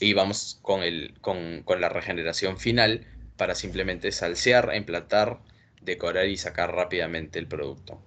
Y 0.00 0.12
vamos 0.12 0.58
con, 0.62 0.82
el, 0.82 1.14
con, 1.20 1.62
con 1.62 1.80
la 1.80 1.88
regeneración 1.88 2.58
final 2.58 3.06
para 3.36 3.54
simplemente 3.54 4.12
salsear, 4.12 4.74
emplatar, 4.74 5.40
decorar 5.82 6.26
y 6.26 6.36
sacar 6.36 6.74
rápidamente 6.74 7.38
el 7.38 7.46
producto. 7.46 8.02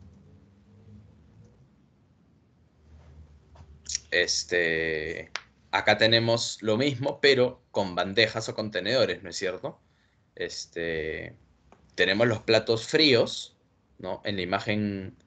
Este, 4.12 5.32
acá 5.72 5.98
tenemos 5.98 6.62
lo 6.62 6.78
mismo, 6.78 7.20
pero 7.22 7.62
con 7.72 7.96
bandejas 7.96 8.50
o 8.50 8.56
contenedores, 8.56 9.24
¿no 9.24 9.30
es 9.30 9.36
cierto? 9.36 9.80
Este, 10.36 11.36
tenemos 11.96 12.28
los 12.28 12.40
platos 12.40 12.88
fríos, 12.88 13.58
¿no? 13.98 14.22
En 14.24 14.36
la 14.38 14.42
imagen 14.42 15.18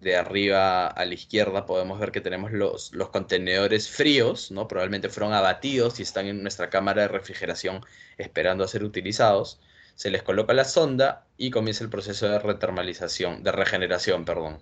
de 0.00 0.16
arriba 0.16 0.86
a 0.88 1.04
la 1.04 1.14
izquierda 1.14 1.64
podemos 1.66 1.98
ver 1.98 2.12
que 2.12 2.20
tenemos 2.20 2.52
los, 2.52 2.92
los 2.94 3.08
contenedores 3.08 3.88
fríos, 3.88 4.50
¿no? 4.50 4.68
Probablemente 4.68 5.08
fueron 5.08 5.32
abatidos 5.32 5.98
y 5.98 6.02
están 6.02 6.26
en 6.26 6.42
nuestra 6.42 6.70
cámara 6.70 7.02
de 7.02 7.08
refrigeración 7.08 7.84
esperando 8.18 8.64
a 8.64 8.68
ser 8.68 8.84
utilizados. 8.84 9.60
Se 9.94 10.10
les 10.10 10.22
coloca 10.22 10.52
la 10.52 10.64
sonda 10.64 11.26
y 11.38 11.50
comienza 11.50 11.82
el 11.84 11.90
proceso 11.90 12.28
de 12.28 12.38
retermalización, 12.38 13.42
de 13.42 13.52
regeneración, 13.52 14.24
perdón. 14.24 14.58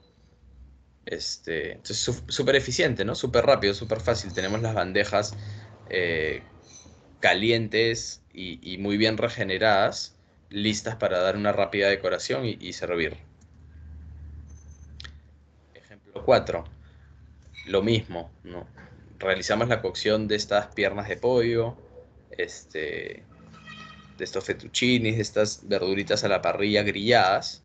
Este, 1.07 1.73
entonces, 1.73 2.23
súper 2.29 2.57
eficiente, 2.57 3.05
¿no? 3.05 3.15
Súper 3.15 3.45
rápido, 3.45 3.75
súper 3.75 4.01
fácil. 4.01 4.33
Tenemos 4.33 4.63
las 4.63 4.75
bandejas 4.75 5.37
eh, 5.91 6.43
calientes 7.21 8.23
y, 8.33 8.79
muy 8.79 8.97
bien 8.97 9.17
regeneradas, 9.17 10.17
listas 10.51 10.97
para 10.97 11.21
dar 11.21 11.37
una 11.37 11.53
rápida 11.53 11.89
decoración 11.89 12.45
y, 12.45 12.73
servir. 12.73 13.17
Ejemplo 15.75 16.25
4. 16.25 16.65
Lo 17.67 17.83
mismo, 17.83 18.33
¿no? 18.43 18.67
Realizamos 19.19 19.69
la 19.69 19.81
cocción 19.81 20.27
de 20.27 20.37
estas 20.37 20.67
piernas 20.75 21.09
de 21.09 21.17
pollo, 21.17 21.77
este, 22.31 23.25
de 24.19 24.25
estos 24.25 24.45
fettuccinis, 24.45 25.17
de 25.17 25.23
estas 25.23 25.67
verduritas 25.69 26.25
a 26.25 26.29
la 26.29 26.43
parrilla 26.43 26.83
grilladas. 26.83 27.63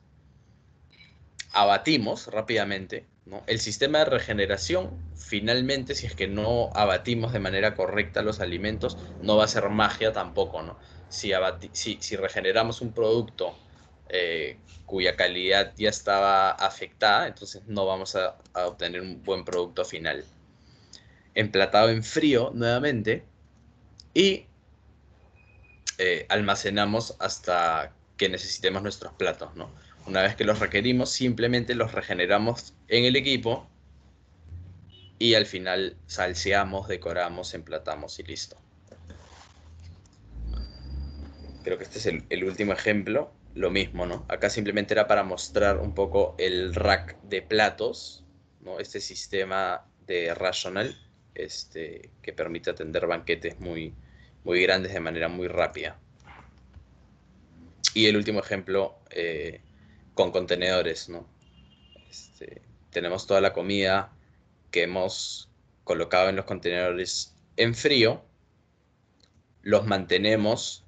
Abatimos 1.51 2.27
rápidamente 2.27 3.07
el 3.47 3.59
sistema 3.59 3.99
de 3.99 4.05
regeneración, 4.05 4.91
finalmente, 5.15 5.95
si 5.95 6.05
es 6.05 6.15
que 6.15 6.27
no 6.27 6.69
abatimos 6.73 7.33
de 7.33 7.39
manera 7.39 7.75
correcta 7.75 8.21
los 8.21 8.39
alimentos, 8.39 8.97
no 9.21 9.37
va 9.37 9.43
a 9.43 9.47
ser 9.47 9.69
magia 9.69 10.13
tampoco, 10.13 10.61
¿no? 10.61 10.77
Si, 11.09 11.31
regeneramos 12.15 12.81
un 12.81 12.93
producto 12.93 13.57
eh, 14.09 14.57
cuya 14.85 15.15
calidad 15.15 15.73
ya 15.77 15.89
estaba 15.89 16.51
afectada, 16.51 17.27
entonces 17.27 17.63
no 17.67 17.85
vamos 17.85 18.15
a, 18.15 18.37
obtener 18.53 19.01
un 19.01 19.23
buen 19.23 19.45
producto 19.45 19.85
final. 19.85 20.25
Emplatado 21.35 21.89
en 21.89 22.03
frío 22.03 22.51
nuevamente 22.53 23.23
y 24.13 24.47
eh, 25.97 26.25
almacenamos 26.29 27.15
hasta 27.19 27.93
que 28.17 28.29
necesitemos 28.29 28.83
nuestros 28.83 29.13
platos, 29.13 29.55
¿no? 29.55 29.71
Una 30.09 30.23
vez 30.23 30.35
que 30.35 30.43
los 30.43 30.57
requerimos, 30.57 31.11
simplemente 31.11 31.75
los 31.75 31.91
regeneramos 31.91 32.73
en 32.87 33.05
el 33.05 33.15
equipo 33.15 33.69
y 35.19 35.35
al 35.35 35.45
final 35.45 35.97
salseamos, 36.07 36.87
decoramos, 36.87 37.53
emplatamos 37.53 38.17
y 38.17 38.23
listo. 38.23 38.57
Creo 41.63 41.77
que 41.77 41.83
este 41.83 41.99
es 41.99 42.07
el, 42.07 42.43
último 42.43 42.73
ejemplo. 42.73 43.31
Lo 43.53 43.69
mismo, 43.69 44.07
¿no? 44.07 44.25
Acá 44.29 44.49
simplemente 44.49 44.95
era 44.95 45.05
para 45.05 45.21
mostrar 45.21 45.77
un 45.77 45.93
poco 45.93 46.33
el 46.39 46.73
rack 46.73 47.21
de 47.21 47.43
platos, 47.43 48.25
¿no? 48.61 48.79
Este 48.79 49.01
sistema 49.01 49.85
de 50.07 50.33
Rational 50.33 50.97
este, 51.35 52.09
que 52.23 52.33
permite 52.33 52.71
atender 52.71 53.05
banquetes 53.05 53.59
muy, 53.59 53.93
muy 54.43 54.59
grandes 54.63 54.91
de 54.91 55.01
manera 55.01 55.27
muy 55.27 55.47
rápida. 55.47 55.99
Y 57.93 58.07
el 58.07 58.17
último 58.17 58.39
ejemplo, 58.39 58.97
eh, 59.11 59.61
con 60.19 60.31
contenedores, 60.31 61.07
¿no? 61.07 61.25
Este, 62.09 62.61
tenemos 62.89 63.25
toda 63.25 63.39
la 63.39 63.53
comida 63.53 64.11
que 64.69 64.83
hemos 64.83 65.47
colocado 65.85 66.27
en 66.27 66.35
los 66.35 66.43
contenedores 66.43 67.33
en 67.55 67.73
frío, 67.73 68.21
los 69.61 69.85
mantenemos 69.85 70.83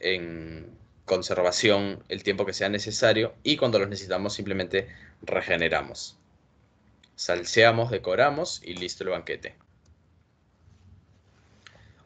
en 0.00 0.78
conservación 1.04 2.02
el 2.08 2.22
tiempo 2.22 2.46
que 2.46 2.54
sea 2.54 2.70
necesario 2.70 3.34
y 3.42 3.58
cuando 3.58 3.78
los 3.78 3.90
necesitamos 3.90 4.32
simplemente 4.32 4.88
regeneramos. 5.20 6.16
Salseamos, 7.16 7.90
decoramos 7.90 8.62
y 8.64 8.76
listo 8.76 9.04
el 9.04 9.10
banquete. 9.10 9.56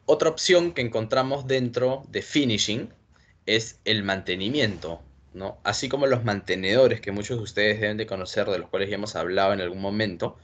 Otra 0.05 0.27
opción 0.27 0.73
que 0.73 0.81
encontramos 0.81 1.47
dentro 1.47 2.03
de 2.09 2.21
finishing 2.21 2.93
es 3.45 3.79
el 3.85 4.03
mantenimiento 4.03 5.01
Así 5.63 5.89
como 5.89 6.07
los 6.07 6.23
mantenedores 6.23 7.01
que 7.01 7.11
muchos 7.11 7.37
de 7.37 7.43
ustedes 7.43 7.79
deben 7.79 7.97
de 7.97 8.07
conocer, 8.07 8.47
de 8.47 8.57
los 8.57 8.69
cuales 8.69 8.89
ya 8.89 8.95
hemos 8.95 9.15
hablado 9.15 9.53
en 9.53 9.61
algún 9.61 9.81
momento, 9.81 10.37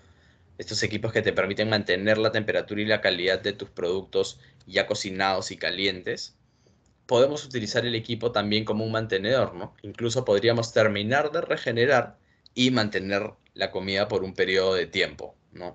estos 0.58 0.84
equipos 0.84 1.12
que 1.12 1.22
te 1.22 1.34
permiten 1.34 1.70
mantener 1.70 2.18
la 2.18 2.32
temperatura 2.32 2.82
y 2.82 2.86
la 2.86 3.02
calidad 3.02 3.42
de 3.42 3.54
tus 3.54 3.70
productos 3.70 4.40
ya 4.68 4.86
cocinados 4.86 5.52
y 5.52 5.58
calientes, 5.58 6.36
podemos 7.08 7.46
utilizar 7.46 7.86
el 7.86 7.96
equipo 7.96 8.32
también 8.32 8.64
como 8.64 8.86
un 8.86 8.92
mantenedor. 8.92 9.54
Incluso 9.82 10.24
podríamos 10.24 10.72
terminar 10.72 11.32
de 11.32 11.42
regenerar 11.42 12.18
y 12.54 12.72
mantener 12.72 13.32
la 13.54 13.72
comida 13.72 14.08
por 14.08 14.24
un 14.24 14.34
periodo 14.34 14.76
de 14.76 14.86
tiempo, 14.86 15.36
¿no? 15.52 15.74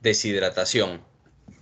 Deshidratación. 0.00 1.02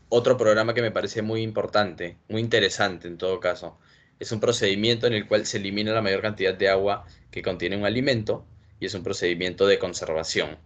Otro 0.09 0.37
programa 0.37 0.75
que 0.75 0.83
me 0.83 0.93
parece 0.93 1.23
muy 1.23 1.43
importante, 1.43 2.17
muy 2.29 2.41
interesante 2.41 3.09
en 3.09 3.19
todo 3.19 3.41
caso 3.41 3.79
es 4.19 4.33
un 4.33 4.41
procedimiento 4.41 5.07
en 5.07 5.13
el 5.13 5.27
cual 5.27 5.47
se 5.47 5.59
elimina 5.59 5.93
la 5.93 6.03
mayor 6.03 6.23
cantidad 6.23 6.55
de 6.55 6.69
agua 6.69 7.05
que 7.31 7.43
contiene 7.43 7.77
un 7.77 7.85
alimento 7.85 8.45
y 8.81 8.87
es 8.87 8.95
un 8.95 9.03
procedimiento 9.03 9.67
de 9.67 9.79
conservación. 9.79 10.59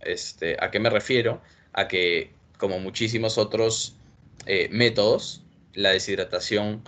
Este, 0.00 0.56
¿A 0.60 0.70
qué 0.70 0.80
me 0.80 0.90
refiero? 0.90 1.40
A 1.72 1.88
que, 1.88 2.32
como 2.56 2.78
muchísimos 2.78 3.38
otros 3.38 3.96
eh, 4.46 4.68
métodos, 4.70 5.42
la 5.74 5.90
deshidratación 5.90 6.82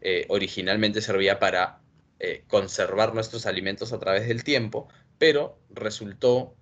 eh, 0.00 0.26
originalmente 0.28 1.00
servía 1.00 1.38
para 1.38 1.80
eh, 2.20 2.44
conservar 2.48 3.14
nuestros 3.14 3.46
alimentos 3.46 3.92
a 3.92 3.98
través 3.98 4.28
del 4.28 4.44
tiempo, 4.44 4.88
pero 5.18 5.58
resultó 5.70 6.54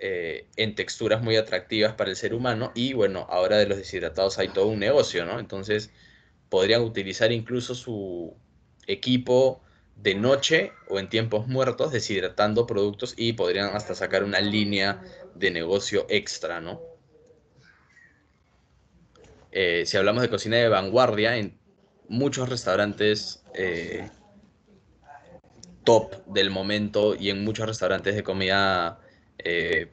en 0.00 0.76
texturas 0.76 1.22
muy 1.24 1.34
atractivas 1.34 1.94
para 1.94 2.10
el 2.10 2.14
ser 2.14 2.32
humano 2.32 2.70
y 2.72 2.92
bueno, 2.92 3.26
ahora 3.30 3.56
de 3.56 3.66
los 3.66 3.78
deshidratados 3.78 4.38
hay 4.38 4.46
todo 4.46 4.68
un 4.68 4.78
negocio, 4.78 5.24
¿no? 5.24 5.40
Entonces, 5.40 5.90
podrían 6.48 6.82
utilizar 6.82 7.32
incluso 7.32 7.74
su 7.74 8.34
equipo 8.86 9.60
de 9.96 10.14
noche 10.14 10.72
o 10.88 10.98
en 10.98 11.08
tiempos 11.08 11.48
muertos 11.48 11.92
deshidratando 11.92 12.66
productos 12.66 13.14
y 13.16 13.32
podrían 13.32 13.74
hasta 13.74 13.94
sacar 13.94 14.24
una 14.24 14.40
línea 14.40 15.02
de 15.34 15.50
negocio 15.50 16.06
extra, 16.08 16.60
¿no? 16.60 16.80
Eh, 19.50 19.84
si 19.86 19.96
hablamos 19.96 20.22
de 20.22 20.28
cocina 20.28 20.56
de 20.56 20.68
vanguardia, 20.68 21.36
en 21.36 21.58
muchos 22.08 22.48
restaurantes 22.48 23.42
eh, 23.54 24.08
top 25.84 26.24
del 26.26 26.50
momento 26.50 27.14
y 27.14 27.30
en 27.30 27.44
muchos 27.44 27.66
restaurantes 27.66 28.14
de 28.14 28.22
comida 28.22 29.00
eh, 29.38 29.90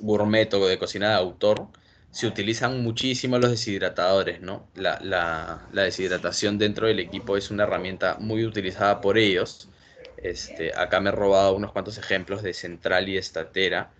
gourmet 0.00 0.52
o 0.54 0.66
de 0.66 0.78
cocina 0.78 1.10
de 1.10 1.14
autor, 1.14 1.68
se 2.10 2.26
utilizan 2.26 2.82
muchísimo 2.82 3.38
los 3.38 3.50
deshidratadores, 3.50 4.40
¿no? 4.40 4.68
La, 4.74 5.68
deshidratación 5.72 6.58
dentro 6.58 6.86
del 6.88 6.98
equipo 6.98 7.36
es 7.36 7.50
una 7.50 7.64
herramienta 7.64 8.16
muy 8.18 8.44
utilizada 8.44 9.00
por 9.00 9.16
ellos. 9.16 9.68
Este, 10.16 10.72
acá 10.76 11.00
me 11.00 11.10
he 11.10 11.12
robado 11.12 11.54
unos 11.54 11.72
cuantos 11.72 11.98
ejemplos 11.98 12.42
de 12.42 12.52
Central 12.52 13.08
y 13.08 13.16
Estatera, 13.16 13.92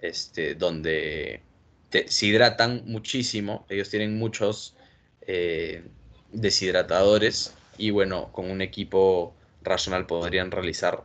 este, 0.00 0.54
donde 0.56 1.42
se 2.06 2.26
hidratan 2.26 2.82
muchísimo. 2.86 3.64
Ellos 3.68 3.88
tienen 3.90 4.18
muchos 4.18 4.74
eh, 5.22 5.84
deshidratadores 6.32 7.54
y 7.78 7.90
bueno, 7.90 8.32
con 8.32 8.50
un 8.50 8.60
equipo 8.60 9.34
racional 9.62 10.06
podrían 10.06 10.50
realizar 10.50 11.04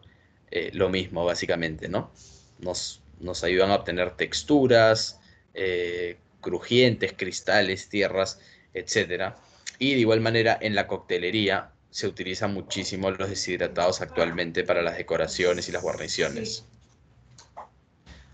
eh, 0.50 0.72
lo 0.74 0.90
mismo 0.90 1.24
básicamente, 1.24 1.88
¿no? 1.88 2.12
Nos, 2.60 3.02
nos 3.20 3.44
ayudan 3.44 3.70
a 3.70 3.76
obtener 3.76 4.16
texturas, 4.16 5.20
eh, 5.54 6.18
crujientes, 6.48 7.12
cristales, 7.12 7.90
tierras, 7.90 8.40
etc. 8.74 9.34
Y 9.80 9.96
de 9.96 10.00
igual 10.00 10.22
manera 10.22 10.58
en 10.62 10.76
la 10.76 10.88
coctelería 10.88 11.72
se 11.90 12.08
utilizan 12.08 12.54
muchísimo 12.54 13.12
los 13.12 13.30
deshidratados 13.30 14.00
actualmente 14.00 14.64
para 14.64 14.82
las 14.82 14.96
decoraciones 14.96 15.68
y 15.68 15.74
las 15.74 15.84
guarniciones. 15.84 16.64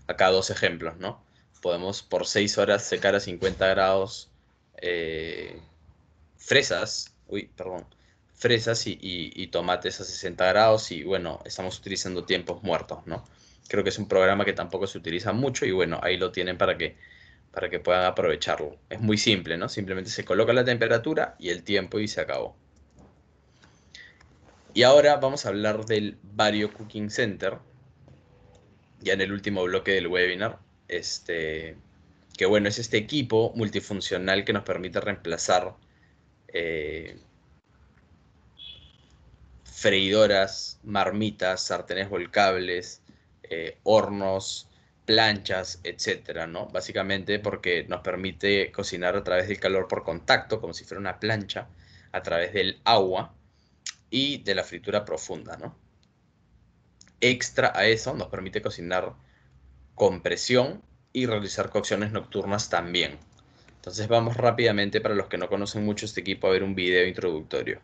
Acá 0.06 0.28
dos 0.30 0.50
ejemplos, 0.50 0.96
¿no? 0.98 1.24
Podemos 1.60 2.02
por 2.04 2.24
6 2.24 2.56
horas 2.58 2.84
secar 2.84 3.16
a 3.16 3.20
50 3.20 3.66
grados 3.66 4.30
eh, 4.80 5.58
fresas, 6.36 7.16
uy, 7.26 7.50
perdón, 7.56 7.84
fresas 8.32 8.86
y, 8.86 8.96
y, 9.00 9.46
tomates 9.48 10.00
a 10.00 10.04
60 10.04 10.46
grados 10.46 10.92
y 10.92 11.02
bueno, 11.02 11.40
estamos 11.44 11.76
utilizando 11.80 12.24
tiempos 12.24 12.62
muertos, 12.62 13.04
¿no? 13.06 13.24
Creo 13.66 13.82
que 13.82 13.90
es 13.90 13.98
un 13.98 14.06
programa 14.06 14.44
que 14.44 14.52
tampoco 14.52 14.86
se 14.86 14.98
utiliza 14.98 15.32
mucho 15.32 15.66
y 15.66 15.72
bueno, 15.72 15.98
ahí 16.00 16.16
lo 16.16 16.30
tienen 16.30 16.58
para 16.58 16.78
que 16.78 16.96
para 17.54 17.70
que 17.70 17.78
puedan 17.78 18.04
aprovecharlo. 18.04 18.76
Es 18.90 19.00
muy 19.00 19.16
simple, 19.16 19.56
¿no? 19.56 19.68
Simplemente 19.68 20.10
se 20.10 20.24
coloca 20.24 20.52
la 20.52 20.64
temperatura 20.64 21.36
y 21.38 21.50
el 21.50 21.62
tiempo 21.62 22.00
y 22.00 22.08
se 22.08 22.20
acabó. 22.20 22.56
Y 24.74 24.82
ahora 24.82 25.16
vamos 25.16 25.46
a 25.46 25.50
hablar 25.50 25.86
del 25.86 26.18
Vario 26.22 26.72
Cooking 26.72 27.10
Center, 27.10 27.58
ya 29.00 29.12
en 29.12 29.20
el 29.20 29.32
último 29.32 29.62
bloque 29.62 29.92
del 29.92 30.08
webinar. 30.08 30.58
Este, 30.88 31.76
que 32.36 32.46
bueno, 32.46 32.68
es 32.68 32.80
este 32.80 32.96
equipo 32.96 33.52
multifuncional 33.54 34.44
que 34.44 34.52
nos 34.52 34.64
permite 34.64 35.00
reemplazar 35.00 35.76
eh, 36.48 37.18
freidoras, 39.62 40.80
marmitas, 40.82 41.62
sartenes 41.62 42.10
volcables, 42.10 43.00
eh, 43.44 43.78
hornos, 43.84 44.68
planchas, 45.04 45.80
etcétera, 45.84 46.46
¿no? 46.46 46.66
Básicamente 46.66 47.38
porque 47.38 47.84
nos 47.88 48.00
permite 48.00 48.72
cocinar 48.72 49.16
a 49.16 49.24
través 49.24 49.48
del 49.48 49.60
calor 49.60 49.88
por 49.88 50.04
contacto, 50.04 50.60
como 50.60 50.74
si 50.74 50.84
fuera 50.84 51.00
una 51.00 51.20
plancha, 51.20 51.68
a 52.12 52.22
través 52.22 52.52
del 52.52 52.80
agua 52.84 53.34
y 54.10 54.38
de 54.38 54.54
la 54.54 54.64
fritura 54.64 55.04
profunda, 55.04 55.56
¿no? 55.56 55.76
Extra 57.20 57.72
a 57.74 57.86
eso 57.86 58.14
nos 58.14 58.28
permite 58.28 58.62
cocinar 58.62 59.14
con 59.94 60.22
presión 60.22 60.82
y 61.12 61.26
realizar 61.26 61.70
cocciones 61.70 62.12
nocturnas 62.12 62.68
también. 62.68 63.18
Entonces 63.76 64.08
vamos 64.08 64.36
rápidamente, 64.36 65.00
para 65.00 65.14
los 65.14 65.28
que 65.28 65.38
no 65.38 65.48
conocen 65.48 65.84
mucho 65.84 66.06
este 66.06 66.20
equipo, 66.20 66.46
a 66.46 66.50
ver 66.50 66.62
un 66.62 66.74
video 66.74 67.06
introductorio. 67.06 67.80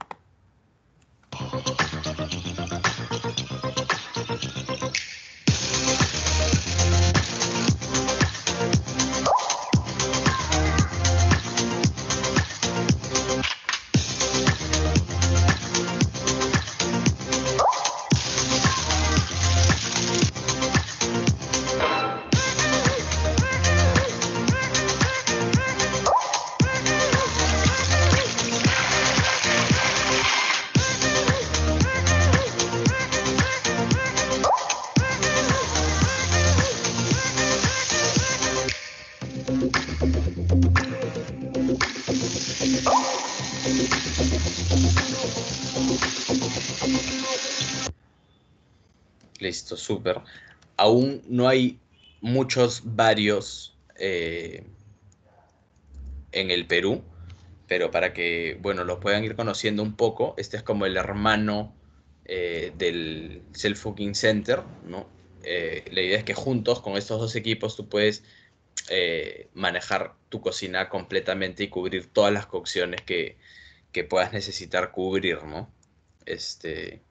Listo, 49.50 49.76
súper. 49.76 50.20
Aún 50.76 51.22
no 51.26 51.48
hay 51.48 51.80
muchos 52.20 52.82
varios 52.84 53.76
eh, 53.96 54.62
en 56.30 56.52
el 56.52 56.68
Perú, 56.68 57.02
pero 57.66 57.90
para 57.90 58.12
que, 58.12 58.56
bueno, 58.62 58.84
los 58.84 58.98
puedan 58.98 59.24
ir 59.24 59.34
conociendo 59.34 59.82
un 59.82 59.96
poco, 59.96 60.34
este 60.38 60.56
es 60.56 60.62
como 60.62 60.86
el 60.86 60.96
hermano 60.96 61.74
eh, 62.26 62.72
del 62.78 63.42
Self 63.50 63.82
Cooking 63.82 64.14
Center, 64.14 64.62
¿no? 64.86 65.08
Eh, 65.42 65.84
la 65.90 66.02
idea 66.02 66.18
es 66.18 66.24
que 66.24 66.34
juntos 66.34 66.80
con 66.80 66.96
estos 66.96 67.20
dos 67.20 67.34
equipos 67.34 67.74
tú 67.74 67.88
puedes 67.88 68.22
manejar 69.52 70.14
tu 70.28 70.40
cocina 70.40 70.88
completamente 70.88 71.64
y 71.64 71.68
cubrir 71.68 72.06
todas 72.06 72.32
las 72.32 72.46
cocciones 72.46 73.02
que, 73.02 73.36
que 73.90 74.04
puedas 74.04 74.32
necesitar 74.32 74.92
cubrir, 74.92 75.42
¿no? 75.42 75.72
Este, 76.24 77.02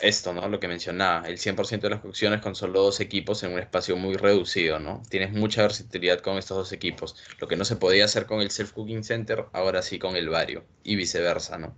esto, 0.00 0.32
¿no? 0.32 0.48
Lo 0.48 0.58
que 0.60 0.68
mencionaba, 0.68 1.28
el 1.28 1.38
100% 1.38 1.80
de 1.80 1.90
las 1.90 2.00
cocciones 2.00 2.40
con 2.40 2.54
solo 2.54 2.82
dos 2.82 3.00
equipos 3.00 3.42
en 3.42 3.52
un 3.52 3.58
espacio 3.58 3.96
muy 3.96 4.14
reducido, 4.16 4.78
¿no? 4.78 5.02
Tienes 5.08 5.32
mucha 5.32 5.62
versatilidad 5.62 6.20
con 6.20 6.38
estos 6.38 6.56
dos 6.56 6.72
equipos. 6.72 7.16
Lo 7.38 7.48
que 7.48 7.56
no 7.56 7.64
se 7.64 7.76
podía 7.76 8.04
hacer 8.04 8.26
con 8.26 8.40
el 8.40 8.50
Self 8.50 8.72
Cooking 8.72 9.04
Center, 9.04 9.46
ahora 9.52 9.82
sí 9.82 9.98
con 9.98 10.16
el 10.16 10.28
Vario 10.28 10.64
y 10.82 10.96
viceversa, 10.96 11.58
¿no? 11.58 11.76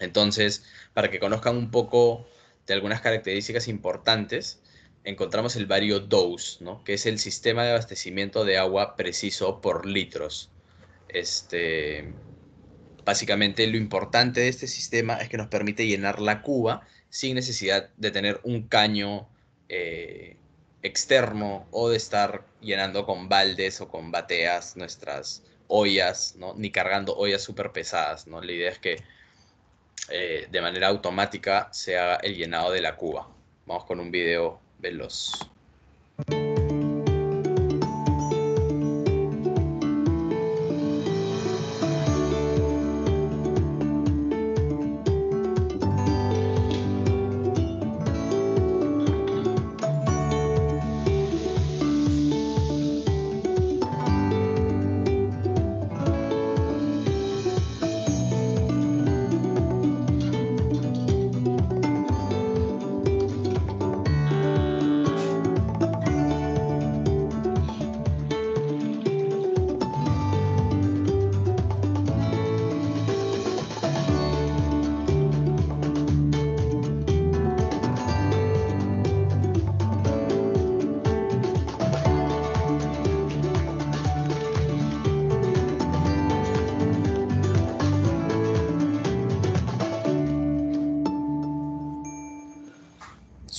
Entonces, 0.00 0.64
para 0.94 1.10
que 1.10 1.20
conozcan 1.20 1.56
un 1.56 1.70
poco 1.70 2.26
de 2.66 2.74
algunas 2.74 3.00
características 3.00 3.68
importantes, 3.68 4.60
encontramos 5.04 5.56
el 5.56 5.66
Vario 5.66 6.00
Dose, 6.00 6.62
¿no? 6.62 6.84
Que 6.84 6.94
es 6.94 7.06
el 7.06 7.18
sistema 7.18 7.64
de 7.64 7.70
abastecimiento 7.70 8.44
de 8.44 8.58
agua 8.58 8.96
preciso 8.96 9.60
por 9.60 9.86
litros. 9.86 10.50
Este, 11.08 12.12
Básicamente 13.08 13.66
lo 13.66 13.78
importante 13.78 14.42
de 14.42 14.48
este 14.48 14.66
sistema 14.66 15.14
es 15.14 15.30
que 15.30 15.38
nos 15.38 15.46
permite 15.46 15.86
llenar 15.86 16.20
la 16.20 16.42
cuba 16.42 16.86
sin 17.08 17.36
necesidad 17.36 17.88
de 17.96 18.10
tener 18.10 18.38
un 18.42 18.68
caño 18.68 19.26
eh, 19.70 20.36
externo 20.82 21.66
o 21.70 21.88
de 21.88 21.96
estar 21.96 22.44
llenando 22.60 23.06
con 23.06 23.30
baldes 23.30 23.80
o 23.80 23.88
con 23.88 24.10
bateas 24.10 24.76
nuestras 24.76 25.42
ollas, 25.68 26.34
¿no? 26.36 26.52
ni 26.54 26.70
cargando 26.70 27.16
ollas 27.16 27.40
súper 27.40 27.72
pesadas. 27.72 28.26
¿no? 28.26 28.42
La 28.42 28.52
idea 28.52 28.72
es 28.72 28.78
que 28.78 29.02
eh, 30.10 30.46
de 30.50 30.60
manera 30.60 30.88
automática 30.88 31.70
se 31.72 31.96
haga 31.96 32.16
el 32.16 32.36
llenado 32.36 32.72
de 32.72 32.82
la 32.82 32.94
cuba. 32.94 33.26
Vamos 33.64 33.86
con 33.86 34.00
un 34.00 34.10
video 34.10 34.60
veloz. 34.80 35.32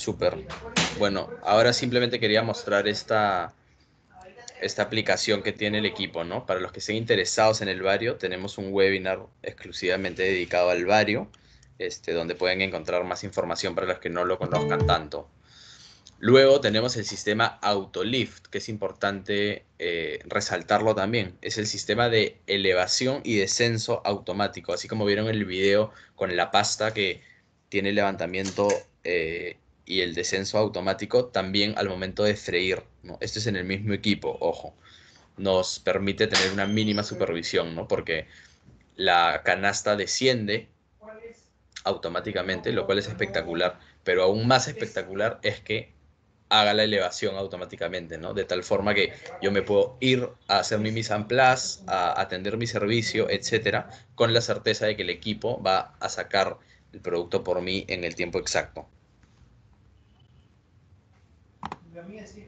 Súper. 0.00 0.46
Bueno, 0.98 1.28
ahora 1.42 1.74
simplemente 1.74 2.18
quería 2.18 2.42
mostrar 2.42 2.88
esta, 2.88 3.52
esta 4.62 4.82
aplicación 4.82 5.42
que 5.42 5.52
tiene 5.52 5.76
el 5.76 5.84
equipo, 5.84 6.24
¿no? 6.24 6.46
Para 6.46 6.58
los 6.58 6.72
que 6.72 6.78
estén 6.78 6.96
interesados 6.96 7.60
en 7.60 7.68
el 7.68 7.82
Vario, 7.82 8.16
tenemos 8.16 8.56
un 8.56 8.72
webinar 8.72 9.26
exclusivamente 9.42 10.22
dedicado 10.22 10.70
al 10.70 10.86
Vario, 10.86 11.28
este, 11.78 12.14
donde 12.14 12.34
pueden 12.34 12.62
encontrar 12.62 13.04
más 13.04 13.24
información 13.24 13.74
para 13.74 13.86
los 13.86 13.98
que 13.98 14.08
no 14.08 14.24
lo 14.24 14.38
conozcan 14.38 14.86
tanto. 14.86 15.28
Luego 16.18 16.62
tenemos 16.62 16.96
el 16.96 17.04
sistema 17.04 17.58
Autolift, 17.60 18.46
que 18.46 18.56
es 18.56 18.70
importante 18.70 19.66
eh, 19.78 20.20
resaltarlo 20.24 20.94
también. 20.94 21.36
Es 21.42 21.58
el 21.58 21.66
sistema 21.66 22.08
de 22.08 22.40
elevación 22.46 23.20
y 23.22 23.36
descenso 23.36 24.00
automático, 24.06 24.72
así 24.72 24.88
como 24.88 25.04
vieron 25.04 25.28
el 25.28 25.44
video 25.44 25.92
con 26.16 26.34
la 26.34 26.50
pasta 26.50 26.94
que 26.94 27.20
tiene 27.68 27.92
levantamiento 27.92 28.68
eh, 29.04 29.58
y 29.90 30.02
el 30.02 30.14
descenso 30.14 30.56
automático 30.56 31.26
también 31.26 31.74
al 31.76 31.88
momento 31.88 32.22
de 32.22 32.36
freír. 32.36 32.84
¿no? 33.02 33.18
Esto 33.20 33.40
es 33.40 33.46
en 33.48 33.56
el 33.56 33.64
mismo 33.64 33.92
equipo, 33.92 34.36
ojo. 34.40 34.72
Nos 35.36 35.80
permite 35.80 36.28
tener 36.28 36.52
una 36.52 36.66
mínima 36.66 37.02
supervisión, 37.02 37.74
¿no? 37.74 37.88
Porque 37.88 38.28
la 38.94 39.42
canasta 39.44 39.96
desciende 39.96 40.68
automáticamente, 41.82 42.70
lo 42.70 42.86
cual 42.86 42.98
es 42.98 43.08
espectacular. 43.08 43.80
Pero 44.04 44.22
aún 44.22 44.46
más 44.46 44.68
espectacular 44.68 45.40
es 45.42 45.60
que 45.60 45.92
haga 46.50 46.72
la 46.72 46.84
elevación 46.84 47.36
automáticamente, 47.36 48.16
¿no? 48.16 48.32
De 48.32 48.44
tal 48.44 48.62
forma 48.62 48.94
que 48.94 49.12
yo 49.42 49.50
me 49.50 49.62
puedo 49.62 49.96
ir 49.98 50.28
a 50.46 50.60
hacer 50.60 50.78
mi 50.78 50.92
mise 50.92 51.14
en 51.14 51.26
place, 51.26 51.80
a 51.88 52.20
atender 52.20 52.56
mi 52.56 52.68
servicio, 52.68 53.28
etcétera, 53.28 53.90
con 54.14 54.32
la 54.32 54.40
certeza 54.40 54.86
de 54.86 54.94
que 54.94 55.02
el 55.02 55.10
equipo 55.10 55.60
va 55.60 55.96
a 55.98 56.08
sacar 56.08 56.58
el 56.92 57.00
producto 57.00 57.42
por 57.42 57.60
mí 57.60 57.84
en 57.88 58.04
el 58.04 58.14
tiempo 58.14 58.38
exacto. 58.38 58.88
La 61.92 62.02
mía 62.02 62.24
sí 62.24 62.46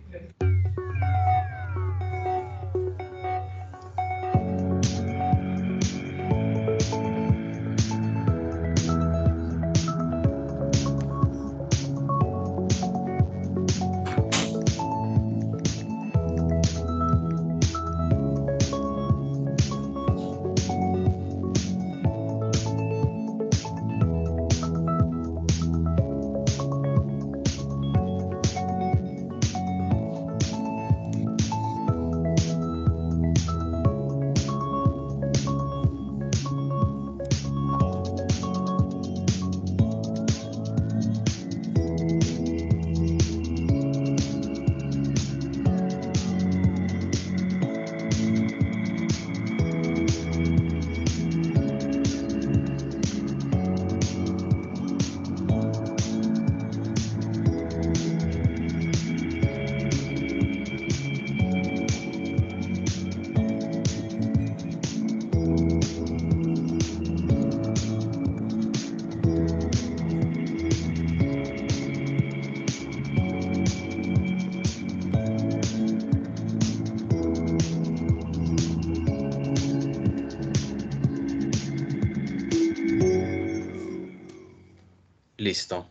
Listo. 85.53 85.87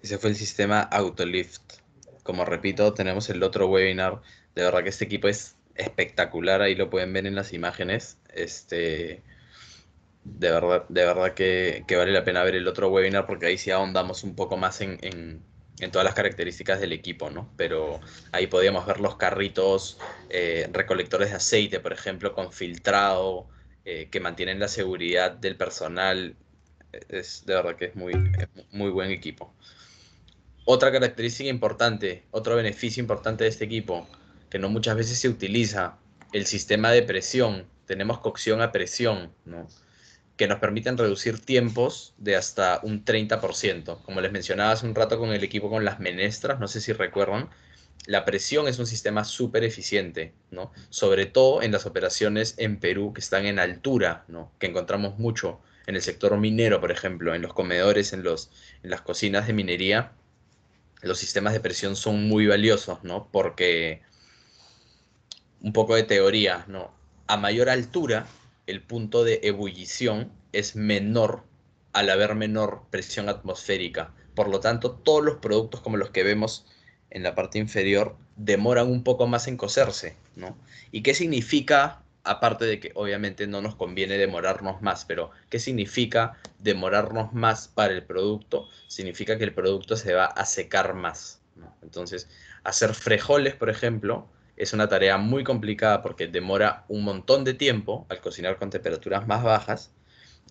Ese 0.00 0.16
fue 0.16 0.30
el 0.30 0.36
sistema 0.36 0.82
Autolift. 0.82 1.60
Como 2.22 2.44
repito, 2.44 2.94
tenemos 2.94 3.28
el 3.30 3.42
otro 3.42 3.66
webinar. 3.66 4.22
De 4.54 4.62
verdad 4.62 4.84
que 4.84 4.90
este 4.90 5.06
equipo 5.06 5.26
es 5.26 5.56
espectacular. 5.74 6.62
Ahí 6.62 6.76
lo 6.76 6.88
pueden 6.88 7.12
ver 7.12 7.26
en 7.26 7.34
las 7.34 7.52
imágenes. 7.52 8.18
Este, 8.32 9.24
de 10.22 10.50
verdad, 10.52 10.84
de 10.88 11.04
verdad 11.04 11.34
que, 11.34 11.84
vale 11.96 12.12
la 12.12 12.22
pena 12.22 12.44
ver 12.44 12.54
el 12.54 12.68
otro 12.68 12.90
webinar 12.90 13.26
porque 13.26 13.46
ahí 13.46 13.58
sí 13.58 13.72
ahondamos 13.72 14.22
un 14.22 14.36
poco 14.36 14.56
más 14.56 14.80
en, 14.80 15.42
todas 15.90 16.04
las 16.04 16.14
características 16.14 16.78
del 16.78 16.92
equipo, 16.92 17.28
¿no? 17.28 17.52
Pero 17.56 17.98
ahí 18.30 18.46
podíamos 18.46 18.86
ver 18.86 19.00
los 19.00 19.16
carritos 19.16 19.98
eh, 20.30 20.70
recolectores 20.72 21.30
de 21.30 21.36
aceite, 21.38 21.80
por 21.80 21.92
ejemplo, 21.92 22.34
con 22.34 22.52
filtrado, 22.52 23.48
eh, 23.84 24.08
que 24.12 24.20
mantienen 24.20 24.60
la 24.60 24.68
seguridad 24.68 25.32
del 25.32 25.56
personal. 25.56 26.36
Es 27.08 27.44
de 27.46 27.54
verdad 27.54 27.76
que 27.76 27.86
es 27.86 27.96
muy, 27.96 28.12
muy 28.70 28.90
buen 28.90 29.10
equipo. 29.10 29.52
Otra 30.64 30.92
característica 30.92 31.50
importante, 31.50 32.24
otro 32.30 32.54
beneficio 32.54 33.00
importante 33.00 33.44
de 33.44 33.50
este 33.50 33.64
equipo, 33.64 34.08
que 34.50 34.58
no 34.58 34.68
muchas 34.68 34.96
veces 34.96 35.18
se 35.18 35.28
utiliza, 35.28 35.98
el 36.32 36.46
sistema 36.46 36.90
de 36.90 37.02
presión. 37.02 37.66
Tenemos 37.86 38.20
cocción 38.20 38.62
a 38.62 38.72
presión, 38.72 39.32
¿no? 39.44 39.68
que 40.36 40.48
nos 40.48 40.58
permiten 40.58 40.96
reducir 40.96 41.38
tiempos 41.38 42.14
de 42.18 42.36
hasta 42.36 42.80
un 42.82 43.04
30%. 43.04 44.02
Como 44.02 44.20
les 44.20 44.32
mencionaba 44.32 44.72
hace 44.72 44.86
un 44.86 44.94
rato 44.94 45.18
con 45.18 45.30
el 45.30 45.44
equipo 45.44 45.70
con 45.70 45.84
las 45.84 46.00
menestras, 46.00 46.58
no 46.58 46.68
sé 46.68 46.80
si 46.80 46.92
recuerdan, 46.92 47.50
la 48.06 48.24
presión 48.24 48.66
es 48.66 48.78
un 48.78 48.86
sistema 48.86 49.24
súper 49.24 49.62
eficiente, 49.62 50.34
¿no? 50.50 50.72
Sobre 50.90 51.26
todo 51.26 51.62
en 51.62 51.70
las 51.70 51.86
operaciones 51.86 52.54
en 52.56 52.80
Perú 52.80 53.12
que 53.12 53.20
están 53.20 53.46
en 53.46 53.58
altura, 53.58 54.24
¿no? 54.28 54.50
Que 54.58 54.66
encontramos 54.66 55.18
mucho 55.18 55.60
en 55.86 55.96
el 55.96 56.02
sector 56.02 56.36
minero, 56.36 56.80
por 56.80 56.92
ejemplo, 56.92 57.34
en 57.34 57.42
los 57.42 57.54
comedores, 57.54 58.12
en, 58.12 58.22
los, 58.22 58.50
las 58.82 59.00
cocinas 59.00 59.46
de 59.46 59.52
minería, 59.52 60.12
los 61.02 61.18
sistemas 61.18 61.52
de 61.52 61.60
presión 61.60 61.96
son 61.96 62.28
muy 62.28 62.46
valiosos, 62.46 63.02
¿no? 63.02 63.28
Porque 63.32 64.02
un 65.60 65.72
poco 65.72 65.94
de 65.94 66.04
teoría, 66.04 66.64
¿no? 66.68 66.94
A 67.26 67.36
mayor 67.36 67.68
altura, 67.68 68.26
el 68.66 68.82
punto 68.82 69.24
de 69.24 69.40
ebullición 69.42 70.32
es 70.52 70.76
menor 70.76 71.44
al 71.92 72.10
haber 72.10 72.34
menor 72.34 72.84
presión 72.90 73.28
atmosférica. 73.28 74.14
Por 74.34 74.48
lo 74.48 74.60
tanto, 74.60 74.92
todos 74.92 75.24
los 75.24 75.36
productos 75.36 75.80
como 75.80 75.96
los 75.96 76.10
que 76.10 76.22
vemos 76.22 76.66
en 77.10 77.22
la 77.22 77.34
parte 77.34 77.58
inferior 77.58 78.16
demoran 78.36 78.88
un 78.88 79.04
poco 79.04 79.26
más 79.26 79.46
en 79.46 79.56
cocerse, 79.56 80.16
¿no? 80.36 80.56
¿Y 80.90 81.02
qué 81.02 81.14
significa, 81.14 82.01
aparte 82.24 82.64
de 82.64 82.80
que 82.80 82.92
obviamente 82.94 83.46
no 83.46 83.60
nos 83.60 83.74
conviene 83.74 84.18
demorarnos 84.18 84.82
más, 84.82 85.04
pero 85.04 85.30
qué 85.48 85.58
significa 85.58 86.38
demorarnos 86.58 87.32
más 87.32 87.68
para 87.68 87.92
el 87.92 88.04
producto? 88.04 88.68
Significa 88.88 89.38
que 89.38 89.44
el 89.44 89.54
producto 89.54 89.96
se 89.96 90.14
va 90.14 90.26
a 90.26 90.44
secar 90.44 90.94
más, 90.94 91.40
Entonces, 91.82 92.28
hacer 92.64 92.94
frejoles, 92.94 93.54
por 93.54 93.70
ejemplo, 93.70 94.28
es 94.56 94.72
una 94.72 94.88
tarea 94.88 95.18
muy 95.18 95.44
complicada 95.44 96.02
porque 96.02 96.28
demora 96.28 96.84
un 96.88 97.04
montón 97.04 97.44
de 97.44 97.54
tiempo 97.54 98.06
al 98.08 98.20
cocinar 98.20 98.58
con 98.58 98.70
temperaturas 98.70 99.26
más 99.26 99.42
bajas 99.42 99.92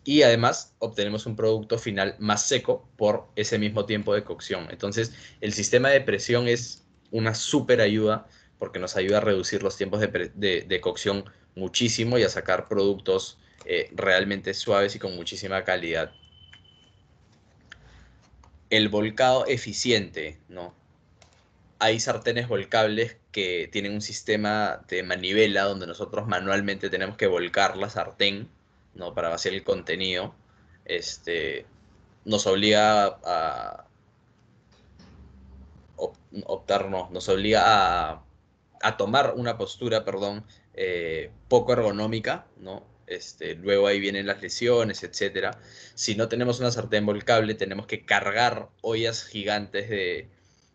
y 0.04 0.24
además 0.24 0.74
obtenemos 0.80 1.26
un 1.26 1.36
producto 1.36 1.78
final 1.78 2.16
más 2.20 2.44
seco 2.48 2.88
por 2.98 3.28
ese 3.36 3.60
mismo 3.60 3.86
tiempo 3.86 4.14
de 4.14 4.24
cocción. 4.24 4.68
Entonces 4.72 5.14
el 5.42 5.54
sistema 5.54 5.90
de 5.90 6.02
presión 6.02 6.48
es 6.48 6.86
una 7.12 7.36
súper 7.36 7.82
ayuda 7.82 8.28
porque 8.58 8.80
nos 8.80 8.96
ayuda 8.96 9.18
a 9.18 9.22
reducir 9.22 9.64
los 9.64 9.78
tiempos 9.78 10.02
de, 10.02 10.80
cocción 10.82 11.26
muchísimo 11.56 12.18
y 12.18 12.24
a 12.24 12.30
sacar 12.30 12.68
productos 12.68 13.38
eh, 13.66 13.90
realmente 13.94 14.54
suaves 14.54 14.96
y 14.96 15.00
con 15.00 15.16
muchísima 15.16 15.64
calidad. 15.64 16.12
El 18.70 18.90
volcado 18.90 19.46
eficiente, 19.48 20.40
¿no? 20.48 20.74
hay 21.82 22.00
sartenes 22.00 22.48
volcables 22.48 23.18
que 23.32 23.68
tienen 23.72 23.94
un 23.94 24.02
sistema 24.02 24.86
de 24.88 25.02
manivela 25.02 25.64
donde 25.64 25.88
nosotros 25.88 26.28
manualmente 26.28 26.92
tenemos 26.92 27.18
que 27.18 27.26
volcar 27.26 27.76
la 27.76 27.90
sartén 27.90 28.48
¿no? 28.94 29.16
para 29.16 29.30
vaciar 29.30 29.56
el 29.56 29.64
contenido. 29.64 30.36
Este, 30.86 31.66
nos 32.24 32.46
obliga 32.46 33.18
a 33.26 33.88
optarnos, 36.46 37.10
nos 37.10 37.28
obliga 37.30 37.64
a, 37.66 38.24
a 38.84 38.98
tomar 38.98 39.34
una 39.36 39.58
postura, 39.58 40.06
perdón, 40.06 40.46
eh, 40.74 41.32
poco 41.48 41.74
ergonómica, 41.74 42.46
¿no? 42.58 42.86
Este, 43.08 43.56
luego 43.56 43.88
ahí 43.88 44.00
vienen 44.00 44.26
las 44.26 44.42
lesiones, 44.42 45.04
etc. 45.04 45.56
Si 45.96 46.16
no 46.16 46.30
tenemos 46.30 46.60
una 46.60 46.72
sartén 46.72 47.06
volcable, 47.06 47.56
tenemos 47.56 47.86
que 47.86 48.06
cargar 48.06 48.70
ollas 48.82 49.26
gigantes 49.26 49.90
de, 49.90 50.30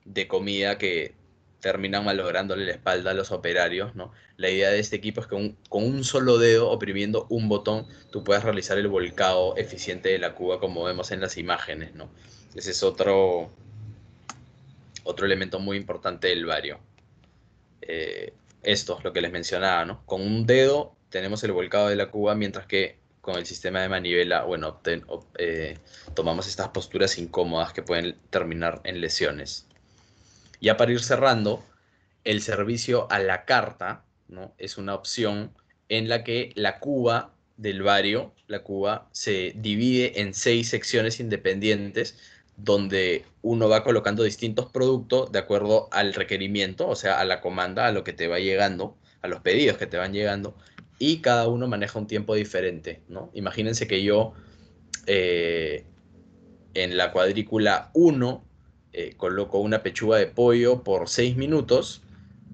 de 0.05 0.29
comida 0.29 0.77
que 0.79 1.15
terminan 1.61 2.05
malográndole 2.05 2.65
la 2.67 2.73
espalda 2.73 3.11
a 3.11 3.15
los 3.15 3.33
operarios, 3.33 3.95
¿no? 3.95 4.13
La 4.37 4.51
idea 4.51 4.71
de 4.71 4.79
este 4.79 4.97
equipo 4.97 5.21
es 5.21 5.27
que 5.27 5.55
con 5.69 5.85
un 5.85 6.05
solo 6.05 6.39
dedo, 6.39 6.71
oprimiendo 6.71 7.27
un 7.31 7.49
botón, 7.49 7.87
tú 8.13 8.23
puedas 8.23 8.45
realizar 8.45 8.79
el 8.79 8.89
volcado 8.89 9.57
eficiente 9.57 10.11
de 10.11 10.19
la 10.19 10.35
cuba 10.35 10.61
como 10.61 10.85
vemos 10.85 11.11
en 11.11 11.21
las 11.21 11.39
imágenes, 11.39 11.95
¿no? 11.95 12.11
Ese 12.55 12.71
es 12.71 12.83
otro, 12.83 13.51
otro 15.05 15.27
elemento 15.27 15.59
muy 15.59 15.77
importante 15.77 16.29
del 16.29 16.47
vario. 16.47 16.79
Eh, 17.83 18.33
esto 18.67 18.99
es 18.99 19.05
lo 19.05 19.13
que 19.13 19.21
les 19.21 19.33
mencionaba, 19.33 19.85
¿no? 19.85 20.05
Con 20.07 20.21
un 20.21 20.45
dedo 20.45 20.97
tenemos 21.09 21.43
el 21.45 21.53
volcado 21.53 21.89
de 21.89 21.97
la 21.97 22.11
cuba, 22.11 22.35
mientras 22.35 22.67
que 22.67 22.99
con 23.21 23.37
el 23.37 23.47
sistema 23.47 23.81
de 23.81 23.89
manivela, 23.89 24.45
bueno, 24.45 24.81
eh, 25.39 25.79
tomamos 26.15 26.47
estas 26.47 26.69
posturas 26.69 27.19
incómodas 27.19 27.73
que 27.73 27.83
pueden 27.83 28.17
terminar 28.31 28.81
en 28.85 29.01
lesiones. 29.01 29.67
Ya 30.61 30.77
para 30.77 30.93
ir 30.93 31.03
cerrando, 31.03 31.65
el 32.25 32.43
servicio 32.43 33.07
a 33.11 33.19
la 33.19 33.45
carta 33.45 34.05
¿no? 34.29 34.55
es 34.59 34.79
una 34.79 34.95
opción 34.95 35.53
en 35.89 36.09
la 36.09 36.25
que 36.25 36.53
la 36.55 36.79
cuba 36.81 37.33
del 37.57 37.83
barrio, 37.83 38.35
la 38.49 38.63
cuba, 38.63 39.09
se 39.13 39.53
divide 39.57 40.21
en 40.21 40.35
seis 40.35 40.69
secciones 40.69 41.21
independientes 41.21 42.19
donde 42.57 43.25
uno 43.43 43.69
va 43.69 43.85
colocando 43.85 44.23
distintos 44.23 44.67
productos 44.73 45.31
de 45.33 45.39
acuerdo 45.39 45.89
al 45.93 46.15
requerimiento, 46.15 46.89
o 46.89 46.97
sea, 46.97 47.21
a 47.21 47.25
la 47.25 47.41
comanda, 47.41 47.87
a 47.87 47.93
lo 47.93 48.03
que 48.05 48.13
te 48.13 48.29
va 48.29 48.39
llegando, 48.39 48.97
a 49.23 49.29
los 49.29 49.41
pedidos 49.41 49.77
que 49.77 49.87
te 49.87 49.97
van 49.97 50.13
llegando, 50.13 50.57
y 50.99 51.19
cada 51.19 51.49
uno 51.49 51.69
maneja 51.69 51.99
un 51.99 52.07
tiempo 52.07 52.35
diferente, 52.35 53.03
¿no? 53.09 53.31
Imagínense 53.35 53.87
que 53.87 54.03
yo 54.03 54.33
eh, 55.07 55.85
en 56.75 56.97
la 56.97 57.13
cuadrícula 57.13 57.91
1 57.95 58.45
eh, 58.93 59.15
coloco 59.17 59.59
una 59.59 59.83
pechuga 59.83 60.19
de 60.19 60.27
pollo 60.27 60.83
por 60.83 61.09
6 61.09 61.37
minutos. 61.37 62.03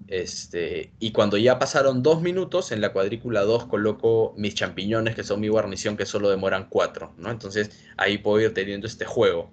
Este, 0.09 0.93
y 0.99 1.13
cuando 1.13 1.39
ya 1.39 1.59
pasaron 1.59 2.03
2 2.03 2.21
minutos, 2.21 2.73
en 2.73 2.81
la 2.81 2.93
cuadrícula 2.93 3.43
2 3.43 3.67
coloco 3.67 4.35
mis 4.37 4.55
champiñones, 4.55 5.15
que 5.15 5.25
son 5.25 5.41
mi 5.41 5.49
guarnición, 5.49 5.97
que 5.97 6.05
solo 6.05 6.29
demoran 6.31 6.69
4. 6.69 7.15
¿no? 7.17 7.31
Entonces 7.31 7.71
ahí 7.97 8.19
puedo 8.19 8.41
ir 8.41 8.55
teniendo 8.55 8.87
este 8.87 9.05
juego. 9.05 9.53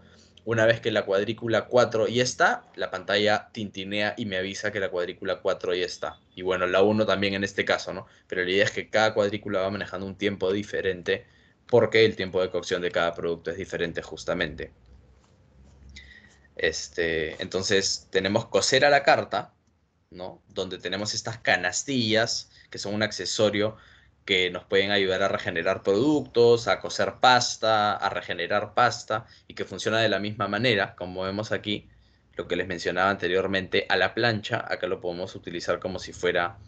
Una 0.49 0.65
vez 0.65 0.81
que 0.81 0.89
la 0.89 1.05
cuadrícula 1.05 1.67
4 1.67 2.07
ya 2.07 2.23
está, 2.23 2.65
la 2.73 2.89
pantalla 2.89 3.49
tintinea 3.51 4.15
y 4.17 4.25
me 4.25 4.35
avisa 4.35 4.71
que 4.71 4.79
la 4.79 4.89
cuadrícula 4.89 5.41
4 5.41 5.75
ya 5.75 5.85
está. 5.85 6.19
Y 6.33 6.41
bueno, 6.41 6.65
la 6.65 6.81
1 6.81 7.05
también 7.05 7.35
en 7.35 7.43
este 7.43 7.65
caso, 7.65 7.93
¿no? 7.93 8.07
Pero 8.25 8.43
la 8.43 8.49
idea 8.49 8.63
es 8.63 8.71
que 8.71 8.89
cada 8.89 9.13
cuadrícula 9.13 9.61
va 9.61 9.69
manejando 9.69 10.07
un 10.07 10.15
tiempo 10.15 10.51
diferente 10.51 11.27
porque 11.67 12.03
el 12.03 12.15
tiempo 12.15 12.41
de 12.41 12.49
cocción 12.49 12.81
de 12.81 12.89
cada 12.89 13.13
producto 13.13 13.51
es 13.51 13.57
diferente 13.57 14.01
justamente. 14.01 14.71
Este, 16.55 17.39
entonces 17.43 18.07
tenemos 18.09 18.47
coser 18.47 18.85
a 18.85 18.89
la 18.89 19.03
carta, 19.03 19.53
¿no? 20.09 20.41
Donde 20.47 20.79
tenemos 20.79 21.13
estas 21.13 21.37
canastillas, 21.37 22.49
que 22.71 22.79
son 22.79 22.95
un 22.95 23.03
accesorio 23.03 23.77
que 24.29 24.51
nos 24.51 24.63
pueden 24.63 24.91
ayudar 24.91 25.23
a 25.23 25.27
regenerar 25.27 25.81
productos, 25.81 26.67
a 26.67 26.79
coser 26.79 27.15
pasta, 27.19 27.95
a 27.95 28.09
regenerar 28.09 28.75
pasta 28.75 29.25
y 29.47 29.55
que 29.55 29.65
funciona 29.65 29.97
de 30.01 30.07
la 30.07 30.19
misma 30.19 30.47
manera, 30.47 30.95
como 30.95 31.23
vemos 31.23 31.51
aquí, 31.51 31.89
lo 32.35 32.47
que 32.47 32.55
les 32.55 32.67
mencionaba 32.67 33.09
anteriormente, 33.09 33.87
a 33.89 33.97
la 33.97 34.13
plancha, 34.13 34.63
acá 34.71 34.85
lo 34.85 35.01
podemos 35.01 35.33
utilizar 35.33 35.79
como 35.79 35.97
si 35.97 36.13
fuera 36.13 36.59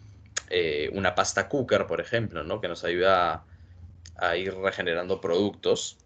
eh, 0.49 0.89
una 0.93 1.13
pasta 1.13 1.47
cooker, 1.47 1.85
por 1.85 2.01
ejemplo, 2.01 2.43
¿no? 2.43 2.61
Que 2.61 2.67
nos 2.67 2.83
ayuda 2.83 3.45
a 4.15 4.35
ir 4.35 4.55
regenerando 4.55 5.21
productos 5.21 5.99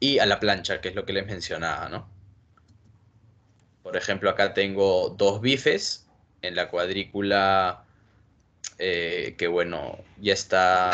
y 0.00 0.18
a 0.18 0.26
la 0.26 0.38
plancha, 0.38 0.82
que 0.82 0.90
es 0.90 0.94
lo 0.94 1.06
que 1.06 1.14
les 1.14 1.24
mencionaba, 1.24 1.88
¿no? 1.88 2.10
Por 3.82 3.96
ejemplo, 3.96 4.28
acá 4.28 4.52
tengo 4.52 5.08
dos 5.16 5.40
bifes 5.40 6.06
en 6.42 6.54
la 6.54 6.68
cuadrícula 6.68 7.86
eh, 8.78 9.34
que, 9.38 9.48
bueno, 9.48 9.98
ya 10.20 10.32
está, 10.32 10.90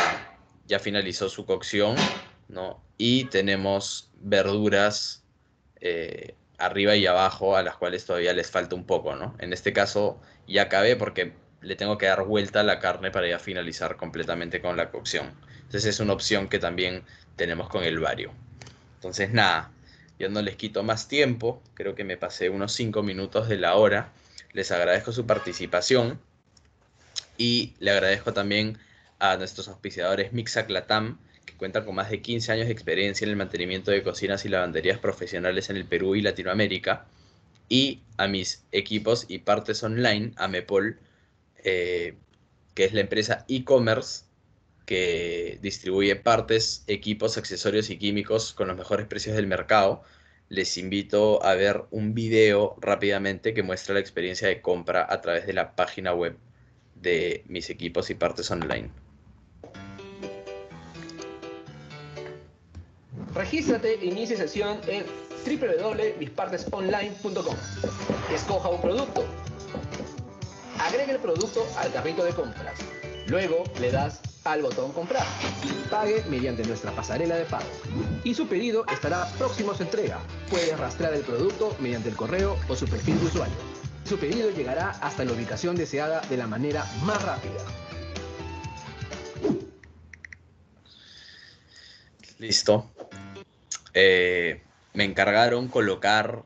ya 0.66 0.78
finalizó 0.78 1.28
su 1.28 1.46
cocción, 1.46 1.96
¿no? 2.48 2.82
Y 2.96 3.24
tenemos 3.26 4.10
verduras 4.20 5.24
eh, 5.80 6.34
arriba 6.58 6.96
y 6.96 7.06
abajo 7.06 7.56
a 7.56 7.62
las 7.62 7.76
cuales 7.76 8.06
todavía 8.06 8.32
les 8.32 8.50
falta 8.50 8.74
un 8.74 8.86
poco, 8.86 9.14
¿no? 9.16 9.34
En 9.38 9.52
este 9.52 9.72
caso 9.72 10.20
ya 10.46 10.62
acabé 10.62 10.96
porque 10.96 11.32
le 11.60 11.76
tengo 11.76 11.98
que 11.98 12.06
dar 12.06 12.24
vuelta 12.24 12.60
a 12.60 12.62
la 12.62 12.78
carne 12.78 13.10
para 13.10 13.28
ya 13.28 13.38
finalizar 13.38 13.96
completamente 13.96 14.60
con 14.60 14.76
la 14.76 14.90
cocción. 14.90 15.32
Entonces 15.56 15.86
es 15.86 16.00
una 16.00 16.12
opción 16.12 16.48
que 16.48 16.58
también 16.58 17.04
tenemos 17.36 17.68
con 17.68 17.84
el 17.84 17.98
vario. 17.98 18.32
Entonces, 18.96 19.32
nada, 19.32 19.72
yo 20.18 20.28
no 20.28 20.40
les 20.42 20.56
quito 20.56 20.82
más 20.82 21.08
tiempo, 21.08 21.62
creo 21.74 21.94
que 21.94 22.04
me 22.04 22.16
pasé 22.16 22.48
unos 22.48 22.72
cinco 22.72 23.02
minutos 23.02 23.48
de 23.48 23.58
la 23.58 23.74
hora. 23.74 24.12
Les 24.52 24.70
agradezco 24.70 25.12
su 25.12 25.26
participación 25.26 26.20
y 27.36 27.74
le 27.78 27.90
agradezco 27.90 28.32
también 28.32 28.78
a 29.18 29.36
nuestros 29.36 29.68
auspiciadores 29.68 30.32
Mixac 30.32 30.70
Latam, 30.70 31.18
que 31.46 31.54
cuentan 31.54 31.84
con 31.84 31.94
más 31.94 32.10
de 32.10 32.20
15 32.20 32.52
años 32.52 32.66
de 32.66 32.72
experiencia 32.72 33.24
en 33.24 33.30
el 33.30 33.36
mantenimiento 33.36 33.90
de 33.90 34.02
cocinas 34.02 34.44
y 34.44 34.48
lavanderías 34.48 34.98
profesionales 34.98 35.70
en 35.70 35.76
el 35.76 35.86
Perú 35.86 36.14
y 36.14 36.22
Latinoamérica, 36.22 37.06
y 37.68 38.02
a 38.18 38.28
mis 38.28 38.64
equipos 38.72 39.26
y 39.28 39.38
partes 39.38 39.82
online, 39.82 40.32
a 40.36 40.48
Mepol, 40.48 40.98
eh, 41.64 42.14
que 42.74 42.84
es 42.84 42.92
la 42.92 43.00
empresa 43.00 43.44
e-commerce 43.48 44.24
que 44.86 45.58
distribuye 45.62 46.14
partes, 46.16 46.84
equipos, 46.86 47.38
accesorios 47.38 47.88
y 47.90 47.98
químicos 47.98 48.52
con 48.52 48.68
los 48.68 48.76
mejores 48.76 49.06
precios 49.06 49.34
del 49.36 49.46
mercado. 49.46 50.02
Les 50.50 50.76
invito 50.76 51.42
a 51.42 51.54
ver 51.54 51.84
un 51.90 52.14
video 52.14 52.76
rápidamente 52.80 53.54
que 53.54 53.62
muestra 53.62 53.94
la 53.94 54.00
experiencia 54.00 54.48
de 54.48 54.60
compra 54.60 55.06
a 55.08 55.20
través 55.22 55.46
de 55.46 55.54
la 55.54 55.74
página 55.74 56.12
web 56.12 56.36
de 57.04 57.44
mis 57.46 57.70
equipos 57.70 58.10
y 58.10 58.16
partes 58.16 58.50
online. 58.50 58.90
Regístrate 63.34 64.00
e 64.00 64.06
inicie 64.06 64.36
sesión 64.36 64.80
en 64.88 65.04
www.mispartesonline.com. 65.44 67.56
Escoja 68.32 68.68
un 68.68 68.80
producto. 68.80 69.24
Agregue 70.78 71.12
el 71.12 71.18
producto 71.18 71.66
al 71.78 71.92
carrito 71.92 72.24
de 72.24 72.32
compras. 72.32 72.78
Luego 73.28 73.64
le 73.80 73.90
das 73.90 74.20
al 74.44 74.62
botón 74.62 74.92
comprar. 74.92 75.26
Pague 75.90 76.22
mediante 76.28 76.64
nuestra 76.64 76.92
pasarela 76.92 77.34
de 77.36 77.44
pago. 77.44 77.66
Y 78.22 78.34
su 78.34 78.46
pedido 78.46 78.86
estará 78.92 79.26
próximo 79.38 79.72
a 79.72 79.76
su 79.76 79.82
entrega. 79.82 80.20
Puede 80.50 80.76
rastrear 80.76 81.14
el 81.14 81.22
producto 81.22 81.74
mediante 81.80 82.10
el 82.10 82.16
correo 82.16 82.56
o 82.68 82.76
su 82.76 82.86
perfil 82.86 83.18
de 83.20 83.26
usuario. 83.26 83.73
Su 84.04 84.18
pedido 84.18 84.50
llegará 84.50 84.90
hasta 84.90 85.24
la 85.24 85.32
ubicación 85.32 85.76
deseada 85.76 86.20
de 86.22 86.36
la 86.36 86.46
manera 86.46 86.84
más 87.02 87.22
rápida. 87.22 87.64
Listo. 92.38 92.90
Eh, 93.94 94.62
me 94.92 95.04
encargaron 95.04 95.68
colocar 95.68 96.44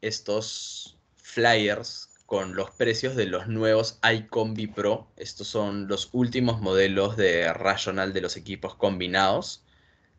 estos 0.00 0.96
flyers 1.16 2.08
con 2.26 2.54
los 2.56 2.70
precios 2.70 3.14
de 3.14 3.26
los 3.26 3.46
nuevos 3.46 3.98
iCombi 4.02 4.66
Pro. 4.66 5.06
Estos 5.16 5.46
son 5.48 5.88
los 5.88 6.08
últimos 6.12 6.60
modelos 6.60 7.16
de 7.16 7.52
Rational 7.52 8.12
de 8.12 8.20
los 8.20 8.36
equipos 8.36 8.74
combinados. 8.74 9.62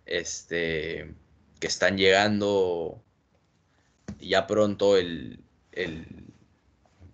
Este, 0.06 1.14
que 1.60 1.68
están 1.68 1.98
llegando 1.98 3.02
ya 4.20 4.48
pronto 4.48 4.98
el, 4.98 5.40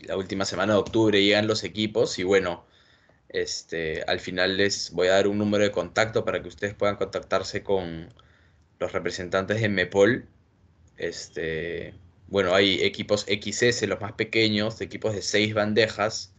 la 0.05 0.17
última 0.17 0.45
semana 0.45 0.73
de 0.73 0.79
octubre 0.79 1.21
llegan 1.21 1.47
los 1.47 1.63
equipos 1.63 2.19
y 2.19 2.23
bueno, 2.23 2.65
este, 3.29 4.03
al 4.03 4.19
final 4.19 4.57
les 4.57 4.91
voy 4.91 5.07
a 5.07 5.13
dar 5.13 5.27
un 5.27 5.37
número 5.37 5.63
de 5.63 5.71
contacto 5.71 6.23
para 6.25 6.41
que 6.41 6.49
ustedes 6.49 6.75
puedan 6.75 6.97
contactarse 6.97 7.63
con 7.63 8.13
los 8.79 8.91
representantes 8.91 9.61
de 9.61 9.69
MEPOL. 9.69 10.27
Este, 10.97 11.93
bueno, 12.27 12.53
hay 12.53 12.81
equipos 12.83 13.25
XS, 13.27 13.87
los 13.87 14.01
más 14.01 14.13
pequeños, 14.13 14.81
equipos 14.81 15.15
de 15.15 15.21
6 15.21 15.53
bandejas, 15.53 16.33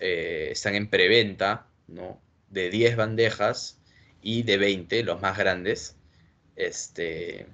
eh, 0.00 0.48
están 0.50 0.74
en 0.74 0.88
preventa, 0.88 1.66
¿no? 1.86 2.20
De 2.50 2.70
10 2.70 2.96
bandejas 2.96 3.78
y 4.22 4.42
de 4.42 4.58
20, 4.58 5.02
los 5.04 5.20
más 5.20 5.38
grandes. 5.38 5.96
Este, 6.56 7.46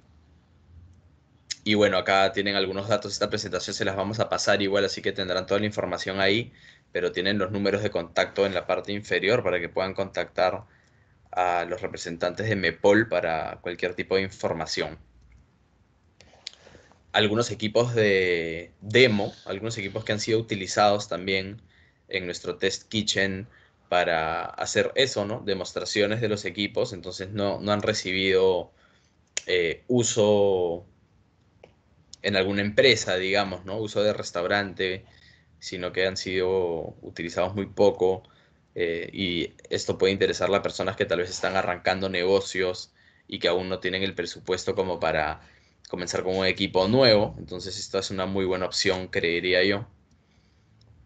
y 1.64 1.74
bueno, 1.74 1.98
acá 1.98 2.32
tienen 2.32 2.56
algunos 2.56 2.88
datos. 2.88 3.12
Esta 3.12 3.30
presentación 3.30 3.74
se 3.74 3.84
las 3.84 3.96
vamos 3.96 4.20
a 4.20 4.28
pasar 4.28 4.62
igual, 4.62 4.84
así 4.84 5.02
que 5.02 5.12
tendrán 5.12 5.46
toda 5.46 5.60
la 5.60 5.66
información 5.66 6.20
ahí, 6.20 6.52
pero 6.92 7.12
tienen 7.12 7.38
los 7.38 7.50
números 7.52 7.82
de 7.82 7.90
contacto 7.90 8.46
en 8.46 8.54
la 8.54 8.66
parte 8.66 8.92
inferior 8.92 9.42
para 9.42 9.60
que 9.60 9.68
puedan 9.68 9.94
contactar 9.94 10.64
a 11.32 11.64
los 11.66 11.80
representantes 11.80 12.48
de 12.48 12.56
MEPOL 12.56 13.08
para 13.08 13.58
cualquier 13.62 13.94
tipo 13.94 14.16
de 14.16 14.22
información 14.22 14.98
algunos 17.12 17.50
equipos 17.50 17.94
de 17.94 18.72
demo, 18.80 19.32
algunos 19.44 19.76
equipos 19.78 20.04
que 20.04 20.12
han 20.12 20.20
sido 20.20 20.38
utilizados 20.38 21.08
también 21.08 21.60
en 22.08 22.26
nuestro 22.26 22.56
test 22.56 22.88
kitchen 22.88 23.48
para 23.88 24.44
hacer 24.44 24.92
eso, 24.94 25.24
¿no? 25.24 25.40
Demostraciones 25.40 26.20
de 26.20 26.28
los 26.28 26.44
equipos, 26.44 26.92
entonces 26.92 27.30
no, 27.30 27.60
han 27.70 27.82
recibido 27.82 28.70
eh, 29.46 29.82
uso 29.88 30.86
en 32.22 32.36
alguna 32.36 32.62
empresa, 32.62 33.16
digamos, 33.16 33.64
¿no? 33.64 33.78
Uso 33.78 34.02
de 34.02 34.12
restaurante, 34.12 35.04
sino 35.58 35.92
que 35.92 36.06
han 36.06 36.16
sido 36.16 36.96
utilizados 37.02 37.54
muy 37.54 37.66
poco. 37.66 38.22
Eh, 38.74 39.10
y 39.12 39.54
esto 39.70 39.98
puede 39.98 40.12
interesar 40.12 40.54
a 40.54 40.62
personas 40.62 40.96
que 40.96 41.04
tal 41.06 41.18
vez 41.20 41.30
están 41.30 41.56
arrancando 41.56 42.08
negocios 42.08 42.92
y 43.28 43.38
que 43.38 43.48
aún 43.48 43.68
no 43.68 43.80
tienen 43.80 44.02
el 44.02 44.14
presupuesto 44.14 44.74
como 44.74 45.00
para 45.00 45.40
comenzar 45.88 46.22
con 46.24 46.36
un 46.36 46.46
equipo 46.46 46.88
nuevo. 46.88 47.34
Entonces, 47.38 47.78
esta 47.78 47.98
es 48.00 48.10
una 48.10 48.26
muy 48.26 48.44
buena 48.44 48.66
opción, 48.66 49.08
creería 49.08 49.62
yo. 49.64 49.86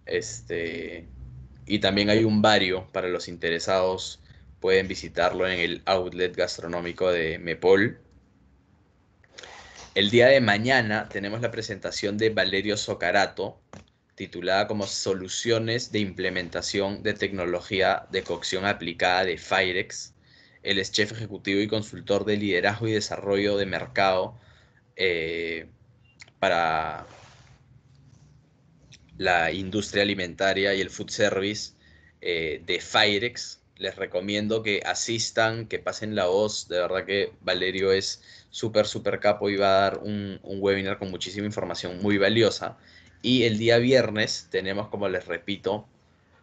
Este, 0.06 1.08
y 1.66 1.78
también 1.80 2.10
hay 2.10 2.24
un 2.24 2.42
vario 2.42 2.88
para 2.92 3.08
los 3.08 3.28
interesados. 3.28 4.22
Pueden 4.60 4.88
visitarlo 4.88 5.48
en 5.48 5.60
el 5.60 5.82
outlet 5.86 6.34
gastronómico 6.36 7.10
de 7.12 7.38
Mepol. 7.38 8.03
El 9.94 10.10
día 10.10 10.26
de 10.26 10.40
mañana 10.40 11.08
tenemos 11.08 11.40
la 11.40 11.52
presentación 11.52 12.18
de 12.18 12.30
Valerio 12.30 12.76
Socarato, 12.76 13.60
titulada 14.16 14.66
como 14.66 14.88
Soluciones 14.88 15.92
de 15.92 16.00
implementación 16.00 17.04
de 17.04 17.14
tecnología 17.14 18.08
de 18.10 18.24
cocción 18.24 18.64
aplicada 18.64 19.24
de 19.24 19.38
Firex. 19.38 20.12
Él 20.64 20.80
es 20.80 20.90
chef 20.90 21.12
ejecutivo 21.12 21.60
y 21.60 21.68
consultor 21.68 22.24
de 22.24 22.36
liderazgo 22.36 22.88
y 22.88 22.92
desarrollo 22.92 23.56
de 23.56 23.66
mercado 23.66 24.36
eh, 24.96 25.68
para 26.40 27.06
la 29.16 29.52
industria 29.52 30.02
alimentaria 30.02 30.74
y 30.74 30.80
el 30.80 30.90
food 30.90 31.10
service 31.10 31.74
eh, 32.20 32.60
de 32.66 32.80
Firex. 32.80 33.60
Les 33.76 33.94
recomiendo 33.94 34.64
que 34.64 34.82
asistan, 34.84 35.68
que 35.68 35.78
pasen 35.78 36.16
la 36.16 36.26
voz. 36.26 36.66
De 36.66 36.78
verdad 36.80 37.04
que 37.04 37.32
Valerio 37.42 37.92
es 37.92 38.43
súper, 38.54 38.86
súper 38.86 39.18
capo 39.18 39.50
y 39.50 39.56
a 39.56 39.66
dar 39.66 39.98
un, 39.98 40.38
un 40.44 40.58
webinar 40.60 40.96
con 40.96 41.10
muchísima 41.10 41.44
información 41.44 42.00
muy 42.00 42.18
valiosa. 42.18 42.76
Y 43.20 43.42
el 43.42 43.58
día 43.58 43.78
viernes 43.78 44.46
tenemos, 44.48 44.86
como 44.88 45.08
les 45.08 45.26
repito, 45.26 45.88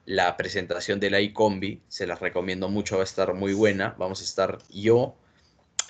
la 0.06 0.36
presentación 0.36 1.00
de 1.00 1.10
la 1.10 1.22
iCombi. 1.22 1.80
Se 1.88 2.06
las 2.06 2.20
recomiendo 2.20 2.68
mucho, 2.68 2.98
va 2.98 3.04
a 3.04 3.06
estar 3.06 3.34
muy 3.34 3.54
buena. 3.54 3.96
Vamos 3.98 4.20
a 4.20 4.26
estar 4.26 4.58
yo, 4.70 5.16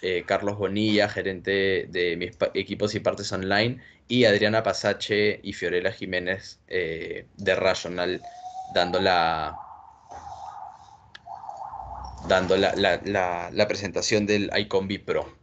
eh, 0.03 0.23
Carlos 0.27 0.59
Bonilla, 0.59 1.09
gerente 1.09 1.87
de 1.89 2.15
mis 2.17 2.37
equipos 2.53 2.93
y 2.93 2.99
partes 2.99 3.31
online, 3.31 3.81
y 4.07 4.25
Adriana 4.25 4.61
Pasache 4.61 5.39
y 5.41 5.53
Fiorella 5.53 5.91
Jiménez 5.91 6.59
eh, 6.67 7.25
de 7.35 7.55
Rational, 7.55 8.21
dando 8.75 9.01
la, 9.01 9.55
dando 12.27 12.57
la, 12.57 12.75
la 12.75 13.67
presentación 13.67 14.27
del 14.27 14.51
Icon 14.55 14.87
Pro. 15.03 15.40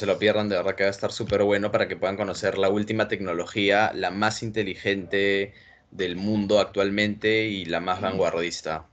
Se 0.00 0.06
lo 0.06 0.18
pierdan, 0.18 0.48
de 0.48 0.56
verdad 0.56 0.74
que 0.76 0.84
va 0.84 0.88
a 0.88 0.92
estar 0.92 1.12
súper 1.12 1.42
bueno 1.42 1.70
para 1.70 1.86
que 1.86 1.94
puedan 1.94 2.16
conocer 2.16 2.56
la 2.56 2.70
última 2.70 3.06
tecnología, 3.06 3.92
la 3.94 4.10
más 4.10 4.42
inteligente 4.42 5.52
del 5.90 6.16
mundo 6.16 6.58
actualmente 6.58 7.44
y 7.44 7.66
la 7.66 7.80
más 7.80 8.00
vanguardista. 8.00 8.86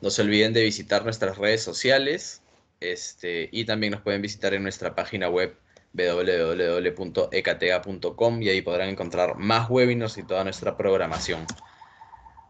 No 0.00 0.10
se 0.10 0.22
olviden 0.22 0.52
de 0.52 0.62
visitar 0.62 1.02
nuestras 1.02 1.38
redes 1.38 1.64
sociales 1.64 2.40
este, 2.78 3.48
y 3.50 3.64
también 3.64 3.90
nos 3.90 4.02
pueden 4.02 4.22
visitar 4.22 4.54
en 4.54 4.62
nuestra 4.62 4.94
página 4.94 5.28
web 5.28 5.56
www.ecatega.com 5.92 8.42
y 8.42 8.48
ahí 8.48 8.62
podrán 8.62 8.90
encontrar 8.90 9.38
más 9.38 9.68
webinars 9.68 10.18
y 10.18 10.22
toda 10.22 10.44
nuestra 10.44 10.76
programación. 10.76 11.44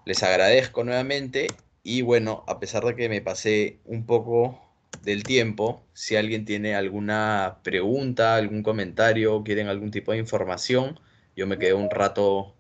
Les 0.05 0.23
agradezco 0.23 0.85
nuevamente 0.85 1.47
y 1.83 2.03
bueno, 2.03 2.45
a 2.47 2.61
pesar 2.61 2.85
de 2.85 2.97
que 2.97 3.09
me 3.09 3.23
pasé 3.23 3.79
un 3.87 4.05
poco 4.05 4.70
del 5.03 5.23
tiempo. 5.23 5.85
Si 5.93 6.17
alguien 6.17 6.45
tiene 6.45 6.75
alguna 6.75 7.59
pregunta, 7.63 8.37
algún 8.37 8.63
comentario, 8.63 9.43
quieren 9.45 9.69
algún 9.69 9.91
tipo 9.91 10.13
de 10.13 10.19
información, 10.19 10.99
Yo 11.37 11.47
me 11.47 11.59
quedé 11.59 11.75
un 11.75 11.91
rato 11.91 12.55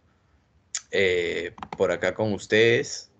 eh, 0.90 1.54
por 1.76 1.92
acá 1.92 2.14
con 2.14 2.32
ustedes. 2.32 3.10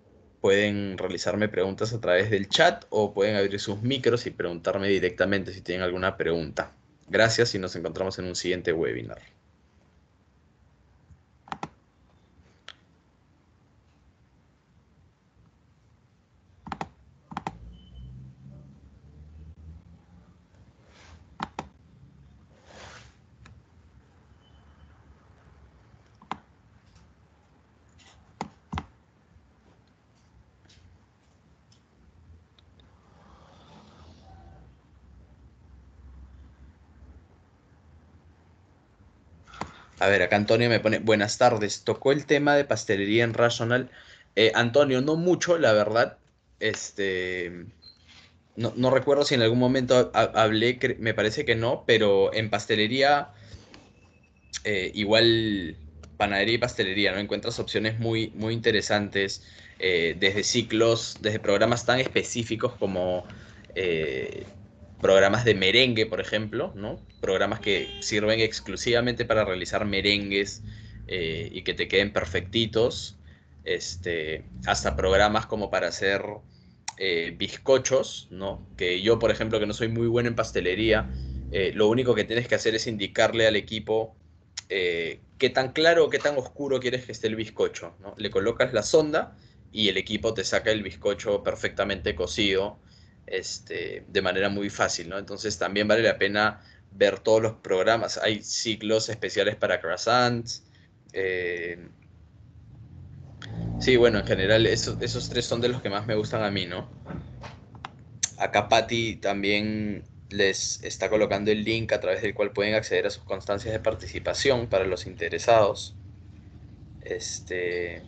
Pueden 0.41 0.97
realizarme 0.97 1.49
preguntas 1.49 1.93
a 1.93 2.01
través 2.01 2.31
del 2.31 2.49
chat 2.49 2.85
o 2.89 3.13
pueden 3.13 3.35
abrir 3.35 3.59
sus 3.59 3.81
micros 3.83 4.25
y 4.25 4.31
preguntarme 4.31 4.87
directamente 4.87 5.53
si 5.53 5.61
tienen 5.61 5.83
alguna 5.83 6.17
pregunta. 6.17 6.73
Gracias 7.07 7.53
y 7.53 7.59
nos 7.59 7.75
encontramos 7.75 8.17
en 8.19 8.25
un 8.25 8.35
siguiente 8.35 8.73
webinar. 8.73 9.21
A 40.01 40.07
ver, 40.07 40.23
acá 40.23 40.35
Antonio 40.35 40.67
me 40.67 40.79
pone, 40.79 40.97
buenas 40.97 41.37
tardes, 41.37 41.83
tocó 41.83 42.11
el 42.11 42.25
tema 42.25 42.55
de 42.55 42.65
pastelería 42.65 43.23
en 43.23 43.35
Rational. 43.35 43.91
Eh, 44.35 44.51
Antonio, 44.55 44.99
no 45.01 45.15
mucho, 45.15 45.59
la 45.59 45.73
verdad. 45.73 46.17
Este, 46.59 47.67
no, 48.55 48.89
recuerdo 48.89 49.25
si 49.25 49.35
en 49.35 49.43
algún 49.43 49.59
momento 49.59 50.09
hablé, 50.15 50.79
me 50.97 51.13
parece 51.13 51.45
que 51.45 51.53
no, 51.53 51.83
pero 51.85 52.33
en 52.33 52.49
pastelería, 52.49 53.29
eh, 54.63 54.91
igual 54.95 55.77
panadería 56.17 56.55
y 56.55 56.57
pastelería, 56.57 57.11
¿no? 57.11 57.19
Encuentras 57.19 57.59
opciones 57.59 57.99
muy, 57.99 58.31
muy 58.31 58.55
interesantes, 58.55 59.43
eh, 59.77 60.15
desde 60.19 60.43
ciclos, 60.43 61.17
desde 61.21 61.39
programas 61.39 61.85
tan 61.85 61.99
específicos 61.99 62.73
como 62.73 63.23
programas 65.01 65.43
de 65.43 65.55
merengue, 65.55 66.05
por 66.05 66.21
ejemplo, 66.21 66.71
¿no? 66.75 67.01
Programas 67.19 67.59
que 67.59 67.87
sirven 68.01 68.39
exclusivamente 68.39 69.25
para 69.25 69.43
realizar 69.43 69.85
merengues 69.85 70.61
eh, 71.07 71.49
y 71.51 71.63
que 71.63 71.73
te 71.73 71.87
queden 71.87 72.13
perfectitos, 72.13 73.17
este, 73.63 74.45
hasta 74.65 74.95
programas 74.95 75.47
como 75.47 75.69
para 75.69 75.87
hacer 75.87 76.23
eh, 76.97 77.33
bizcochos, 77.35 78.27
¿no? 78.29 78.65
Que 78.77 79.01
yo, 79.01 79.17
por 79.19 79.31
ejemplo, 79.31 79.59
que 79.59 79.65
no 79.65 79.73
soy 79.73 79.87
muy 79.87 80.07
bueno 80.07 80.29
en 80.29 80.35
pastelería, 80.35 81.09
eh, 81.51 81.71
lo 81.73 81.87
único 81.87 82.15
que 82.15 82.23
tienes 82.23 82.47
que 82.47 82.55
hacer 82.55 82.75
es 82.75 82.87
indicarle 82.87 83.47
al 83.47 83.55
equipo 83.55 84.15
qué 84.69 85.49
tan 85.53 85.73
claro 85.73 86.05
o 86.05 86.09
qué 86.09 86.17
tan 86.17 86.37
oscuro 86.37 86.79
quieres 86.79 87.03
que 87.05 87.11
esté 87.11 87.27
el 87.27 87.35
bizcocho, 87.35 87.97
¿no? 87.99 88.15
Le 88.17 88.31
colocas 88.31 88.71
la 88.71 88.83
sonda 88.83 89.35
y 89.69 89.89
el 89.89 89.97
equipo 89.97 90.33
te 90.33 90.45
saca 90.45 90.71
el 90.71 90.81
bizcocho 90.81 91.43
perfectamente 91.43 92.15
cocido 92.15 92.79
este, 93.27 94.05
de 94.07 94.21
manera 94.21 94.49
muy 94.49 94.69
fácil, 94.69 95.09
¿no? 95.09 95.17
Entonces 95.17 95.57
también 95.57 95.87
vale 95.87 96.03
la 96.03 96.17
pena 96.17 96.61
ver 96.91 97.19
todos 97.19 97.41
los 97.41 97.53
programas. 97.53 98.17
Hay 98.17 98.43
ciclos 98.43 99.09
especiales 99.09 99.55
para 99.55 99.79
croissants. 99.79 100.63
Eh, 101.13 101.87
sí, 103.79 103.95
bueno, 103.97 104.19
en 104.19 104.27
general 104.27 104.65
esos, 104.65 105.01
esos 105.01 105.29
tres 105.29 105.45
son 105.45 105.61
de 105.61 105.69
los 105.69 105.81
que 105.81 105.89
más 105.89 106.05
me 106.05 106.15
gustan 106.15 106.43
a 106.43 106.51
mí, 106.51 106.65
¿no? 106.65 106.89
Acá 108.37 108.67
Patti 108.69 109.17
también 109.17 110.03
les 110.29 110.83
está 110.83 111.09
colocando 111.09 111.51
el 111.51 111.63
link 111.63 111.91
a 111.91 111.99
través 111.99 112.21
del 112.21 112.33
cual 112.33 112.51
pueden 112.51 112.73
acceder 112.73 113.05
a 113.05 113.09
sus 113.09 113.23
constancias 113.23 113.73
de 113.73 113.79
participación 113.79 114.67
para 114.67 114.85
los 114.85 115.05
interesados. 115.05 115.95
Este. 117.01 118.01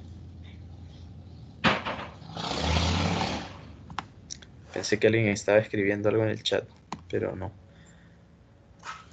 Pensé 4.73 4.99
que 4.99 5.07
alguien 5.07 5.27
estaba 5.29 5.59
escribiendo 5.59 6.09
algo 6.09 6.23
en 6.23 6.29
el 6.29 6.43
chat, 6.43 6.69
pero 7.07 7.35
no. 7.35 7.53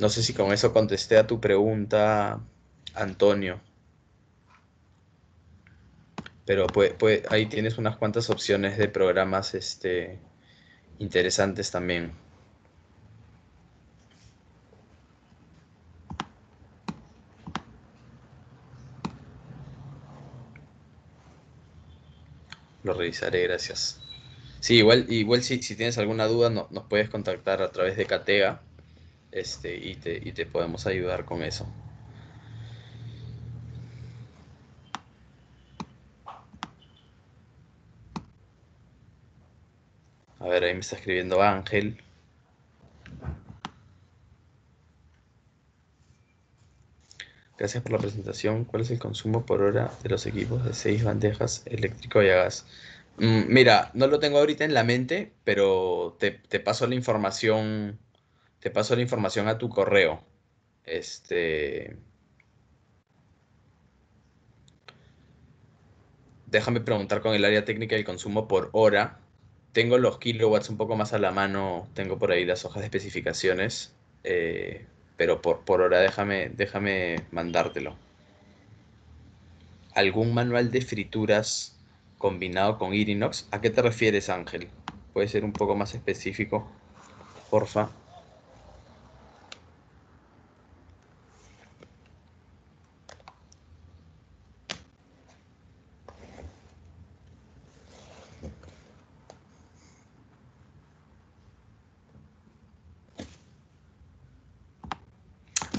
No 0.00 0.08
sé 0.08 0.22
si 0.24 0.34
con 0.34 0.52
eso 0.52 0.72
contesté 0.72 1.16
a 1.16 1.26
tu 1.28 1.40
pregunta, 1.40 2.40
Antonio. 2.94 3.60
Pero 6.44 6.66
pues, 6.72 7.22
ahí 7.30 7.46
tienes 7.48 7.78
unas 7.78 7.96
cuantas 7.96 8.28
opciones 8.28 8.76
de 8.76 8.88
programas 8.88 9.54
este, 9.54 10.20
interesantes 10.98 11.70
también. 11.70 12.12
Lo 22.82 22.92
revisaré, 22.92 23.44
gracias. 23.44 24.02
Sí, 24.60 24.76
igual, 24.76 25.06
igual 25.10 25.42
si, 25.42 25.58
tienes 25.58 25.98
alguna 25.98 26.26
duda 26.26 26.50
no, 26.50 26.68
nos 26.70 26.84
puedes 26.84 27.08
contactar 27.10 27.62
a 27.62 27.70
través 27.72 27.96
de 27.96 28.06
Catega 28.06 28.60
este, 29.32 29.76
y, 29.76 29.96
te, 29.96 30.16
y 30.16 30.32
te 30.32 30.46
podemos 30.46 30.86
ayudar 30.86 31.24
con 31.24 31.42
eso. 31.42 31.66
A 40.40 40.48
ver, 40.48 40.64
ahí 40.64 40.74
me 40.74 40.80
está 40.80 40.96
escribiendo 40.96 41.40
Ángel. 41.42 42.02
Gracias 47.58 47.82
por 47.82 47.92
la 47.92 47.98
presentación. 47.98 48.64
¿Cuál 48.64 48.82
es 48.82 48.90
el 48.90 48.98
consumo 48.98 49.44
por 49.44 49.62
hora 49.62 49.92
de 50.02 50.08
los 50.08 50.26
equipos 50.26 50.64
de 50.64 50.72
seis 50.74 51.04
bandejas 51.04 51.62
eléctrico 51.66 52.22
y 52.22 52.30
a 52.30 52.36
gas? 52.36 52.66
Mm, 53.18 53.52
mira, 53.52 53.90
no 53.94 54.06
lo 54.06 54.18
tengo 54.18 54.38
ahorita 54.38 54.64
en 54.64 54.74
la 54.74 54.84
mente, 54.84 55.32
pero 55.44 56.16
te, 56.18 56.32
paso 56.60 56.86
la 56.86 56.94
información. 56.94 57.98
Te 58.60 58.70
paso 58.70 58.96
la 58.96 59.02
información 59.02 59.48
a 59.48 59.58
tu 59.58 59.68
correo. 59.68 60.24
Este. 60.84 61.96
Déjame 66.46 66.80
preguntar 66.80 67.20
con 67.20 67.34
el 67.34 67.44
área 67.44 67.64
técnica 67.64 67.96
del 67.96 68.04
consumo 68.04 68.48
por 68.48 68.70
hora. 68.72 69.20
Tengo 69.72 69.98
los 69.98 70.18
kilowatts 70.18 70.68
un 70.70 70.76
poco 70.76 70.96
más 70.96 71.12
a 71.12 71.18
la 71.18 71.30
mano. 71.30 71.88
Tengo 71.94 72.18
por 72.18 72.32
ahí 72.32 72.44
las 72.44 72.64
hojas 72.64 72.80
de 72.80 72.86
especificaciones. 72.86 73.94
Eh, 74.24 74.86
pero 75.16 75.42
por, 75.42 75.64
por 75.64 75.80
hora 75.82 76.00
déjame, 76.00 76.48
déjame 76.50 77.16
mandártelo. 77.30 77.96
¿Algún 79.94 80.34
manual 80.34 80.70
de 80.70 80.80
frituras 80.82 81.79
combinado 82.20 82.78
con 82.78 82.94
Irinox. 82.94 83.48
¿A 83.52 83.60
qué 83.60 83.70
te 83.70 83.82
refieres, 83.82 84.30
Ángel? 84.30 84.70
Puede 85.12 85.28
ser 85.28 85.44
un 85.44 85.52
poco 85.52 85.74
más 85.76 85.94
específico, 85.96 86.70
porfa. 87.50 87.90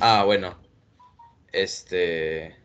Ah, 0.02 0.24
bueno. 0.26 0.60
Este. 1.52 2.58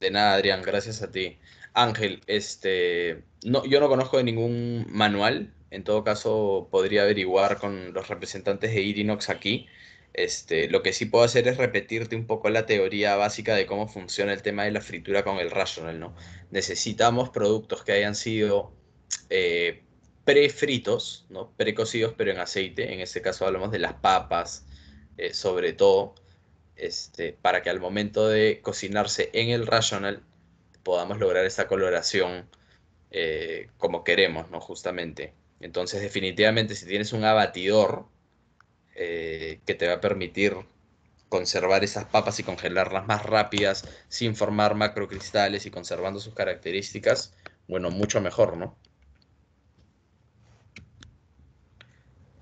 De 0.00 0.10
nada, 0.10 0.34
Adrián, 0.34 0.62
gracias 0.62 1.00
a 1.02 1.10
ti. 1.12 1.38
Ángel, 1.74 2.22
este, 2.26 3.22
no, 3.44 3.64
yo 3.64 3.80
no 3.80 3.88
conozco 3.88 4.16
de 4.18 4.24
ningún 4.24 4.86
manual. 4.88 5.54
En 5.70 5.84
todo 5.84 6.02
caso, 6.04 6.68
podría 6.70 7.02
averiguar 7.02 7.58
con 7.58 7.92
los 7.92 8.08
representantes 8.08 8.74
de 8.74 8.82
Irinox 8.82 9.30
aquí. 9.30 9.68
Este, 10.12 10.68
lo 10.68 10.82
que 10.82 10.92
sí 10.92 11.06
puedo 11.06 11.24
hacer 11.24 11.46
es 11.46 11.56
repetirte 11.56 12.16
un 12.16 12.26
poco 12.26 12.50
la 12.50 12.66
teoría 12.66 13.14
básica 13.16 13.54
de 13.54 13.66
cómo 13.66 13.86
funciona 13.86 14.32
el 14.32 14.42
tema 14.42 14.64
de 14.64 14.72
la 14.72 14.80
fritura 14.80 15.22
con 15.22 15.38
el 15.38 15.50
rational, 15.50 16.00
¿no? 16.00 16.14
Necesitamos 16.50 17.30
productos 17.30 17.84
que 17.84 17.92
hayan 17.92 18.16
sido 18.16 18.72
eh, 19.30 19.82
prefritos, 20.24 21.26
¿no? 21.30 21.52
Precocidos, 21.56 22.14
pero 22.16 22.32
en 22.32 22.38
aceite. 22.38 22.92
En 22.92 23.00
este 23.00 23.22
caso 23.22 23.46
hablamos 23.46 23.70
de 23.70 23.78
las 23.78 23.94
papas, 23.94 24.66
eh, 25.16 25.32
sobre 25.34 25.72
todo, 25.72 26.16
este, 26.76 27.32
para 27.32 27.62
que 27.62 27.70
al 27.70 27.80
momento 27.80 28.28
de 28.28 28.60
cocinarse 28.62 29.30
en 29.32 29.50
el 29.50 29.66
rational 29.66 30.24
podamos 30.82 31.18
lograr 31.18 31.44
esta 31.44 31.66
coloración 31.66 32.48
eh, 33.10 33.68
como 33.78 34.04
queremos, 34.04 34.50
¿no? 34.50 34.60
Justamente. 34.60 35.34
Entonces, 35.60 36.00
definitivamente, 36.02 36.74
si 36.74 36.86
tienes 36.86 37.12
un 37.12 37.24
abatidor 37.24 38.06
eh, 38.94 39.60
que 39.66 39.74
te 39.74 39.88
va 39.88 39.94
a 39.94 40.00
permitir 40.00 40.56
conservar 41.28 41.84
esas 41.84 42.04
papas 42.06 42.40
y 42.40 42.44
congelarlas 42.44 43.06
más 43.06 43.24
rápidas 43.24 43.84
sin 44.08 44.36
formar 44.36 44.74
macrocristales 44.74 45.66
y 45.66 45.70
conservando 45.70 46.20
sus 46.20 46.34
características, 46.34 47.34
bueno, 47.68 47.90
mucho 47.90 48.20
mejor, 48.20 48.56
¿no? 48.56 48.76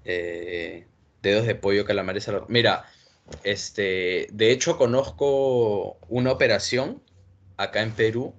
Eh, 0.05 0.87
dedos 1.23 1.47
de 1.47 1.55
pollo, 1.55 1.85
calamares 1.85 2.29
al 2.29 2.45
Mira, 2.49 2.87
Este, 3.45 4.29
de 4.33 4.53
hecho, 4.53 4.79
conozco 4.79 5.99
una 6.09 6.33
operación 6.33 7.03
acá 7.59 7.83
en 7.83 7.93
Perú 7.93 8.35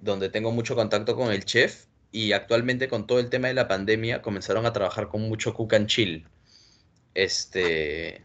donde 0.00 0.30
tengo 0.30 0.50
mucho 0.52 0.74
contacto 0.74 1.14
con 1.16 1.32
el 1.32 1.44
chef 1.44 1.86
y 2.10 2.32
actualmente 2.32 2.88
con 2.88 3.06
todo 3.06 3.20
el 3.20 3.30
tema 3.30 3.48
de 3.48 3.54
la 3.54 3.68
pandemia 3.68 4.22
comenzaron 4.22 4.66
a 4.66 4.72
trabajar 4.72 5.08
con 5.08 5.22
mucho 5.22 5.54
cook 5.54 5.74
chill. 5.86 6.26
Este, 7.14 8.24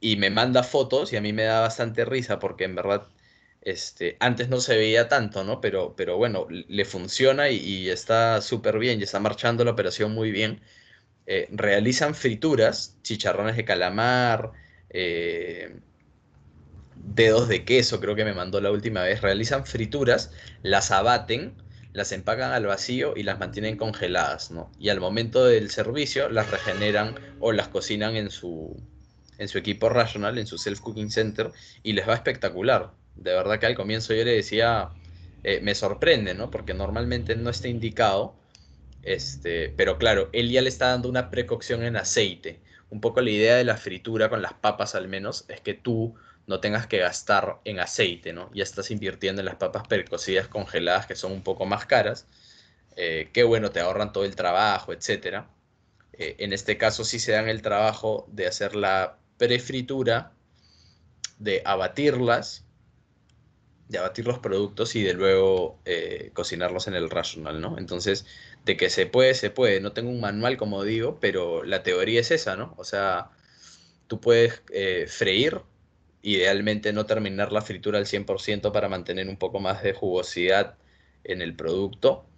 y 0.00 0.16
me 0.16 0.30
manda 0.30 0.62
fotos 0.62 1.12
y 1.12 1.16
a 1.16 1.20
mí 1.20 1.32
me 1.32 1.44
da 1.44 1.60
bastante 1.60 2.04
risa 2.04 2.38
porque 2.38 2.64
en 2.64 2.74
verdad 2.74 3.08
este, 3.62 4.16
antes 4.20 4.48
no 4.48 4.60
se 4.60 4.76
veía 4.76 5.08
tanto, 5.08 5.44
¿no? 5.44 5.60
Pero, 5.60 5.94
pero 5.96 6.16
bueno, 6.18 6.46
le 6.50 6.84
funciona 6.84 7.50
y, 7.50 7.88
está 7.88 8.40
súper 8.42 8.78
bien 8.78 9.00
y 9.00 9.04
está 9.04 9.20
marchando 9.20 9.64
la 9.64 9.72
operación 9.72 10.12
muy 10.12 10.30
bien. 10.32 10.60
Eh, 11.26 11.48
realizan 11.52 12.14
frituras, 12.14 12.98
chicharrones 13.02 13.56
de 13.56 13.64
calamar, 13.64 14.52
eh, 14.90 15.80
dedos 17.06 17.48
de 17.48 17.64
queso, 17.64 18.00
creo 18.00 18.14
que 18.14 18.24
me 18.24 18.34
mandó 18.34 18.60
la 18.60 18.70
última 18.70 19.02
vez. 19.02 19.20
Realizan 19.20 19.66
frituras, 19.66 20.32
las 20.62 20.90
abaten, 20.90 21.54
las 21.92 22.12
empacan 22.12 22.52
al 22.52 22.66
vacío 22.66 23.14
y 23.16 23.22
las 23.22 23.38
mantienen 23.38 23.76
congeladas, 23.76 24.50
¿no? 24.50 24.70
Y 24.78 24.88
al 24.88 25.00
momento 25.00 25.44
del 25.44 25.70
servicio 25.70 26.28
las 26.28 26.50
regeneran 26.50 27.14
o 27.40 27.52
las 27.52 27.68
cocinan 27.68 28.16
en 28.16 28.30
su, 28.30 28.76
en 29.38 29.48
su 29.48 29.58
equipo 29.58 29.88
Rational, 29.88 30.38
en 30.38 30.46
su 30.46 30.56
Self-Cooking 30.58 31.10
Center, 31.10 31.52
y 31.82 31.92
les 31.92 32.08
va 32.08 32.14
espectacular. 32.14 32.92
De 33.14 33.32
verdad 33.32 33.60
que 33.60 33.66
al 33.66 33.76
comienzo 33.76 34.12
yo 34.12 34.24
le 34.24 34.32
decía, 34.32 34.90
eh, 35.44 35.60
me 35.62 35.74
sorprende, 35.74 36.34
¿no? 36.34 36.50
Porque 36.50 36.74
normalmente 36.74 37.36
no 37.36 37.50
está 37.50 37.68
indicado, 37.68 38.34
este, 39.02 39.68
pero 39.76 39.98
claro, 39.98 40.30
él 40.32 40.50
ya 40.50 40.62
le 40.62 40.70
está 40.70 40.88
dando 40.88 41.08
una 41.08 41.30
precocción 41.30 41.84
en 41.84 41.96
aceite. 41.96 42.60
Un 42.90 43.00
poco 43.00 43.20
la 43.20 43.30
idea 43.30 43.56
de 43.56 43.64
la 43.64 43.76
fritura 43.76 44.28
con 44.28 44.42
las 44.42 44.54
papas 44.54 44.94
al 44.94 45.06
menos 45.06 45.44
es 45.48 45.60
que 45.60 45.74
tú 45.74 46.14
no 46.46 46.60
tengas 46.60 46.86
que 46.86 46.98
gastar 46.98 47.60
en 47.64 47.80
aceite, 47.80 48.32
¿no? 48.32 48.50
Ya 48.54 48.62
estás 48.62 48.90
invirtiendo 48.90 49.40
en 49.40 49.46
las 49.46 49.56
papas 49.56 49.86
precocidas 49.88 50.48
congeladas 50.48 51.06
que 51.06 51.16
son 51.16 51.32
un 51.32 51.42
poco 51.42 51.66
más 51.66 51.86
caras. 51.86 52.26
Eh, 52.96 53.30
qué 53.32 53.44
bueno, 53.44 53.70
te 53.70 53.80
ahorran 53.80 54.12
todo 54.12 54.24
el 54.24 54.36
trabajo, 54.36 54.92
etc. 54.92 55.46
Eh, 56.12 56.36
en 56.38 56.52
este 56.52 56.76
caso 56.78 57.04
sí 57.04 57.18
se 57.18 57.32
dan 57.32 57.48
el 57.48 57.62
trabajo 57.62 58.26
de 58.30 58.46
hacer 58.46 58.76
la 58.76 59.18
prefritura, 59.38 60.32
de 61.38 61.62
abatirlas, 61.64 62.64
de 63.88 63.98
abatir 63.98 64.26
los 64.26 64.38
productos 64.38 64.96
y 64.96 65.02
de 65.02 65.14
luego 65.14 65.80
eh, 65.84 66.30
cocinarlos 66.34 66.88
en 66.88 66.94
el 66.94 67.10
rational, 67.10 67.60
¿no? 67.60 67.78
Entonces, 67.78 68.26
de 68.64 68.76
que 68.76 68.90
se 68.90 69.06
puede, 69.06 69.34
se 69.34 69.50
puede. 69.50 69.80
No 69.80 69.92
tengo 69.92 70.10
un 70.10 70.20
manual, 70.20 70.56
como 70.56 70.84
digo, 70.84 71.18
pero 71.20 71.64
la 71.64 71.82
teoría 71.82 72.20
es 72.20 72.30
esa, 72.30 72.56
¿no? 72.56 72.74
O 72.78 72.84
sea, 72.84 73.30
tú 74.06 74.20
puedes 74.20 74.62
eh, 74.72 75.06
freír, 75.08 75.60
idealmente 76.24 76.92
no 76.92 77.06
terminar 77.06 77.52
la 77.52 77.62
fritura 77.62 77.98
al 77.98 78.06
100% 78.06 78.72
para 78.72 78.88
mantener 78.88 79.28
un 79.28 79.36
poco 79.38 79.60
más 79.60 79.82
de 79.82 79.92
jugosidad 79.92 80.78
en 81.24 81.42
el 81.42 81.54
producto. 81.56 82.30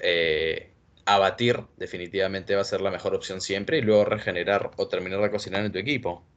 Eh, 0.00 0.74
abatir 1.06 1.60
definitivamente 1.76 2.54
va 2.54 2.62
a 2.62 2.64
ser 2.64 2.80
la 2.82 2.90
mejor 2.90 3.14
opción 3.14 3.40
siempre 3.40 3.78
y 3.78 3.82
luego 3.82 4.04
regenerar 4.04 4.70
o 4.76 4.88
terminar 4.88 5.20
de 5.22 5.30
cocinar 5.30 5.64
en 5.64 5.72
tu 5.72 5.78
equipo. 5.78 6.30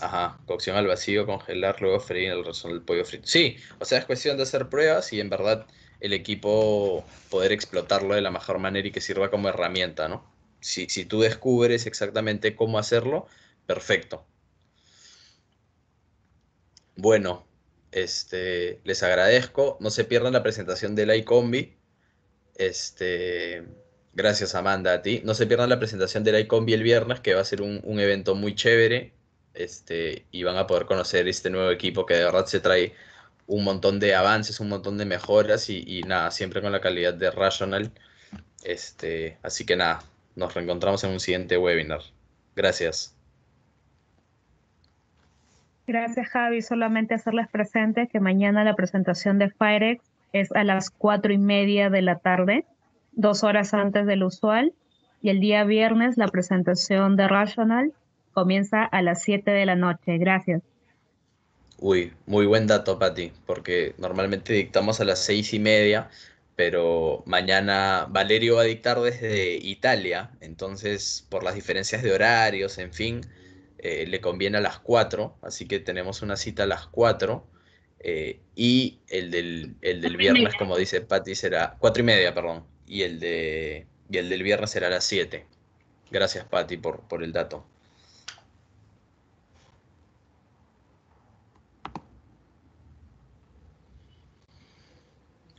Ajá, 0.00 0.42
cocción 0.46 0.76
al 0.76 0.86
vacío, 0.88 1.26
congelar, 1.26 1.80
luego 1.80 2.00
freír 2.00 2.30
el 2.32 2.44
resto 2.44 2.68
del 2.68 2.82
pollo 2.82 3.04
frito. 3.04 3.26
Sí, 3.28 3.56
o 3.78 3.84
sea, 3.84 3.98
es 3.98 4.04
cuestión 4.06 4.36
de 4.36 4.42
hacer 4.44 4.68
pruebas 4.68 5.12
y 5.12 5.20
en 5.20 5.30
verdad 5.30 5.66
el 6.00 6.12
equipo 6.12 7.04
poder 7.30 7.52
explotarlo 7.52 8.14
de 8.14 8.20
la 8.22 8.32
mejor 8.32 8.58
manera 8.58 8.88
y 8.88 8.90
que 8.90 9.00
sirva 9.00 9.30
como 9.30 9.48
herramienta, 9.48 10.08
¿no? 10.08 10.24
Si, 10.60 10.88
si 10.88 11.04
tú 11.04 11.20
descubres 11.20 11.86
exactamente 11.86 12.56
cómo 12.56 12.78
hacerlo, 12.78 13.28
perfecto. 13.66 14.26
Bueno, 16.96 17.46
este, 17.92 18.80
les 18.84 19.02
agradezco. 19.02 19.76
No 19.80 19.90
se 19.90 20.04
pierdan 20.04 20.32
la 20.32 20.42
presentación 20.42 20.94
del 20.94 21.14
iCombi. 21.14 21.76
Este, 22.56 23.64
gracias 24.14 24.54
Amanda 24.54 24.94
a 24.94 25.02
ti. 25.02 25.22
No 25.24 25.34
se 25.34 25.46
pierdan 25.46 25.70
la 25.70 25.78
presentación 25.78 26.24
del 26.24 26.40
iCombi 26.40 26.72
el 26.74 26.82
viernes, 26.82 27.20
que 27.20 27.34
va 27.34 27.40
a 27.42 27.44
ser 27.44 27.62
un, 27.62 28.00
evento 28.00 28.34
muy 28.34 28.54
chévere. 28.54 29.14
Este, 29.54 30.26
y 30.30 30.42
van 30.44 30.56
a 30.56 30.66
poder 30.66 30.86
conocer 30.86 31.28
este 31.28 31.50
nuevo 31.50 31.70
equipo 31.70 32.06
que 32.06 32.14
de 32.14 32.24
verdad 32.24 32.46
se 32.46 32.60
trae 32.60 32.94
un 33.46 33.64
montón 33.64 34.00
de 34.00 34.14
avances, 34.14 34.60
un 34.60 34.68
montón 34.70 34.96
de 34.98 35.04
mejoras 35.04 35.68
y, 35.68 36.02
nada, 36.06 36.30
siempre 36.30 36.62
con 36.62 36.72
la 36.72 36.80
calidad 36.80 37.14
de 37.14 37.30
Rational. 37.30 37.92
Este, 38.64 39.38
así 39.42 39.66
que 39.66 39.76
nada, 39.76 40.04
nos 40.36 40.54
reencontramos 40.54 41.04
en 41.04 41.10
un 41.10 41.20
siguiente 41.20 41.58
webinar. 41.58 42.02
Gracias. 42.56 43.16
Gracias, 45.92 46.30
Javi. 46.30 46.62
Solamente 46.62 47.12
hacerles 47.12 47.48
presente 47.48 48.08
que 48.10 48.18
mañana 48.18 48.64
la 48.64 48.74
presentación 48.74 49.38
de 49.38 49.50
Firex 49.50 50.02
es 50.32 50.50
a 50.52 50.64
las 50.64 50.88
cuatro 50.88 51.34
y 51.34 51.36
media 51.36 51.90
de 51.90 52.00
la 52.00 52.18
tarde, 52.18 52.64
dos 53.12 53.44
horas 53.44 53.74
antes 53.74 54.06
del 54.06 54.22
usual. 54.22 54.72
Y 55.20 55.28
el 55.28 55.40
día 55.40 55.64
viernes 55.64 56.16
la 56.16 56.28
presentación 56.28 57.16
de 57.16 57.28
Rational 57.28 57.92
comienza 58.32 58.84
a 58.84 59.02
las 59.02 59.22
siete 59.22 59.50
de 59.50 59.66
la 59.66 59.76
noche. 59.76 60.16
Gracias. 60.16 60.62
Uy, 61.78 62.14
muy 62.24 62.46
buen 62.46 62.66
dato, 62.66 62.98
Pati, 62.98 63.30
porque 63.44 63.94
normalmente 63.98 64.54
dictamos 64.54 64.98
a 65.02 65.04
las 65.04 65.18
seis 65.18 65.52
y 65.52 65.58
media, 65.58 66.08
pero 66.56 67.22
mañana 67.26 68.06
Valerio 68.08 68.56
va 68.56 68.62
a 68.62 68.64
dictar 68.64 68.98
desde 68.98 69.56
Italia, 69.56 70.30
entonces 70.40 71.26
por 71.28 71.42
las 71.42 71.54
diferencias 71.54 72.02
de 72.02 72.14
horarios, 72.14 72.78
en 72.78 72.94
fin, 72.94 73.20
eh, 73.82 74.06
le 74.06 74.20
conviene 74.20 74.58
a 74.58 74.60
las 74.60 74.78
4, 74.78 75.38
así 75.42 75.66
que 75.66 75.80
tenemos 75.80 76.22
una 76.22 76.36
cita 76.36 76.62
a 76.62 76.66
las 76.66 76.86
4. 76.86 77.46
Eh, 78.04 78.40
y 78.54 79.00
el 79.08 79.30
del, 79.30 79.76
el 79.80 80.00
del 80.00 80.16
viernes, 80.16 80.54
como 80.56 80.76
dice 80.76 81.00
Patti, 81.00 81.34
será 81.34 81.76
4 81.80 82.02
y 82.02 82.06
media, 82.06 82.32
perdón. 82.32 82.64
Y 82.86 83.02
el, 83.02 83.18
de, 83.18 83.86
y 84.08 84.18
el 84.18 84.28
del 84.28 84.42
viernes 84.44 84.70
será 84.70 84.86
a 84.86 84.90
las 84.90 85.04
7. 85.04 85.46
Gracias, 86.12 86.44
Patti, 86.44 86.76
por, 86.76 87.08
por 87.08 87.24
el 87.24 87.32
dato. 87.32 87.66